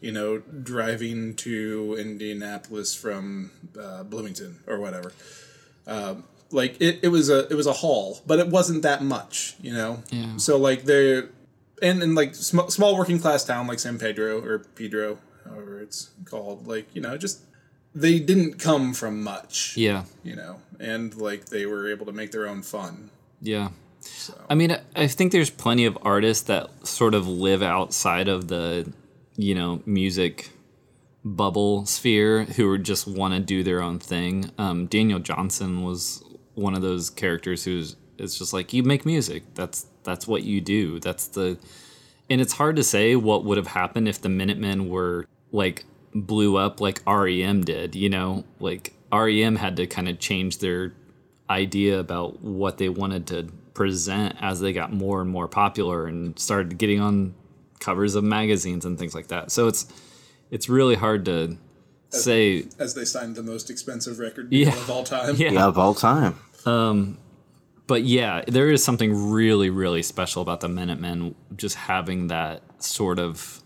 you 0.00 0.12
know 0.12 0.38
driving 0.38 1.34
to 1.36 1.96
Indianapolis 1.98 2.94
from 2.94 3.50
uh, 3.78 4.02
Bloomington 4.04 4.60
or 4.66 4.78
whatever. 4.78 5.12
Um, 5.86 6.24
like 6.50 6.80
it, 6.80 7.00
it 7.02 7.08
was 7.08 7.28
a 7.28 7.48
it 7.48 7.54
was 7.54 7.66
a 7.66 7.72
haul 7.72 8.20
but 8.26 8.38
it 8.38 8.48
wasn't 8.48 8.82
that 8.82 9.02
much 9.02 9.56
you 9.60 9.72
know? 9.72 10.02
Yeah. 10.10 10.36
so 10.36 10.56
like 10.56 10.84
they're 10.84 11.30
and 11.82 12.02
in 12.02 12.14
like 12.14 12.34
sm- 12.34 12.68
small 12.68 12.96
working 12.96 13.18
class 13.18 13.44
town 13.44 13.66
like 13.66 13.78
San 13.78 13.98
Pedro 13.98 14.42
or 14.42 14.60
Pedro, 14.60 15.18
however 15.44 15.80
it's 15.80 16.10
called, 16.24 16.66
like 16.66 16.94
you 16.94 17.00
know, 17.00 17.16
just 17.16 17.40
they 17.96 18.18
didn't 18.20 18.58
come 18.60 18.92
from 18.94 19.22
much, 19.24 19.76
yeah, 19.76 20.04
you 20.22 20.36
know, 20.36 20.60
and 20.78 21.14
like 21.16 21.46
they 21.46 21.66
were 21.66 21.90
able 21.90 22.06
to 22.06 22.12
make 22.12 22.30
their 22.30 22.46
own 22.46 22.62
fun. 22.62 23.10
yeah. 23.40 23.70
I 24.48 24.54
mean, 24.54 24.70
I- 24.70 24.82
I 24.94 25.06
think 25.08 25.32
there's 25.32 25.50
plenty 25.50 25.84
of 25.84 25.98
artists 26.02 26.44
that 26.44 26.70
sort 26.86 27.12
of 27.14 27.26
live 27.26 27.60
outside 27.60 28.28
of 28.28 28.46
the, 28.46 28.92
you 29.36 29.52
know, 29.54 29.82
music 29.84 30.50
bubble 31.24 31.84
sphere 31.86 32.44
who 32.44 32.78
just 32.78 33.08
want 33.08 33.34
to 33.34 33.40
do 33.40 33.64
their 33.64 33.82
own 33.82 33.98
thing. 33.98 34.50
Um, 34.58 34.86
Daniel 34.86 35.18
Johnston 35.18 35.82
was 35.82 36.22
one 36.54 36.74
of 36.74 36.82
those 36.82 37.10
characters 37.10 37.64
who's 37.64 37.96
it's 38.18 38.38
just 38.38 38.52
like 38.52 38.72
you 38.72 38.82
make 38.84 39.04
music. 39.04 39.42
That's 39.54 39.86
that's 40.04 40.26
what 40.28 40.44
you 40.44 40.60
do. 40.60 41.00
That's 41.00 41.26
the 41.26 41.58
and 42.30 42.40
it's 42.40 42.52
hard 42.52 42.76
to 42.76 42.84
say 42.84 43.16
what 43.16 43.44
would 43.44 43.56
have 43.58 43.68
happened 43.68 44.06
if 44.08 44.20
the 44.20 44.28
Minutemen 44.28 44.88
were 44.88 45.26
like 45.50 45.84
blew 46.22 46.56
up 46.56 46.80
like 46.80 47.02
REM 47.06 47.64
did, 47.64 47.94
you 47.94 48.08
know? 48.08 48.44
Like 48.60 48.92
REM 49.12 49.56
had 49.56 49.76
to 49.76 49.86
kind 49.86 50.08
of 50.08 50.18
change 50.18 50.58
their 50.58 50.92
idea 51.48 51.98
about 52.00 52.40
what 52.42 52.78
they 52.78 52.88
wanted 52.88 53.26
to 53.28 53.44
present 53.74 54.34
as 54.40 54.60
they 54.60 54.72
got 54.72 54.92
more 54.92 55.20
and 55.20 55.30
more 55.30 55.46
popular 55.46 56.06
and 56.06 56.38
started 56.38 56.78
getting 56.78 57.00
on 57.00 57.34
covers 57.78 58.14
of 58.14 58.24
magazines 58.24 58.84
and 58.84 58.98
things 58.98 59.14
like 59.14 59.28
that. 59.28 59.50
So 59.50 59.68
it's 59.68 59.86
it's 60.50 60.68
really 60.68 60.94
hard 60.94 61.24
to 61.26 61.56
say 62.08 62.64
As 62.78 62.94
they 62.94 63.04
signed 63.04 63.36
the 63.36 63.42
most 63.42 63.68
expensive 63.68 64.18
record 64.18 64.52
Yeah. 64.52 64.70
deal 64.70 64.80
of 64.80 64.90
all 64.90 65.04
time. 65.04 65.34
yeah. 65.38 65.50
Yeah, 65.52 65.66
of 65.66 65.78
all 65.78 65.94
time. 65.94 66.38
Um, 66.64 67.18
but 67.86 68.02
yeah, 68.02 68.42
there 68.48 68.70
is 68.70 68.82
something 68.82 69.30
really, 69.30 69.70
really 69.70 70.02
special 70.02 70.42
about 70.42 70.60
the 70.60 70.68
Minutemen 70.68 71.34
just 71.56 71.76
having 71.76 72.28
that 72.28 72.62
sort 72.82 73.18
of, 73.18 73.62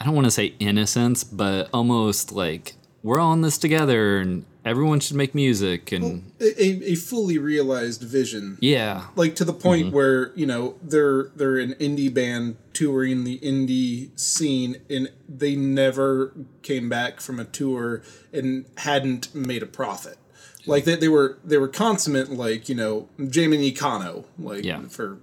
I 0.00 0.04
don't 0.04 0.14
want 0.14 0.26
to 0.26 0.30
say 0.30 0.54
innocence, 0.58 1.24
but 1.24 1.68
almost 1.72 2.32
like 2.32 2.74
we're 3.02 3.20
all 3.20 3.32
in 3.32 3.42
this 3.42 3.58
together 3.58 4.18
and 4.18 4.44
everyone 4.64 4.98
should 5.00 5.16
make 5.16 5.34
music. 5.34 5.92
And 5.92 6.30
A, 6.40 6.62
a, 6.62 6.92
a 6.92 6.94
fully 6.96 7.38
realized 7.38 8.02
vision. 8.02 8.58
yeah, 8.60 9.06
Like 9.14 9.36
to 9.36 9.44
the 9.44 9.52
point 9.52 9.86
mm-hmm. 9.86 9.96
where 9.96 10.32
you 10.34 10.44
know 10.44 10.74
they're 10.82 11.30
they're 11.36 11.58
an 11.58 11.74
indie 11.74 12.12
band 12.12 12.56
touring 12.72 13.24
the 13.24 13.38
indie 13.38 14.18
scene, 14.18 14.76
and 14.90 15.10
they 15.28 15.56
never 15.56 16.32
came 16.62 16.88
back 16.88 17.20
from 17.20 17.40
a 17.40 17.44
tour 17.44 18.02
and 18.32 18.66
hadn't 18.78 19.34
made 19.34 19.62
a 19.62 19.66
profit. 19.66 20.18
Like 20.66 20.84
they, 20.84 20.96
they 20.96 21.08
were 21.08 21.38
they 21.44 21.58
were 21.58 21.68
consummate 21.68 22.30
like 22.30 22.68
you 22.68 22.74
know 22.74 23.08
Jam 23.28 23.52
Econo 23.52 24.24
like 24.36 24.64
Yeah. 24.64 24.82
for 24.88 25.18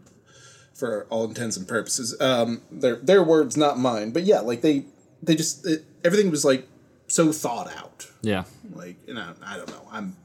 for 0.74 1.06
all 1.10 1.26
intents 1.26 1.58
and 1.58 1.68
purposes. 1.68 2.20
Um, 2.20 2.62
their 2.72 2.96
their 2.98 3.24
words, 3.24 3.56
not 3.58 3.78
mine. 3.80 4.12
But 4.12 4.24
yeah, 4.24 4.40
like 4.40 4.62
they 4.62 4.86
they 5.22 5.36
just 5.36 5.66
it, 5.66 5.86
everything 6.04 6.32
was 6.32 6.44
like 6.44 6.68
so 7.08 7.32
thought 7.32 7.68
out. 7.76 8.10
yeah. 8.22 8.44
Like 8.74 8.96
you 9.08 9.14
know, 9.14 9.34
I 9.46 9.58
don't 9.58 9.70
know. 9.70 9.88
I'm 9.92 10.16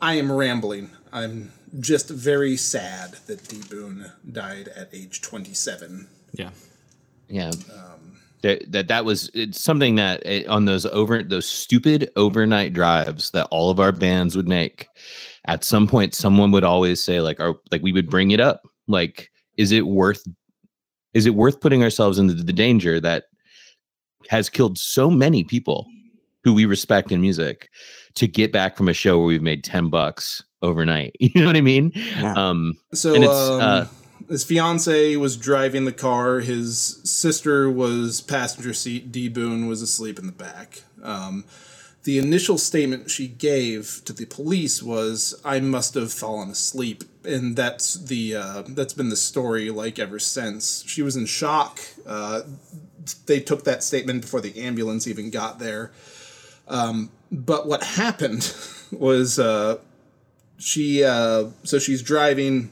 I 0.00 0.14
am 0.14 0.30
rambling. 0.30 0.90
I'm 1.12 1.52
just 1.80 2.08
very 2.08 2.56
sad 2.56 3.12
that 3.26 3.48
D 3.48 3.60
Boone 3.68 4.12
died 4.30 4.68
at 4.68 4.88
age 4.92 5.20
27. 5.22 6.06
Yeah. 6.32 6.50
Yeah. 7.28 7.50
that, 8.42 8.70
that 8.70 8.88
that 8.88 9.04
was 9.04 9.30
it's 9.34 9.62
something 9.62 9.96
that 9.96 10.22
eh, 10.24 10.44
on 10.48 10.64
those 10.64 10.86
over 10.86 11.22
those 11.22 11.48
stupid 11.48 12.10
overnight 12.16 12.72
drives 12.72 13.30
that 13.32 13.48
all 13.50 13.70
of 13.70 13.80
our 13.80 13.92
bands 13.92 14.36
would 14.36 14.46
make 14.46 14.86
at 15.46 15.64
some 15.64 15.88
point 15.88 16.14
someone 16.14 16.52
would 16.52 16.64
always 16.64 17.02
say 17.02 17.20
like 17.20 17.40
our 17.40 17.56
like 17.72 17.82
we 17.82 17.92
would 17.92 18.08
bring 18.08 18.30
it 18.30 18.40
up 18.40 18.68
like 18.86 19.30
is 19.56 19.72
it 19.72 19.86
worth 19.86 20.26
is 21.14 21.26
it 21.26 21.34
worth 21.34 21.60
putting 21.60 21.82
ourselves 21.82 22.18
into 22.18 22.34
the 22.34 22.52
danger 22.52 23.00
that 23.00 23.24
has 24.28 24.50
killed 24.50 24.76
so 24.78 25.10
many 25.10 25.44
people 25.44 25.86
who 26.44 26.52
we 26.52 26.64
respect 26.64 27.10
in 27.10 27.20
music 27.20 27.70
to 28.14 28.26
get 28.26 28.52
back 28.52 28.76
from 28.76 28.88
a 28.88 28.92
show 28.92 29.18
where 29.18 29.26
we've 29.26 29.42
made 29.42 29.64
10 29.64 29.88
bucks 29.88 30.42
overnight. 30.62 31.14
You 31.20 31.40
know 31.40 31.46
what 31.46 31.56
I 31.56 31.60
mean? 31.60 31.92
Yeah. 31.94 32.34
Um, 32.36 32.74
So 32.92 33.14
And 33.14 33.24
it's, 33.24 33.32
um, 33.32 33.60
uh, 33.60 33.86
his 34.28 34.44
fiance 34.44 35.16
was 35.16 35.36
driving 35.36 35.84
the 35.84 35.92
car. 35.92 36.40
His 36.40 37.00
sister 37.04 37.70
was 37.70 38.20
passenger 38.20 38.74
seat. 38.74 39.12
D 39.12 39.28
Boone 39.28 39.66
was 39.66 39.82
asleep 39.82 40.18
in 40.18 40.26
the 40.26 40.32
back. 40.32 40.82
Um, 41.02 41.44
the 42.06 42.18
initial 42.18 42.56
statement 42.56 43.10
she 43.10 43.26
gave 43.26 44.00
to 44.04 44.12
the 44.12 44.26
police 44.26 44.80
was, 44.80 45.34
"I 45.44 45.58
must 45.58 45.94
have 45.94 46.12
fallen 46.12 46.50
asleep," 46.50 47.02
and 47.24 47.56
that's 47.56 47.94
the 47.94 48.36
uh, 48.36 48.62
that's 48.68 48.94
been 48.94 49.08
the 49.08 49.16
story 49.16 49.70
like 49.70 49.98
ever 49.98 50.20
since. 50.20 50.84
She 50.86 51.02
was 51.02 51.16
in 51.16 51.26
shock. 51.26 51.80
Uh, 52.06 52.42
they 53.26 53.40
took 53.40 53.64
that 53.64 53.82
statement 53.82 54.20
before 54.20 54.40
the 54.40 54.56
ambulance 54.60 55.08
even 55.08 55.30
got 55.30 55.58
there. 55.58 55.90
Um, 56.68 57.10
but 57.32 57.66
what 57.66 57.82
happened 57.82 58.54
was 58.92 59.40
uh, 59.40 59.78
she 60.58 61.02
uh, 61.02 61.46
so 61.64 61.80
she's 61.80 62.02
driving 62.02 62.70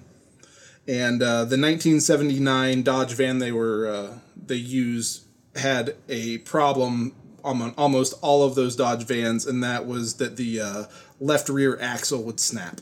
and 0.87 1.23
uh, 1.23 1.45
the 1.45 1.59
1979 1.59 2.83
Dodge 2.83 3.15
van 3.15 3.39
they 3.39 3.53
were 3.53 3.89
uh, 3.89 4.19
they 4.37 4.55
used 4.55 5.25
had 5.57 5.97
a 6.09 6.39
problem 6.39 7.15
on 7.45 7.75
almost 7.77 8.15
all 8.23 8.43
of 8.43 8.55
those 8.55 8.75
Dodge 8.75 9.07
vans, 9.07 9.47
and 9.47 9.63
that 9.63 9.87
was 9.87 10.15
that 10.15 10.37
the 10.37 10.61
uh, 10.61 10.85
left 11.21 11.49
rear 11.49 11.79
axle 11.81 12.23
would 12.25 12.41
snap. 12.41 12.81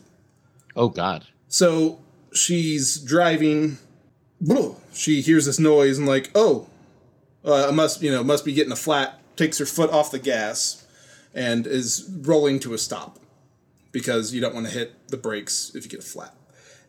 oh 0.76 0.88
God. 0.88 1.26
So 1.48 2.00
she's 2.32 2.96
driving. 2.98 3.78
She 4.94 5.20
hears 5.20 5.46
this 5.46 5.58
noise 5.58 5.98
and 5.98 6.06
like, 6.06 6.30
oh, 6.34 6.68
uh, 7.44 7.70
must 7.72 8.02
you 8.02 8.10
know 8.10 8.24
must 8.24 8.44
be 8.44 8.52
getting 8.52 8.72
a 8.72 8.76
flat. 8.76 9.18
Takes 9.36 9.58
her 9.58 9.66
foot 9.66 9.90
off 9.90 10.10
the 10.10 10.18
gas, 10.18 10.86
and 11.34 11.66
is 11.66 12.08
rolling 12.22 12.60
to 12.60 12.74
a 12.74 12.78
stop, 12.78 13.18
because 13.90 14.32
you 14.34 14.40
don't 14.40 14.54
want 14.54 14.66
to 14.66 14.72
hit 14.72 15.08
the 15.08 15.16
brakes 15.16 15.72
if 15.74 15.84
you 15.84 15.90
get 15.90 16.00
a 16.00 16.02
flat. 16.02 16.34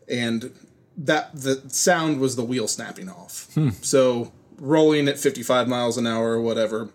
And 0.07 0.51
that 0.97 1.34
the 1.34 1.63
sound 1.69 2.19
was 2.19 2.36
the 2.36 2.43
wheel 2.43 2.67
snapping 2.67 3.09
off. 3.09 3.47
So 3.82 4.32
rolling 4.59 5.07
at 5.07 5.17
55 5.17 5.67
miles 5.67 5.97
an 5.97 6.05
hour 6.05 6.34
or 6.34 6.41
whatever, 6.41 6.89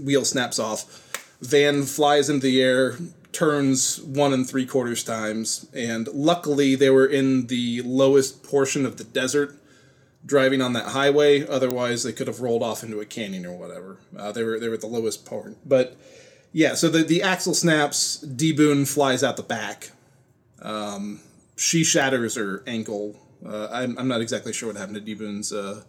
wheel 0.00 0.24
snaps 0.24 0.58
off. 0.58 1.08
Van 1.40 1.82
flies 1.82 2.30
into 2.30 2.46
the 2.46 2.62
air, 2.62 2.96
turns 3.32 4.00
one 4.00 4.32
and 4.32 4.48
three 4.48 4.66
quarters 4.66 5.02
times, 5.02 5.66
and 5.74 6.06
luckily 6.08 6.74
they 6.74 6.90
were 6.90 7.06
in 7.06 7.46
the 7.48 7.82
lowest 7.82 8.42
portion 8.42 8.86
of 8.86 8.96
the 8.96 9.04
desert, 9.04 9.56
driving 10.24 10.62
on 10.62 10.72
that 10.74 10.86
highway. 10.86 11.46
Otherwise, 11.46 12.04
they 12.04 12.12
could 12.12 12.28
have 12.28 12.40
rolled 12.40 12.62
off 12.62 12.84
into 12.84 13.00
a 13.00 13.06
canyon 13.06 13.44
or 13.44 13.56
whatever. 13.56 13.98
Uh, 14.16 14.30
they 14.30 14.44
were 14.44 14.60
they 14.60 14.68
were 14.68 14.74
at 14.74 14.80
the 14.80 14.86
lowest 14.86 15.26
part, 15.26 15.56
but 15.66 15.96
yeah. 16.52 16.74
So 16.74 16.88
the 16.88 17.02
the 17.02 17.22
axle 17.22 17.54
snaps. 17.54 18.18
D 18.18 18.52
Boone 18.52 18.84
flies 18.84 19.24
out 19.24 19.36
the 19.36 19.42
back. 19.42 19.90
Um, 20.60 21.20
she 21.56 21.82
shatters 21.82 22.36
her 22.36 22.62
ankle. 22.66 23.18
Uh, 23.44 23.66
I'm, 23.72 23.98
I'm 23.98 24.06
not 24.06 24.20
exactly 24.20 24.52
sure 24.52 24.68
what 24.68 24.76
happened 24.76 24.94
to 24.94 25.00
D 25.00 25.14
Boone's 25.14 25.52
uh, 25.52 25.82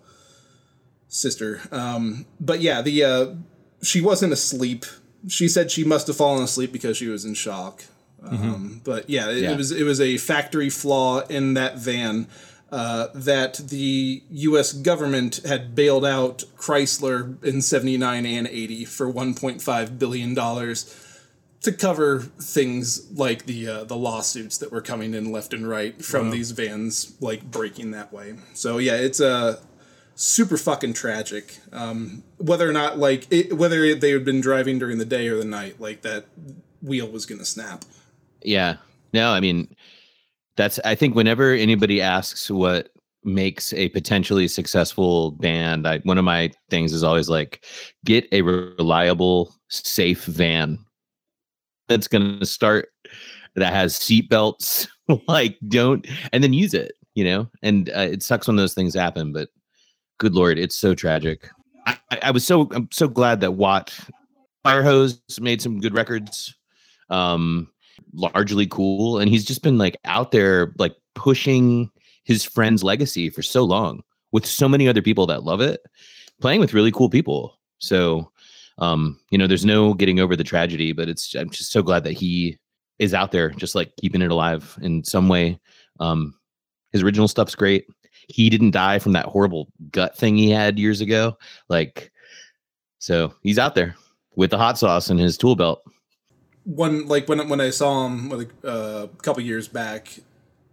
sister, 1.07 1.61
um, 1.71 2.25
but 2.39 2.61
yeah, 2.61 2.81
the 2.81 3.03
uh, 3.03 3.25
she 3.83 4.01
wasn't 4.01 4.33
asleep. 4.33 4.85
She 5.27 5.47
said 5.47 5.69
she 5.71 5.83
must 5.83 6.07
have 6.07 6.15
fallen 6.17 6.43
asleep 6.43 6.71
because 6.71 6.97
she 6.97 7.07
was 7.07 7.23
in 7.25 7.33
shock. 7.33 7.83
Um, 8.25 8.81
But 8.83 9.09
yeah 9.09 9.29
it, 9.29 9.37
Yeah. 9.43 9.51
it 9.51 9.57
was 9.57 9.71
it 9.71 9.83
was 9.83 9.99
a 10.01 10.17
factory 10.17 10.69
flaw 10.69 11.19
in 11.27 11.53
that 11.55 11.77
van 11.77 12.27
uh, 12.71 13.07
that 13.13 13.55
the 13.69 14.23
U.S. 14.31 14.73
government 14.73 15.41
had 15.45 15.75
bailed 15.75 16.05
out 16.05 16.43
Chrysler 16.57 17.43
in 17.43 17.61
'79 17.61 18.25
and 18.25 18.47
'80 18.47 18.85
for 18.85 19.11
1.5 19.11 19.99
billion 19.99 20.33
dollars 20.33 20.95
to 21.61 21.71
cover 21.71 22.19
things 22.41 23.09
like 23.11 23.45
the 23.45 23.67
uh, 23.67 23.83
the 23.83 23.95
lawsuits 23.95 24.57
that 24.57 24.71
were 24.71 24.81
coming 24.81 25.13
in 25.13 25.31
left 25.31 25.53
and 25.53 25.67
right 25.69 26.03
from 26.03 26.31
these 26.31 26.51
vans 26.51 27.13
like 27.19 27.43
breaking 27.51 27.91
that 27.91 28.11
way. 28.13 28.35
So 28.53 28.77
yeah, 28.79 28.95
it's 28.95 29.19
a 29.19 29.59
super 30.15 30.57
fucking 30.57 30.93
tragic. 30.93 31.57
Um, 31.71 32.23
whether 32.37 32.67
or 32.69 32.73
not 32.73 32.97
like 32.97 33.27
it, 33.31 33.57
whether 33.57 33.95
they 33.95 34.11
had 34.11 34.25
been 34.25 34.41
driving 34.41 34.79
during 34.79 34.97
the 34.97 35.05
day 35.05 35.27
or 35.27 35.37
the 35.37 35.45
night, 35.45 35.79
like 35.79 36.01
that 36.01 36.25
wheel 36.81 37.07
was 37.07 37.25
gonna 37.25 37.45
snap. 37.45 37.85
Yeah. 38.43 38.77
No, 39.13 39.31
I 39.31 39.39
mean, 39.39 39.73
that's, 40.57 40.79
I 40.83 40.95
think 40.95 41.15
whenever 41.15 41.51
anybody 41.51 42.01
asks 42.01 42.49
what 42.49 42.89
makes 43.23 43.73
a 43.73 43.89
potentially 43.89 44.47
successful 44.47 45.31
band, 45.31 45.87
I, 45.87 45.99
one 45.99 46.17
of 46.17 46.25
my 46.25 46.51
things 46.69 46.93
is 46.93 47.03
always 47.03 47.29
like, 47.29 47.65
get 48.05 48.27
a 48.31 48.41
reliable, 48.41 49.55
safe 49.69 50.25
van 50.25 50.79
that's 51.87 52.07
to 52.39 52.45
start 52.45 52.89
that 53.55 53.73
has 53.73 53.95
seat 53.95 54.29
belts. 54.29 54.87
like, 55.27 55.57
don't, 55.67 56.07
and 56.31 56.43
then 56.43 56.53
use 56.53 56.73
it, 56.73 56.93
you 57.13 57.23
know? 57.23 57.47
And 57.61 57.89
uh, 57.89 58.07
it 58.11 58.23
sucks 58.23 58.47
when 58.47 58.55
those 58.55 58.73
things 58.73 58.93
happen, 58.93 59.31
but 59.31 59.49
good 60.23 60.33
Lord, 60.33 60.57
it's 60.57 60.75
so 60.75 60.95
tragic. 60.95 61.49
I, 61.85 61.97
I, 62.21 62.31
was 62.31 62.45
so, 62.45 62.69
I'm 62.71 62.87
so 62.91 63.07
glad 63.07 63.41
that 63.41 63.51
Watt 63.51 63.93
Firehose 64.65 65.19
made 65.39 65.61
some 65.61 65.79
good 65.79 65.93
records. 65.93 66.55
Um, 67.09 67.69
largely 68.13 68.67
cool 68.67 69.19
and 69.19 69.29
he's 69.29 69.45
just 69.45 69.63
been 69.63 69.77
like 69.77 69.97
out 70.05 70.31
there 70.31 70.73
like 70.77 70.95
pushing 71.15 71.89
his 72.23 72.43
friend's 72.43 72.83
legacy 72.83 73.29
for 73.29 73.41
so 73.41 73.63
long 73.63 74.01
with 74.31 74.45
so 74.45 74.69
many 74.69 74.87
other 74.87 75.01
people 75.01 75.25
that 75.25 75.43
love 75.43 75.61
it 75.61 75.81
playing 76.39 76.59
with 76.59 76.73
really 76.73 76.91
cool 76.91 77.09
people 77.09 77.59
so 77.79 78.31
um 78.77 79.19
you 79.29 79.37
know 79.37 79.47
there's 79.47 79.65
no 79.65 79.93
getting 79.93 80.19
over 80.19 80.35
the 80.35 80.43
tragedy 80.43 80.91
but 80.91 81.09
it's 81.09 81.33
i'm 81.35 81.49
just 81.49 81.71
so 81.71 81.81
glad 81.81 82.03
that 82.03 82.13
he 82.13 82.57
is 82.99 83.13
out 83.13 83.31
there 83.31 83.49
just 83.49 83.75
like 83.75 83.91
keeping 83.97 84.21
it 84.21 84.31
alive 84.31 84.77
in 84.81 85.03
some 85.03 85.27
way 85.27 85.59
um 85.99 86.33
his 86.91 87.01
original 87.01 87.27
stuff's 87.27 87.55
great 87.55 87.87
he 88.27 88.49
didn't 88.49 88.71
die 88.71 88.99
from 88.99 89.13
that 89.13 89.25
horrible 89.25 89.67
gut 89.91 90.17
thing 90.17 90.37
he 90.37 90.49
had 90.49 90.79
years 90.79 91.01
ago 91.01 91.37
like 91.69 92.11
so 92.99 93.33
he's 93.41 93.59
out 93.59 93.75
there 93.75 93.95
with 94.35 94.49
the 94.49 94.57
hot 94.57 94.77
sauce 94.77 95.09
in 95.09 95.17
his 95.17 95.37
tool 95.37 95.55
belt 95.55 95.83
One 96.63 97.07
like 97.07 97.27
when 97.27 97.49
when 97.49 97.61
I 97.61 97.69
saw 97.71 98.05
him 98.05 98.29
like, 98.29 98.49
uh, 98.63 99.07
a 99.11 99.21
couple 99.21 99.43
years 99.43 99.67
back, 99.67 100.19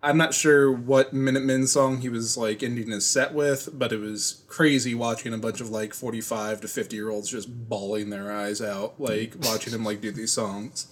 I'm 0.02 0.16
not 0.16 0.32
sure 0.32 0.72
what 0.72 1.12
Minutemen 1.12 1.66
song 1.66 2.00
he 2.00 2.08
was 2.08 2.36
like 2.36 2.62
ending 2.62 2.90
his 2.90 3.04
set 3.04 3.34
with, 3.34 3.68
but 3.72 3.92
it 3.92 3.98
was 3.98 4.42
crazy 4.46 4.94
watching 4.94 5.34
a 5.34 5.38
bunch 5.38 5.60
of 5.60 5.68
like 5.70 5.92
45 5.92 6.62
to 6.62 6.68
50 6.68 6.96
year 6.96 7.10
olds 7.10 7.28
just 7.28 7.68
bawling 7.68 8.10
their 8.10 8.32
eyes 8.32 8.62
out, 8.62 9.00
like 9.00 9.34
watching 9.42 9.74
him 9.74 9.84
like 9.84 10.00
do 10.00 10.10
these 10.10 10.32
songs, 10.32 10.86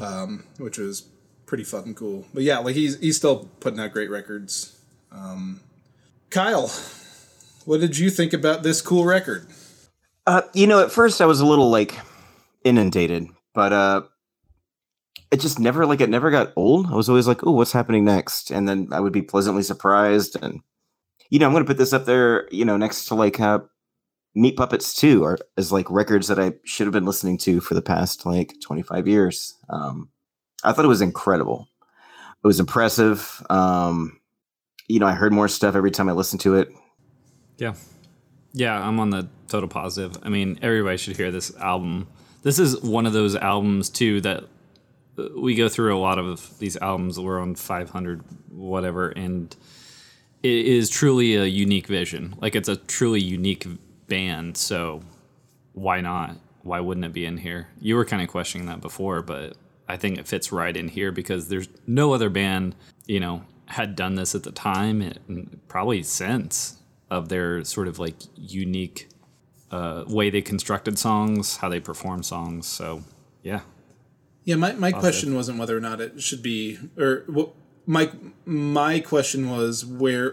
um, 0.00 0.44
which 0.58 0.78
was 0.78 1.02
pretty 1.46 1.64
fucking 1.64 1.94
cool. 1.94 2.26
But 2.34 2.42
yeah, 2.42 2.58
like 2.58 2.74
he's 2.74 2.98
he's 2.98 3.16
still 3.16 3.50
putting 3.60 3.78
out 3.78 3.92
great 3.92 4.10
records. 4.10 4.76
Um, 5.12 5.60
Kyle, 6.32 6.68
what 7.66 7.80
did 7.80 7.98
you 7.98 8.08
think 8.08 8.32
about 8.32 8.62
this 8.62 8.80
cool 8.80 9.04
record? 9.04 9.46
Uh, 10.26 10.40
you 10.54 10.66
know, 10.66 10.82
at 10.82 10.90
first 10.90 11.20
I 11.20 11.26
was 11.26 11.40
a 11.40 11.46
little 11.46 11.70
like 11.70 11.98
inundated, 12.64 13.28
but 13.54 13.72
uh, 13.72 14.02
it 15.30 15.40
just 15.40 15.58
never 15.58 15.84
like 15.84 16.00
it 16.00 16.08
never 16.08 16.30
got 16.30 16.54
old. 16.56 16.86
I 16.86 16.94
was 16.94 17.10
always 17.10 17.26
like, 17.28 17.46
"Oh, 17.46 17.52
what's 17.52 17.72
happening 17.72 18.06
next?" 18.06 18.50
And 18.50 18.66
then 18.66 18.88
I 18.92 19.00
would 19.00 19.12
be 19.12 19.20
pleasantly 19.20 19.62
surprised. 19.62 20.36
And 20.42 20.60
you 21.28 21.38
know, 21.38 21.46
I'm 21.46 21.52
gonna 21.52 21.66
put 21.66 21.76
this 21.76 21.92
up 21.92 22.06
there, 22.06 22.48
you 22.50 22.64
know, 22.64 22.78
next 22.78 23.06
to 23.06 23.14
like 23.14 23.38
uh, 23.38 23.58
Meat 24.34 24.56
Puppets 24.56 24.94
2 24.94 25.22
or 25.22 25.36
as 25.58 25.70
like 25.70 25.90
records 25.90 26.28
that 26.28 26.38
I 26.38 26.54
should 26.64 26.86
have 26.86 26.94
been 26.94 27.04
listening 27.04 27.36
to 27.38 27.60
for 27.60 27.74
the 27.74 27.82
past 27.82 28.24
like 28.24 28.54
25 28.62 29.06
years. 29.06 29.54
Um, 29.68 30.08
I 30.64 30.72
thought 30.72 30.86
it 30.86 30.88
was 30.88 31.02
incredible. 31.02 31.68
It 32.42 32.46
was 32.46 32.58
impressive. 32.58 33.44
Um, 33.50 34.18
you 34.88 34.98
know, 34.98 35.06
I 35.06 35.12
heard 35.12 35.32
more 35.32 35.48
stuff 35.48 35.74
every 35.74 35.90
time 35.90 36.08
I 36.08 36.12
listened 36.12 36.40
to 36.42 36.56
it. 36.56 36.72
Yeah. 37.58 37.74
Yeah, 38.52 38.86
I'm 38.86 39.00
on 39.00 39.10
the 39.10 39.28
total 39.48 39.68
positive. 39.68 40.16
I 40.22 40.28
mean, 40.28 40.58
everybody 40.62 40.96
should 40.96 41.16
hear 41.16 41.30
this 41.30 41.54
album. 41.56 42.08
This 42.42 42.58
is 42.58 42.80
one 42.82 43.06
of 43.06 43.12
those 43.12 43.34
albums 43.36 43.88
too 43.88 44.20
that 44.22 44.44
uh, 45.18 45.28
we 45.36 45.54
go 45.54 45.68
through 45.68 45.96
a 45.96 45.98
lot 45.98 46.18
of 46.18 46.58
these 46.58 46.76
albums. 46.76 47.18
We're 47.18 47.40
on 47.40 47.54
500 47.54 48.22
whatever 48.50 49.08
and 49.10 49.54
it 50.42 50.66
is 50.66 50.90
truly 50.90 51.36
a 51.36 51.44
unique 51.44 51.86
vision. 51.86 52.34
Like 52.40 52.54
it's 52.56 52.68
a 52.68 52.76
truly 52.76 53.20
unique 53.20 53.66
band, 54.08 54.56
so 54.56 55.02
why 55.72 56.00
not? 56.00 56.36
Why 56.62 56.80
wouldn't 56.80 57.06
it 57.06 57.12
be 57.12 57.24
in 57.24 57.38
here? 57.38 57.68
You 57.80 57.96
were 57.96 58.04
kind 58.04 58.22
of 58.22 58.28
questioning 58.28 58.66
that 58.66 58.80
before, 58.80 59.22
but 59.22 59.56
I 59.88 59.96
think 59.96 60.18
it 60.18 60.26
fits 60.26 60.52
right 60.52 60.76
in 60.76 60.88
here 60.88 61.12
because 61.12 61.48
there's 61.48 61.68
no 61.86 62.12
other 62.12 62.28
band, 62.28 62.74
you 63.06 63.20
know, 63.20 63.44
had 63.72 63.96
done 63.96 64.14
this 64.14 64.34
at 64.34 64.42
the 64.42 64.52
time 64.52 65.00
and 65.02 65.60
probably 65.68 66.02
since 66.02 66.78
of 67.10 67.28
their 67.28 67.64
sort 67.64 67.88
of 67.88 67.98
like 67.98 68.16
unique 68.36 69.08
uh, 69.70 70.04
way 70.08 70.30
they 70.30 70.42
constructed 70.42 70.98
songs, 70.98 71.56
how 71.56 71.68
they 71.68 71.80
perform 71.80 72.22
songs. 72.22 72.66
So, 72.66 73.02
yeah. 73.42 73.60
Yeah, 74.44 74.56
my, 74.56 74.72
my 74.72 74.92
question 74.92 75.34
wasn't 75.34 75.58
whether 75.58 75.76
or 75.76 75.80
not 75.80 76.00
it 76.00 76.20
should 76.22 76.42
be 76.42 76.78
or 76.98 77.24
what 77.26 77.50
my 77.86 78.10
my 78.44 79.00
question 79.00 79.50
was 79.50 79.84
where 79.84 80.32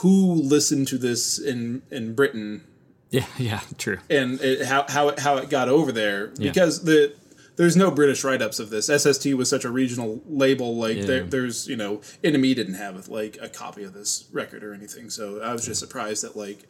who 0.00 0.32
listened 0.34 0.88
to 0.88 0.98
this 0.98 1.38
in 1.38 1.82
in 1.90 2.14
Britain 2.14 2.64
Yeah, 3.10 3.26
yeah, 3.38 3.60
true. 3.78 3.98
and 4.10 4.40
it, 4.40 4.66
how 4.66 4.86
how 4.88 5.08
it, 5.10 5.18
how 5.18 5.36
it 5.38 5.48
got 5.50 5.68
over 5.68 5.92
there 5.92 6.32
Yeah. 6.38 6.50
because 6.50 6.84
the 6.84 7.14
there's 7.56 7.76
no 7.76 7.90
British 7.90 8.24
write 8.24 8.40
ups 8.42 8.58
of 8.58 8.70
this. 8.70 8.86
SST 8.88 9.26
was 9.34 9.48
such 9.50 9.64
a 9.64 9.70
regional 9.70 10.22
label. 10.26 10.76
Like 10.76 10.96
Yeah. 10.98 11.04
there, 11.04 11.24
there's 11.24 11.68
you 11.68 11.76
know, 11.76 11.98
Dimery 12.22 12.54
didn't 12.54 12.74
have 12.74 13.08
like 13.08 13.36
a 13.40 13.48
copy 13.48 13.82
of 13.84 13.92
this 13.92 14.24
record 14.32 14.64
or 14.64 14.72
anything. 14.74 15.10
So 15.10 15.40
I 15.42 15.52
was 15.52 15.64
just 15.66 15.80
surprised 15.80 16.24
that 16.24 16.34
like 16.36 16.68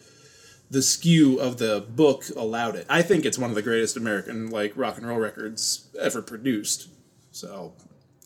the 0.71 0.83
skew 0.83 1.39
of 1.39 1.59
the 1.59 1.85
book 1.95 2.25
allowed 2.37 2.77
it. 2.77 2.87
I 2.89 3.03
think 3.03 3.25
it's 3.25 3.39
one 3.39 3.51
of 3.51 3.57
the 3.57 3.63
greatest 3.63 3.97
American 3.97 4.51
like 4.51 4.73
rock 4.75 4.97
and 4.99 5.07
roll 5.07 5.19
records 5.19 5.87
ever 6.01 6.21
produced. 6.23 6.89
So 7.31 7.75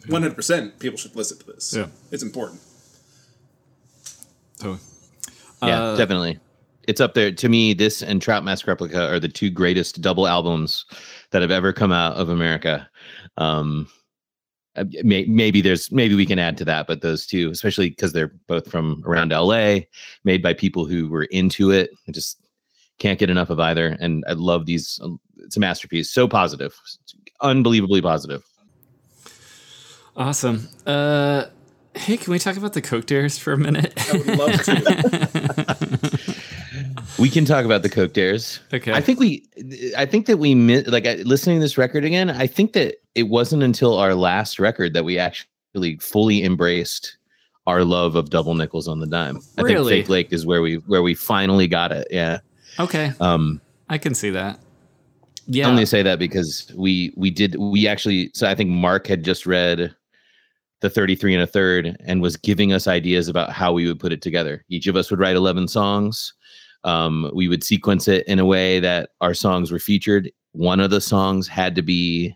100 0.07 0.34
percent 0.34 0.78
people 0.78 0.96
should 0.96 1.14
listen 1.16 1.38
to 1.38 1.46
this. 1.46 1.74
Yeah. 1.76 1.86
it's 2.11 2.22
important. 2.22 2.61
Totally. 4.59 4.78
Yeah, 5.62 5.82
Uh, 5.82 5.96
definitely. 5.96 6.38
It's 6.86 7.00
up 7.00 7.14
there. 7.14 7.32
To 7.32 7.48
me, 7.48 7.74
this 7.74 8.02
and 8.02 8.22
Trout 8.22 8.44
Mask 8.44 8.66
Replica 8.66 9.09
are 9.11 9.18
the 9.18 9.28
two 9.28 9.50
greatest 9.50 10.00
double 10.00 10.26
albums 10.28 10.84
that 11.31 11.43
have 11.43 11.51
ever 11.51 11.72
come 11.72 11.93
out 11.93 12.16
of 12.16 12.29
America. 12.29 12.89
Um, 13.37 13.89
uh, 14.77 14.85
may, 15.03 15.24
maybe 15.24 15.61
there's 15.61 15.91
maybe 15.91 16.14
we 16.14 16.27
can 16.27 16.39
add 16.39 16.57
to 16.59 16.64
that, 16.64 16.87
but 16.87 17.01
those 17.01 17.27
two, 17.27 17.51
especially 17.51 17.91
because 17.91 18.12
they're 18.12 18.33
both 18.47 18.70
from 18.70 19.03
around 19.07 19.31
LA, 19.31 19.79
made 20.24 20.43
by 20.43 20.53
people 20.53 20.85
who 20.85 21.09
were 21.09 21.24
into 21.24 21.70
it. 21.70 21.91
I 22.07 22.12
just 22.12 22.39
can't 22.99 23.18
get 23.18 23.31
enough 23.31 23.51
of 23.51 23.59
either, 23.59 23.97
and 24.01 24.24
I 24.29 24.33
love 24.33 24.66
these. 24.66 25.01
um, 25.03 25.18
It's 25.39 25.57
a 25.57 25.61
masterpiece. 25.61 26.11
So 26.11 26.29
positive, 26.29 26.79
unbelievably 27.41 28.03
positive. 28.03 28.43
Awesome. 30.14 30.68
Uh, 30.87 31.47
hey, 31.95 32.16
can 32.16 32.31
we 32.33 32.39
talk 32.39 32.57
about 32.57 32.72
the 32.74 32.83
Coke 32.83 33.07
Dares 33.07 33.39
for 33.39 33.53
a 33.53 33.59
minute? 33.59 33.93
I 34.12 34.16
would 34.16 34.39
love 34.39 34.62
to. 34.64 35.66
We 37.18 37.30
can 37.30 37.44
talk 37.44 37.64
about 37.64 37.82
the 37.82 37.88
Coke 37.88 38.12
Dares. 38.12 38.61
Okay. 38.72 38.92
I 38.92 39.00
think 39.00 39.18
we, 39.18 39.46
I 39.96 40.04
think 40.07 40.26
that 40.26 40.38
we 40.38 40.54
like 40.82 41.04
listening 41.24 41.57
to 41.57 41.61
this 41.61 41.78
record 41.78 42.04
again. 42.04 42.30
I 42.30 42.46
think 42.46 42.72
that 42.74 42.96
it 43.14 43.24
wasn't 43.24 43.62
until 43.62 43.98
our 43.98 44.14
last 44.14 44.59
record 44.59 44.92
that 44.94 45.04
we 45.04 45.18
actually 45.18 45.96
fully 45.98 46.42
embraced 46.44 47.16
our 47.66 47.84
love 47.84 48.14
of 48.16 48.30
double 48.30 48.54
nickels 48.54 48.86
on 48.86 49.00
the 49.00 49.07
dime. 49.07 49.40
I 49.59 49.62
Really? 49.62 49.94
think 49.94 50.04
Fake 50.04 50.09
Lake 50.11 50.32
is 50.32 50.46
where 50.46 50.62
we 50.62 50.76
where 50.86 51.02
we 51.02 51.14
finally 51.14 51.66
got 51.66 51.90
it. 51.92 52.07
Yeah. 52.11 52.38
okay, 52.78 53.12
Um. 53.20 53.61
I 53.88 53.98
can 53.98 54.14
see 54.14 54.30
that. 54.30 54.59
Yeah. 55.46 55.66
I 55.68 55.70
only 55.70 55.86
say 55.86 56.02
that 56.02 56.18
because 56.18 56.70
we 56.76 57.12
we 57.16 57.30
did 57.30 57.54
we 57.57 57.86
actually. 57.86 58.30
So 58.34 58.48
I 58.48 58.54
think 58.54 58.68
Mark 58.70 59.07
had 59.07 59.24
just 59.24 59.46
read 59.46 59.94
the 60.80 60.90
33 60.90 61.34
and 61.34 61.42
a 61.42 61.46
third 61.46 61.96
and 62.04 62.20
was 62.20 62.36
giving 62.36 62.72
us 62.72 62.86
ideas 62.86 63.28
about 63.28 63.50
how 63.50 63.72
we 63.72 63.86
would 63.86 63.98
put 64.00 64.12
it 64.12 64.20
together. 64.22 64.64
Each 64.68 64.86
of 64.88 64.96
us 64.96 65.11
would 65.11 65.20
write 65.20 65.36
11 65.36 65.68
songs. 65.68 66.34
Um, 66.87 67.30
we 67.34 67.49
would 67.49 67.64
sequence 67.64 68.09
it 68.09 68.26
in 68.26 68.39
a 68.39 68.47
way 68.47 68.80
that 68.80 69.11
our 69.20 69.34
songs 69.34 69.72
were 69.72 69.78
featured. 69.78 70.30
One 70.53 70.80
of 70.80 70.91
the 70.91 71.01
songs 71.01 71.49
had 71.49 71.74
to 71.74 71.82
be 71.82 72.34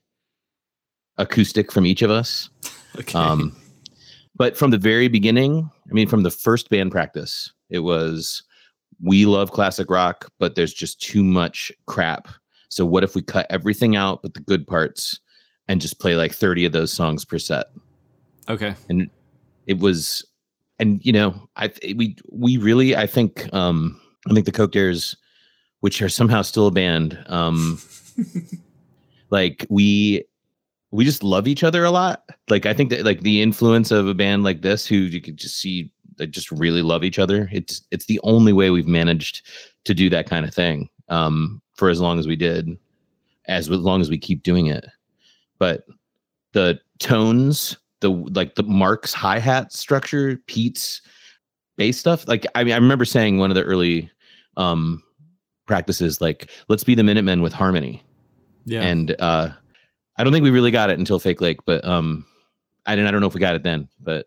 acoustic 1.18 1.70
from 1.70 1.86
each 1.86 2.02
of 2.02 2.10
us. 2.10 2.50
okay. 2.98 3.16
Um, 3.16 3.56
but 4.36 4.56
from 4.56 4.70
the 4.70 4.78
very 4.78 5.08
beginning, 5.08 5.70
I 5.88 5.92
mean, 5.92 6.08
from 6.08 6.24
the 6.24 6.30
first 6.30 6.68
band 6.68 6.90
practice, 6.90 7.52
it 7.68 7.80
was 7.80 8.42
we 9.02 9.24
love 9.24 9.52
classic 9.52 9.88
rock, 9.88 10.28
but 10.38 10.54
there's 10.54 10.74
just 10.74 11.00
too 11.00 11.22
much 11.22 11.70
crap. 11.86 12.28
So 12.68 12.84
what 12.84 13.04
if 13.04 13.14
we 13.14 13.22
cut 13.22 13.46
everything 13.50 13.96
out 13.96 14.22
but 14.22 14.34
the 14.34 14.40
good 14.40 14.66
parts 14.66 15.18
and 15.68 15.80
just 15.80 16.00
play 16.00 16.16
like 16.16 16.32
30 16.32 16.66
of 16.66 16.72
those 16.72 16.92
songs 16.92 17.24
per 17.24 17.38
set? 17.38 17.66
okay. 18.48 18.74
And 18.88 19.08
it 19.66 19.78
was, 19.78 20.24
and 20.78 21.04
you 21.04 21.12
know, 21.12 21.48
I 21.56 21.70
we 21.96 22.16
we 22.30 22.56
really 22.56 22.96
I 22.96 23.06
think 23.06 23.52
um 23.54 23.99
I 24.28 24.34
think 24.34 24.46
the 24.46 24.52
Coke 24.52 24.72
Dares, 24.72 25.16
which 25.80 26.02
are 26.02 26.08
somehow 26.08 26.42
still 26.42 26.66
a 26.66 26.70
band, 26.70 27.22
um, 27.26 27.80
like 29.30 29.66
we 29.68 30.24
we 30.90 31.04
just 31.04 31.22
love 31.22 31.46
each 31.46 31.62
other 31.62 31.84
a 31.84 31.90
lot. 31.90 32.24
Like 32.48 32.66
I 32.66 32.74
think 32.74 32.90
that 32.90 33.04
like 33.04 33.20
the 33.20 33.42
influence 33.42 33.90
of 33.90 34.06
a 34.06 34.14
band 34.14 34.44
like 34.44 34.62
this, 34.62 34.86
who 34.86 34.96
you 34.96 35.20
could 35.20 35.36
just 35.36 35.58
see 35.58 35.90
that 36.16 36.32
just 36.32 36.50
really 36.50 36.82
love 36.82 37.02
each 37.04 37.18
other. 37.18 37.48
It's 37.52 37.82
it's 37.90 38.06
the 38.06 38.20
only 38.22 38.52
way 38.52 38.70
we've 38.70 38.86
managed 38.86 39.46
to 39.84 39.94
do 39.94 40.10
that 40.10 40.28
kind 40.28 40.46
of 40.46 40.54
thing 40.54 40.88
um, 41.08 41.62
for 41.74 41.88
as 41.88 42.00
long 42.00 42.18
as 42.18 42.26
we 42.26 42.36
did, 42.36 42.76
as 43.46 43.70
long 43.70 44.00
as 44.00 44.10
we 44.10 44.18
keep 44.18 44.42
doing 44.42 44.66
it. 44.66 44.84
But 45.58 45.84
the 46.52 46.78
tones, 46.98 47.76
the 48.00 48.10
like 48.10 48.54
the 48.54 48.62
Mark's 48.62 49.12
hi 49.12 49.38
hat 49.38 49.72
structure, 49.72 50.36
Pete's 50.46 51.02
stuff. 51.92 52.26
Like 52.28 52.46
I 52.54 52.64
mean, 52.64 52.74
I 52.74 52.76
remember 52.76 53.04
saying 53.04 53.38
one 53.38 53.50
of 53.50 53.54
the 53.54 53.62
early 53.64 54.10
um, 54.56 55.02
practices, 55.66 56.20
like 56.20 56.50
let's 56.68 56.84
be 56.84 56.94
the 56.94 57.02
Minutemen 57.04 57.42
with 57.42 57.52
harmony 57.52 58.02
Yeah. 58.66 58.82
and 58.82 59.14
uh 59.20 59.48
i 60.18 60.24
don't 60.24 60.32
think 60.32 60.42
we 60.42 60.50
really 60.50 60.70
got 60.72 60.90
it 60.90 60.98
until 60.98 61.18
fake 61.18 61.40
lake 61.40 61.60
but 61.64 61.82
um 61.84 62.26
i 62.84 62.94
didn't 62.94 63.06
i 63.08 63.10
don't 63.12 63.20
know 63.22 63.26
if 63.28 63.34
we 63.34 63.40
got 63.40 63.54
it 63.54 63.62
then 63.62 63.88
but 64.00 64.26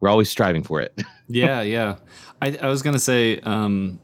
we're 0.00 0.08
always 0.08 0.30
striving 0.30 0.62
for 0.62 0.80
it 0.80 0.98
yeah, 1.28 1.60
yeah. 1.62 1.96
I, 2.40 2.56
I 2.62 2.68
was 2.68 2.82
gonna 2.82 2.98
say, 3.00 3.40
um, 3.40 3.98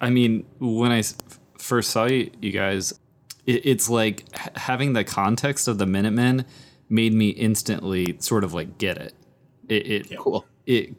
I 0.00 0.08
mean, 0.10 0.46
when 0.58 0.90
I 0.90 1.02
first 1.58 1.90
saw 1.90 2.06
you, 2.06 2.30
you 2.40 2.50
guys, 2.50 2.92
it, 3.46 3.66
it's 3.66 3.90
like 3.90 4.24
having 4.56 4.92
the 4.94 5.04
context 5.04 5.68
of 5.68 5.76
the 5.78 5.86
Minutemen 5.86 6.44
made 6.88 7.12
me 7.12 7.28
instantly 7.28 8.16
sort 8.20 8.42
of 8.44 8.54
like 8.54 8.78
get 8.78 8.96
it. 8.98 9.12
It 9.68 9.86
it 10.10 10.18
cool 10.18 10.46
it 10.66 10.94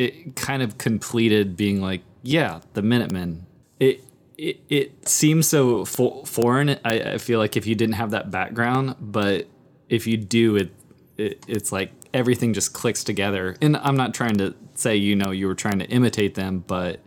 it 0.00 0.34
kind 0.34 0.62
of 0.62 0.78
completed 0.78 1.56
being 1.58 1.82
like, 1.82 2.00
yeah, 2.22 2.60
the 2.72 2.80
Minutemen. 2.80 3.44
It 3.78 4.02
it, 4.38 4.60
it 4.70 5.06
seems 5.06 5.46
so 5.46 5.84
fo- 5.84 6.24
foreign. 6.24 6.70
I, 6.82 7.12
I 7.12 7.18
feel 7.18 7.38
like 7.38 7.58
if 7.58 7.66
you 7.66 7.74
didn't 7.74 7.96
have 7.96 8.12
that 8.12 8.30
background, 8.30 8.96
but 8.98 9.46
if 9.90 10.06
you 10.06 10.16
do, 10.16 10.56
it, 10.56 10.72
it 11.18 11.44
it's 11.46 11.70
like 11.70 11.92
everything 12.14 12.54
just 12.54 12.72
clicks 12.72 13.04
together. 13.04 13.56
And 13.60 13.76
I'm 13.76 13.96
not 13.96 14.14
trying 14.14 14.38
to 14.38 14.54
say 14.74 14.96
you 14.96 15.14
know 15.14 15.30
you 15.32 15.46
were 15.46 15.54
trying 15.54 15.78
to 15.80 15.86
imitate 15.86 16.34
them, 16.34 16.64
but 16.66 17.00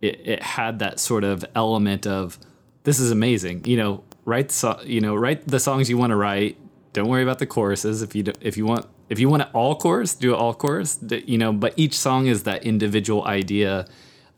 it, 0.00 0.20
it 0.24 0.42
had 0.42 0.78
that 0.78 0.98
sort 0.98 1.24
of 1.24 1.44
element 1.54 2.06
of 2.06 2.38
this 2.84 2.98
is 2.98 3.10
amazing. 3.10 3.66
You 3.66 3.76
know, 3.76 4.04
write 4.24 4.50
so, 4.50 4.80
you 4.84 5.02
know 5.02 5.14
write 5.14 5.46
the 5.46 5.60
songs 5.60 5.90
you 5.90 5.98
want 5.98 6.12
to 6.12 6.16
write. 6.16 6.56
Don't 6.94 7.08
worry 7.08 7.22
about 7.22 7.40
the 7.40 7.46
choruses. 7.46 8.00
If 8.00 8.14
you 8.14 8.22
do, 8.22 8.32
if 8.40 8.56
you 8.56 8.64
want 8.64 8.86
if 9.12 9.18
you 9.18 9.28
want 9.28 9.42
an 9.42 9.48
all 9.52 9.76
chorus, 9.76 10.14
do 10.14 10.32
an 10.32 10.40
all 10.40 10.54
chorus. 10.54 10.98
You 11.26 11.36
know, 11.36 11.52
but 11.52 11.74
each 11.76 11.96
song 11.98 12.26
is 12.26 12.44
that 12.44 12.64
individual 12.64 13.24
idea 13.26 13.86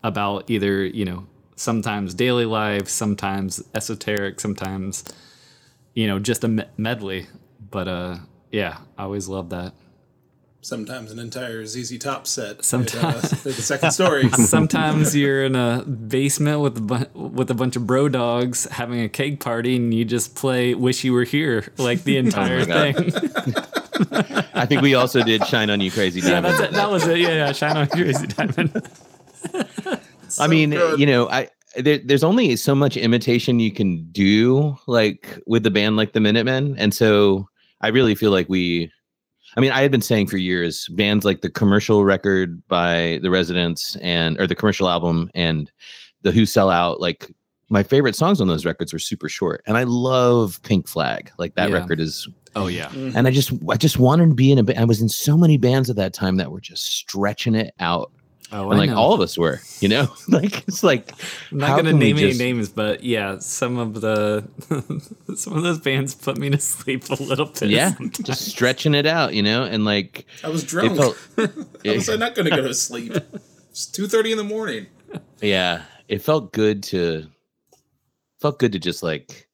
about 0.03 0.49
either 0.51 0.85
you 0.85 1.05
know 1.05 1.25
sometimes 1.55 2.13
daily 2.13 2.45
life, 2.45 2.89
sometimes 2.89 3.63
esoteric, 3.73 4.39
sometimes 4.41 5.05
you 5.93 6.07
know 6.07 6.19
just 6.19 6.43
a 6.43 6.67
medley. 6.77 7.27
But 7.71 7.87
uh, 7.87 8.17
yeah, 8.51 8.79
I 8.97 9.03
always 9.03 9.29
love 9.29 9.49
that. 9.51 9.73
Sometimes 10.59 11.11
an 11.11 11.19
entire 11.19 11.63
ZZ 11.65 11.99
Top 11.99 12.25
set. 12.25 12.65
Sometimes. 12.65 13.31
uh, 13.31 13.37
the 13.43 13.53
second 13.53 13.91
story. 13.91 14.29
Sometimes 14.31 15.15
you're 15.15 15.45
in 15.45 15.55
a 15.55 15.83
basement 15.85 16.59
with 16.59 16.77
a 16.77 16.81
bu- 16.81 17.19
with 17.29 17.51
a 17.51 17.53
bunch 17.53 17.75
of 17.75 17.85
bro 17.85 18.09
dogs 18.09 18.65
having 18.65 18.99
a 18.99 19.07
cake 19.07 19.39
party, 19.39 19.75
and 19.75 19.93
you 19.93 20.03
just 20.03 20.35
play 20.35 20.73
"Wish 20.73 21.03
You 21.03 21.13
Were 21.13 21.23
Here" 21.23 21.71
like 21.77 22.03
the 22.03 22.17
entire 22.25 22.65
God. 22.65 22.95
thing. 22.95 23.53
i 24.65 24.67
think 24.67 24.81
we 24.81 24.95
also 24.95 25.23
did 25.23 25.45
shine 25.45 25.69
on 25.69 25.79
you 25.79 25.91
crazy 25.91 26.19
yeah, 26.19 26.31
diamond 26.31 26.55
that's 26.55 26.69
it. 26.69 26.71
That 26.73 26.89
was 26.89 27.07
it. 27.07 27.19
Yeah, 27.19 27.29
yeah. 27.29 27.51
Shine 27.51 27.77
on 27.77 27.87
You, 27.95 28.05
crazy 28.05 28.27
diamond. 28.27 28.89
i 30.39 30.47
mean 30.47 30.71
good. 30.71 30.99
you 30.99 31.05
know 31.05 31.29
i 31.29 31.47
there, 31.77 31.99
there's 31.99 32.23
only 32.23 32.55
so 32.55 32.73
much 32.73 32.97
imitation 32.97 33.59
you 33.59 33.71
can 33.71 34.03
do 34.11 34.75
like 34.87 35.39
with 35.45 35.65
a 35.65 35.71
band 35.71 35.97
like 35.97 36.13
the 36.13 36.19
minutemen 36.19 36.75
and 36.77 36.93
so 36.93 37.47
i 37.81 37.89
really 37.89 38.15
feel 38.15 38.31
like 38.31 38.49
we 38.49 38.91
i 39.55 39.59
mean 39.59 39.71
i 39.71 39.81
had 39.81 39.91
been 39.91 40.01
saying 40.01 40.25
for 40.25 40.37
years 40.37 40.87
bands 40.89 41.25
like 41.25 41.41
the 41.41 41.49
commercial 41.49 42.03
record 42.03 42.65
by 42.67 43.19
the 43.21 43.29
residents 43.29 43.95
and 43.97 44.39
or 44.39 44.47
the 44.47 44.55
commercial 44.55 44.89
album 44.89 45.29
and 45.35 45.71
the 46.23 46.31
who 46.31 46.45
sell 46.45 46.71
out 46.71 46.99
like 46.99 47.31
my 47.69 47.83
favorite 47.83 48.15
songs 48.15 48.39
on 48.41 48.47
those 48.47 48.65
records 48.65 48.93
were 48.93 48.99
super 48.99 49.27
short 49.29 49.61
and 49.65 49.77
i 49.77 49.83
love 49.83 50.61
pink 50.63 50.87
flag 50.87 51.31
like 51.37 51.55
that 51.55 51.69
Yeah. 51.69 51.75
record 51.77 51.99
is 51.99 52.27
Oh 52.57 52.67
yeah. 52.67 52.85
Mm-hmm. 52.87 53.17
and 53.17 53.27
i 53.27 53.31
just 53.31 53.51
i 53.69 53.75
just 53.75 53.99
wanted 53.99 54.29
to 54.29 54.35
be 54.35 54.51
in 54.51 54.57
a 54.59 54.63
ba- 54.63 54.79
i 54.79 54.85
was 54.85 55.01
in 55.01 55.09
so 55.09 55.35
many 55.37 55.57
bands 55.57 55.89
at 55.89 55.95
that 55.97 56.13
time 56.13 56.37
that 56.37 56.51
were 56.51 56.61
just 56.61 56.85
stretching 56.85 57.55
it 57.55 57.73
out 57.79 58.11
Oh, 58.51 58.65
and 58.69 58.75
I 58.75 58.77
like 58.77 58.89
know. 58.91 58.97
all 58.97 59.13
of 59.13 59.21
us 59.21 59.37
were 59.39 59.59
you 59.81 59.89
know 59.89 60.07
like 60.29 60.65
it's 60.67 60.83
like 60.83 61.11
I'm 61.51 61.57
not 61.57 61.69
gonna 61.77 61.89
can 61.89 61.97
we 61.99 62.05
name 62.05 62.17
any 62.19 62.27
just- 62.27 62.39
names, 62.39 62.69
but 62.69 63.03
yeah, 63.03 63.39
some 63.39 63.77
of 63.79 63.99
the 64.01 64.47
some 65.35 65.57
of 65.57 65.63
those 65.63 65.79
bands 65.79 66.13
put 66.13 66.37
me 66.37 66.51
to 66.51 66.59
sleep 66.59 67.09
a 67.09 67.15
little 67.15 67.47
bit. 67.47 67.69
yeah 67.71 67.95
sometimes. 67.95 68.17
just 68.27 68.45
stretching 68.45 68.93
it 68.93 69.07
out 69.07 69.33
you 69.33 69.41
know 69.41 69.63
and 69.63 69.83
like 69.83 70.27
I 70.43 70.49
was 70.49 70.63
it 70.63 70.67
drunk. 70.69 70.95
felt 70.95 71.17
How 71.37 71.93
was 71.95 72.07
I 72.07 72.17
not 72.17 72.35
going 72.35 72.47
to 72.47 72.55
go 72.55 72.61
to 72.61 72.73
sleep? 72.75 73.13
It's 73.71 73.87
two 73.87 74.07
thirty 74.07 74.31
in 74.31 74.37
the 74.37 74.43
morning. 74.43 74.85
yeah 75.41 75.81
it 76.07 76.21
felt 76.21 76.53
good 76.53 76.83
to 76.83 77.25
felt 78.39 78.59
good 78.59 78.71
to 78.71 78.79
just 78.79 79.03
like 79.03 79.47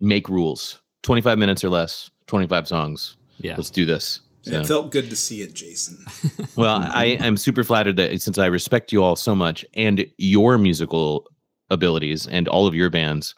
make 0.00 0.28
rules 0.28 0.80
25 1.02 1.38
minutes 1.38 1.62
or 1.64 1.68
less 1.68 2.10
25 2.26 2.68
songs 2.68 3.16
yeah. 3.38 3.54
let's 3.56 3.70
do 3.70 3.84
this 3.86 4.20
So- 4.42 4.60
It 4.60 4.66
felt 4.66 4.90
good 4.90 5.08
to 5.10 5.16
see 5.16 5.42
it, 5.42 5.54
Jason. 5.54 5.98
well 6.56 6.80
i 6.92 7.04
am 7.20 7.36
super 7.36 7.62
flattered 7.64 7.96
that 7.96 8.20
since 8.20 8.38
i 8.38 8.46
respect 8.46 8.92
you 8.92 9.02
all 9.02 9.16
so 9.16 9.34
much 9.34 9.64
and 9.74 10.04
your 10.18 10.58
musical 10.58 11.26
abilities 11.70 12.26
and 12.26 12.48
all 12.48 12.66
of 12.66 12.74
your 12.74 12.90
bands 12.90 13.34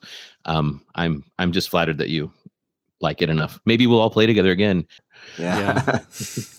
um 0.46 0.82
i'm 0.94 1.22
i'm 1.38 1.52
just 1.52 1.68
flattered 1.68 1.98
that 1.98 2.08
you 2.08 2.30
like 3.00 3.20
it 3.20 3.28
enough. 3.28 3.60
Maybe 3.66 3.86
we'll 3.86 4.00
all 4.00 4.08
play 4.08 4.24
together 4.24 4.50
again. 4.50 4.86
Yeah. 5.36 5.98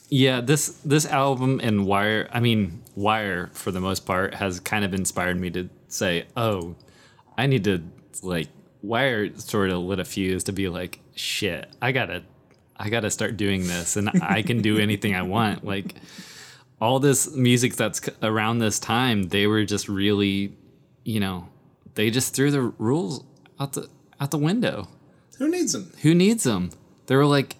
Yeah, 0.09 0.41
this 0.49 0.67
this 0.86 1.07
album 1.07 1.59
and 1.63 1.88
Wire, 1.88 2.29
I 2.31 2.39
mean 2.39 2.83
Wire 2.95 3.49
for 3.53 3.71
the 3.71 3.79
most 3.81 4.05
part 4.05 4.36
has 4.36 4.59
kind 4.59 4.86
of 4.86 4.93
inspired 4.93 5.39
me 5.39 5.49
to 5.51 5.69
say, 5.88 6.25
"Oh, 6.38 6.75
I 7.36 7.47
need 7.47 7.63
to 7.63 7.81
like 8.24 8.49
Wire 8.82 9.36
sort 9.38 9.70
of 9.72 9.80
lit 9.80 9.99
a 9.99 10.05
fuse 10.05 10.43
to 10.45 10.51
be 10.51 10.70
like, 10.70 10.99
shit, 11.16 11.70
I 11.82 11.91
got 11.91 12.07
to 12.07 12.24
I 12.78 12.89
got 12.89 13.01
to 13.01 13.09
start 13.11 13.38
doing 13.38 13.68
this 13.68 13.95
and 13.95 14.09
I 14.22 14.41
can 14.41 14.61
do 14.61 14.78
anything 14.78 15.16
I 15.16 15.24
want." 15.24 15.66
Like 15.66 15.95
all 16.80 16.99
this 16.99 17.34
music 17.36 17.76
that's 17.76 18.01
around 18.22 18.59
this 18.59 18.80
time, 18.80 19.24
they 19.30 19.47
were 19.47 19.66
just 19.66 19.89
really, 19.89 20.55
you 21.03 21.20
know, 21.20 21.49
they 21.95 22.09
just 22.11 22.36
threw 22.36 22.51
the 22.51 22.61
rules 22.61 23.24
out 23.59 23.74
the 23.74 23.89
out 24.20 24.32
the 24.32 24.38
window. 24.38 24.88
Who 25.38 25.49
needs 25.49 25.74
them? 25.74 25.91
Who 26.01 26.13
needs 26.13 26.43
them? 26.43 26.72
They 27.07 27.16
were 27.16 27.26
like, 27.26 27.55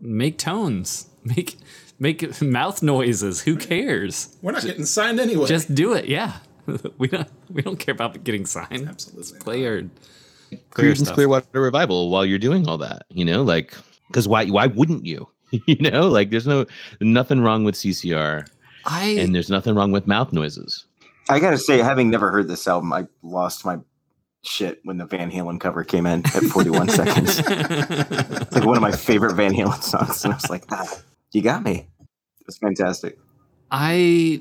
make 0.00 0.38
tones, 0.38 1.08
make 1.24 1.56
make 1.98 2.40
mouth 2.40 2.82
noises. 2.82 3.42
Who 3.42 3.56
cares? 3.56 4.36
We're 4.42 4.52
not 4.52 4.62
getting 4.62 4.86
signed 4.86 5.20
anyway. 5.20 5.46
Just 5.46 5.74
do 5.74 5.94
it. 5.94 6.06
Yeah, 6.06 6.38
we 6.98 7.08
don't 7.08 7.28
we 7.50 7.62
don't 7.62 7.78
care 7.78 7.92
about 7.92 8.22
getting 8.24 8.46
signed. 8.46 8.88
absolutely. 8.88 9.38
Play 9.40 9.66
our 9.66 9.82
clear 10.70 10.94
Creedence. 10.94 11.12
Clearwater 11.12 11.60
Revival 11.60 12.10
while 12.10 12.24
you're 12.24 12.38
doing 12.38 12.68
all 12.68 12.78
that. 12.78 13.02
You 13.10 13.24
know, 13.24 13.42
like 13.42 13.74
because 14.08 14.28
why 14.28 14.46
why 14.46 14.66
wouldn't 14.66 15.06
you? 15.06 15.28
you 15.66 15.76
know, 15.76 16.08
like 16.08 16.30
there's 16.30 16.46
no 16.46 16.66
nothing 17.00 17.40
wrong 17.40 17.64
with 17.64 17.74
CCR 17.74 18.46
I 18.86 19.06
and 19.18 19.34
there's 19.34 19.50
nothing 19.50 19.74
wrong 19.74 19.92
with 19.92 20.06
mouth 20.06 20.32
noises. 20.32 20.86
I 21.28 21.40
gotta 21.40 21.58
say, 21.58 21.78
having 21.78 22.10
never 22.10 22.30
heard 22.30 22.48
this 22.48 22.68
album, 22.68 22.92
I 22.92 23.06
lost 23.22 23.64
my 23.64 23.78
shit 24.42 24.80
when 24.84 24.98
the 24.98 25.06
Van 25.06 25.30
Halen 25.30 25.58
cover 25.58 25.84
came 25.84 26.06
in 26.06 26.24
at 26.26 26.42
41 26.42 26.88
seconds. 26.90 27.38
It's 27.38 28.52
like 28.52 28.64
one 28.64 28.76
of 28.76 28.82
my 28.82 28.92
favorite 28.92 29.34
Van 29.34 29.52
Halen 29.52 29.82
songs, 29.82 30.24
and 30.24 30.34
I 30.34 30.36
was 30.36 30.50
like, 30.50 30.64
ah, 30.70 30.86
"You 31.32 31.40
got 31.40 31.62
me." 31.62 31.88
It 32.40 32.46
was 32.46 32.58
fantastic. 32.58 33.18
I 33.70 34.40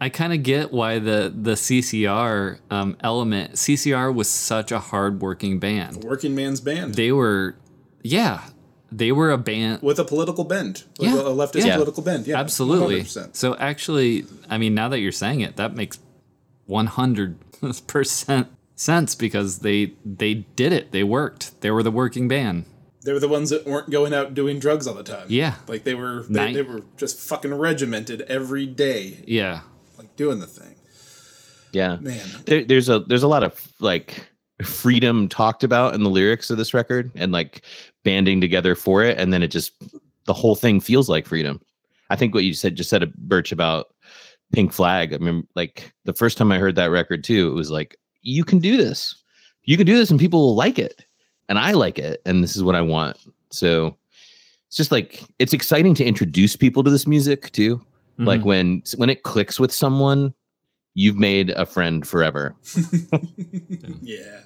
I 0.00 0.08
kind 0.08 0.32
of 0.32 0.42
get 0.42 0.72
why 0.72 0.98
the 0.98 1.32
the 1.34 1.52
CCR 1.52 2.58
um, 2.70 2.96
element. 3.00 3.52
CCR 3.54 4.12
was 4.14 4.28
such 4.28 4.72
a 4.72 4.78
hardworking 4.78 5.58
band. 5.58 6.02
Working 6.04 6.34
man's 6.34 6.60
band 6.60 6.94
They 6.94 7.12
were, 7.12 7.54
yeah, 8.02 8.42
they 8.92 9.12
were 9.12 9.30
a 9.30 9.38
band. 9.38 9.82
with 9.82 9.98
a 9.98 10.04
political 10.04 10.44
bend, 10.44 10.84
Yeah. 10.98 11.14
a 11.20 11.24
leftist 11.24 11.64
Yeah. 11.64 11.74
political 11.76 12.02
bend. 12.02 12.26
Yeah, 12.26 12.38
Absolutely. 12.40 13.02
100%. 13.02 13.34
So 13.36 13.56
actually, 13.56 14.26
I 14.50 14.58
mean, 14.58 14.74
now 14.74 14.88
that 14.88 14.98
you're 15.00 15.12
saying 15.12 15.40
it, 15.40 15.56
that 15.56 15.74
makes 15.74 15.98
100% 16.68 18.46
sense 18.76 19.14
because 19.14 19.60
they 19.60 19.92
they 20.04 20.34
did 20.34 20.72
it. 20.72 20.90
They 20.92 21.04
worked. 21.04 21.60
They 21.60 21.70
were 21.70 21.82
the 21.82 21.90
working 21.90 22.28
band. 22.28 22.64
They 23.04 23.12
were 23.12 23.20
the 23.20 23.28
ones 23.28 23.50
that 23.50 23.66
weren't 23.66 23.90
going 23.90 24.14
out 24.14 24.34
doing 24.34 24.58
drugs 24.58 24.86
all 24.86 24.94
the 24.94 25.02
time. 25.02 25.26
Yeah. 25.28 25.56
like 25.68 25.84
they 25.84 25.94
were. 25.94 26.24
They, 26.28 26.54
they 26.54 26.62
were 26.62 26.82
just 26.96 27.18
fucking 27.20 27.52
regimented 27.54 28.22
every 28.22 28.66
day, 28.66 29.22
Yeah. 29.26 29.60
Doing 30.16 30.40
the 30.40 30.46
thing. 30.46 30.74
Yeah. 31.72 31.96
Man, 32.00 32.26
there, 32.46 32.64
there's 32.64 32.88
a 32.88 33.00
there's 33.00 33.22
a 33.22 33.28
lot 33.28 33.42
of 33.42 33.72
like 33.80 34.26
freedom 34.62 35.28
talked 35.28 35.64
about 35.64 35.94
in 35.94 36.04
the 36.04 36.10
lyrics 36.10 36.50
of 36.50 36.56
this 36.56 36.72
record 36.72 37.10
and 37.16 37.32
like 37.32 37.64
banding 38.04 38.40
together 38.40 38.74
for 38.74 39.02
it 39.02 39.18
and 39.18 39.32
then 39.32 39.42
it 39.42 39.48
just 39.48 39.72
the 40.26 40.32
whole 40.32 40.54
thing 40.54 40.80
feels 40.80 41.08
like 41.08 41.26
freedom. 41.26 41.60
I 42.10 42.16
think 42.16 42.34
what 42.34 42.44
you 42.44 42.54
said 42.54 42.76
just 42.76 42.90
said 42.90 43.02
a 43.02 43.08
birch 43.18 43.50
about 43.50 43.88
pink 44.52 44.72
flag 44.72 45.12
i 45.12 45.18
mean 45.18 45.44
like 45.56 45.92
the 46.04 46.12
first 46.12 46.38
time 46.38 46.52
i 46.52 46.58
heard 46.58 46.76
that 46.76 46.90
record 46.90 47.24
too 47.24 47.50
it 47.50 47.54
was 47.54 47.72
like 47.72 47.96
you 48.22 48.44
can 48.44 48.58
do 48.58 48.76
this. 48.76 49.22
You 49.64 49.76
can 49.76 49.86
do 49.86 49.96
this 49.96 50.10
and 50.10 50.20
people 50.20 50.40
will 50.40 50.54
like 50.54 50.78
it. 50.78 51.04
And 51.48 51.58
i 51.58 51.72
like 51.72 51.98
it 51.98 52.22
and 52.24 52.42
this 52.42 52.56
is 52.56 52.62
what 52.62 52.74
i 52.74 52.80
want. 52.80 53.18
So 53.50 53.96
it's 54.68 54.76
just 54.76 54.92
like 54.92 55.22
it's 55.38 55.52
exciting 55.52 55.94
to 55.96 56.04
introduce 56.04 56.56
people 56.56 56.84
to 56.84 56.90
this 56.90 57.06
music 57.06 57.50
too 57.52 57.84
like 58.18 58.40
Mhm. 58.40 58.44
when 58.44 58.82
when 58.96 59.10
it 59.10 59.22
clicks 59.22 59.58
with 59.58 59.72
someone 59.72 60.34
you've 60.94 61.16
made 61.16 61.50
a 61.50 61.66
friend 61.66 62.06
forever 62.06 62.54
yeah. 64.02 64.40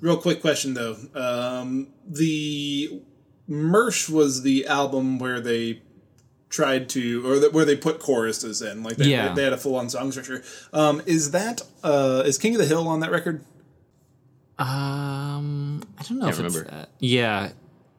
Real 0.00 0.16
quick 0.16 0.40
question 0.40 0.74
though. 0.74 0.96
Um, 1.14 1.88
the 2.08 3.00
Mersh 3.48 4.08
was 4.10 4.42
the 4.42 4.66
album 4.66 5.18
where 5.20 5.40
they 5.40 5.80
tried 6.48 6.88
to, 6.90 7.24
or 7.26 7.38
that 7.38 7.52
where 7.52 7.64
they 7.64 7.76
put 7.76 7.98
choruses 8.00 8.60
in, 8.62 8.82
like 8.82 8.96
they, 8.96 9.06
Yeah. 9.06 9.32
they 9.32 9.44
had 9.44 9.52
a 9.52 9.56
full 9.56 9.76
on 9.76 9.88
song 9.88 10.10
structure. 10.10 10.42
Um, 10.72 11.02
is 11.06 11.30
that 11.30 11.62
uh, 11.84 12.22
is 12.26 12.36
King 12.36 12.54
of 12.56 12.60
the 12.60 12.66
Hill 12.66 12.88
on 12.88 13.00
that 13.00 13.10
record? 13.12 13.44
Um, 14.58 15.82
I 15.98 16.02
don't 16.02 16.18
know 16.18 16.26
Can't 16.30 16.40
if 16.40 16.56
it's 16.56 16.70
that. 16.70 16.88
Yeah, 16.98 17.50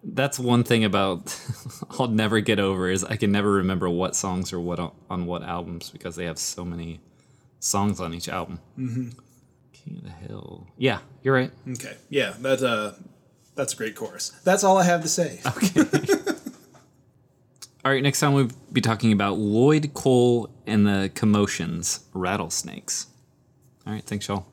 that's 0.03 0.37
one 0.37 0.63
thing 0.63 0.83
about 0.83 1.39
I'll 1.99 2.07
never 2.07 2.39
get 2.41 2.59
over 2.59 2.89
is 2.89 3.03
I 3.03 3.15
can 3.15 3.31
never 3.31 3.51
remember 3.51 3.89
what 3.89 4.15
songs 4.15 4.51
are 4.53 4.59
what 4.59 4.79
on, 4.79 4.91
on 5.09 5.25
what 5.25 5.43
albums 5.43 5.89
because 5.89 6.15
they 6.15 6.25
have 6.25 6.37
so 6.37 6.65
many 6.65 6.99
songs 7.59 7.99
on 7.99 8.13
each 8.13 8.27
album. 8.29 8.59
Mm-hmm. 8.77 9.09
King 9.71 9.97
of 9.97 10.03
the 10.03 10.09
Hill. 10.09 10.67
Yeah, 10.77 10.99
you're 11.21 11.33
right. 11.33 11.51
Okay, 11.71 11.95
yeah, 12.09 12.33
that 12.41 12.61
uh, 12.61 12.93
that's 13.55 13.73
a 13.73 13.77
great 13.77 13.95
chorus. 13.95 14.29
That's 14.43 14.63
all 14.63 14.77
I 14.77 14.83
have 14.83 15.01
to 15.01 15.09
say. 15.09 15.39
Okay. 15.47 15.81
all 17.85 17.91
right, 17.91 18.03
next 18.03 18.19
time 18.19 18.33
we'll 18.33 18.49
be 18.71 18.81
talking 18.81 19.11
about 19.11 19.37
Lloyd 19.37 19.93
Cole 19.93 20.49
and 20.65 20.85
the 20.85 21.11
Commotions, 21.15 22.01
Rattlesnakes. 22.13 23.07
All 23.85 23.93
right, 23.93 24.03
thanks, 24.03 24.27
y'all. 24.27 24.45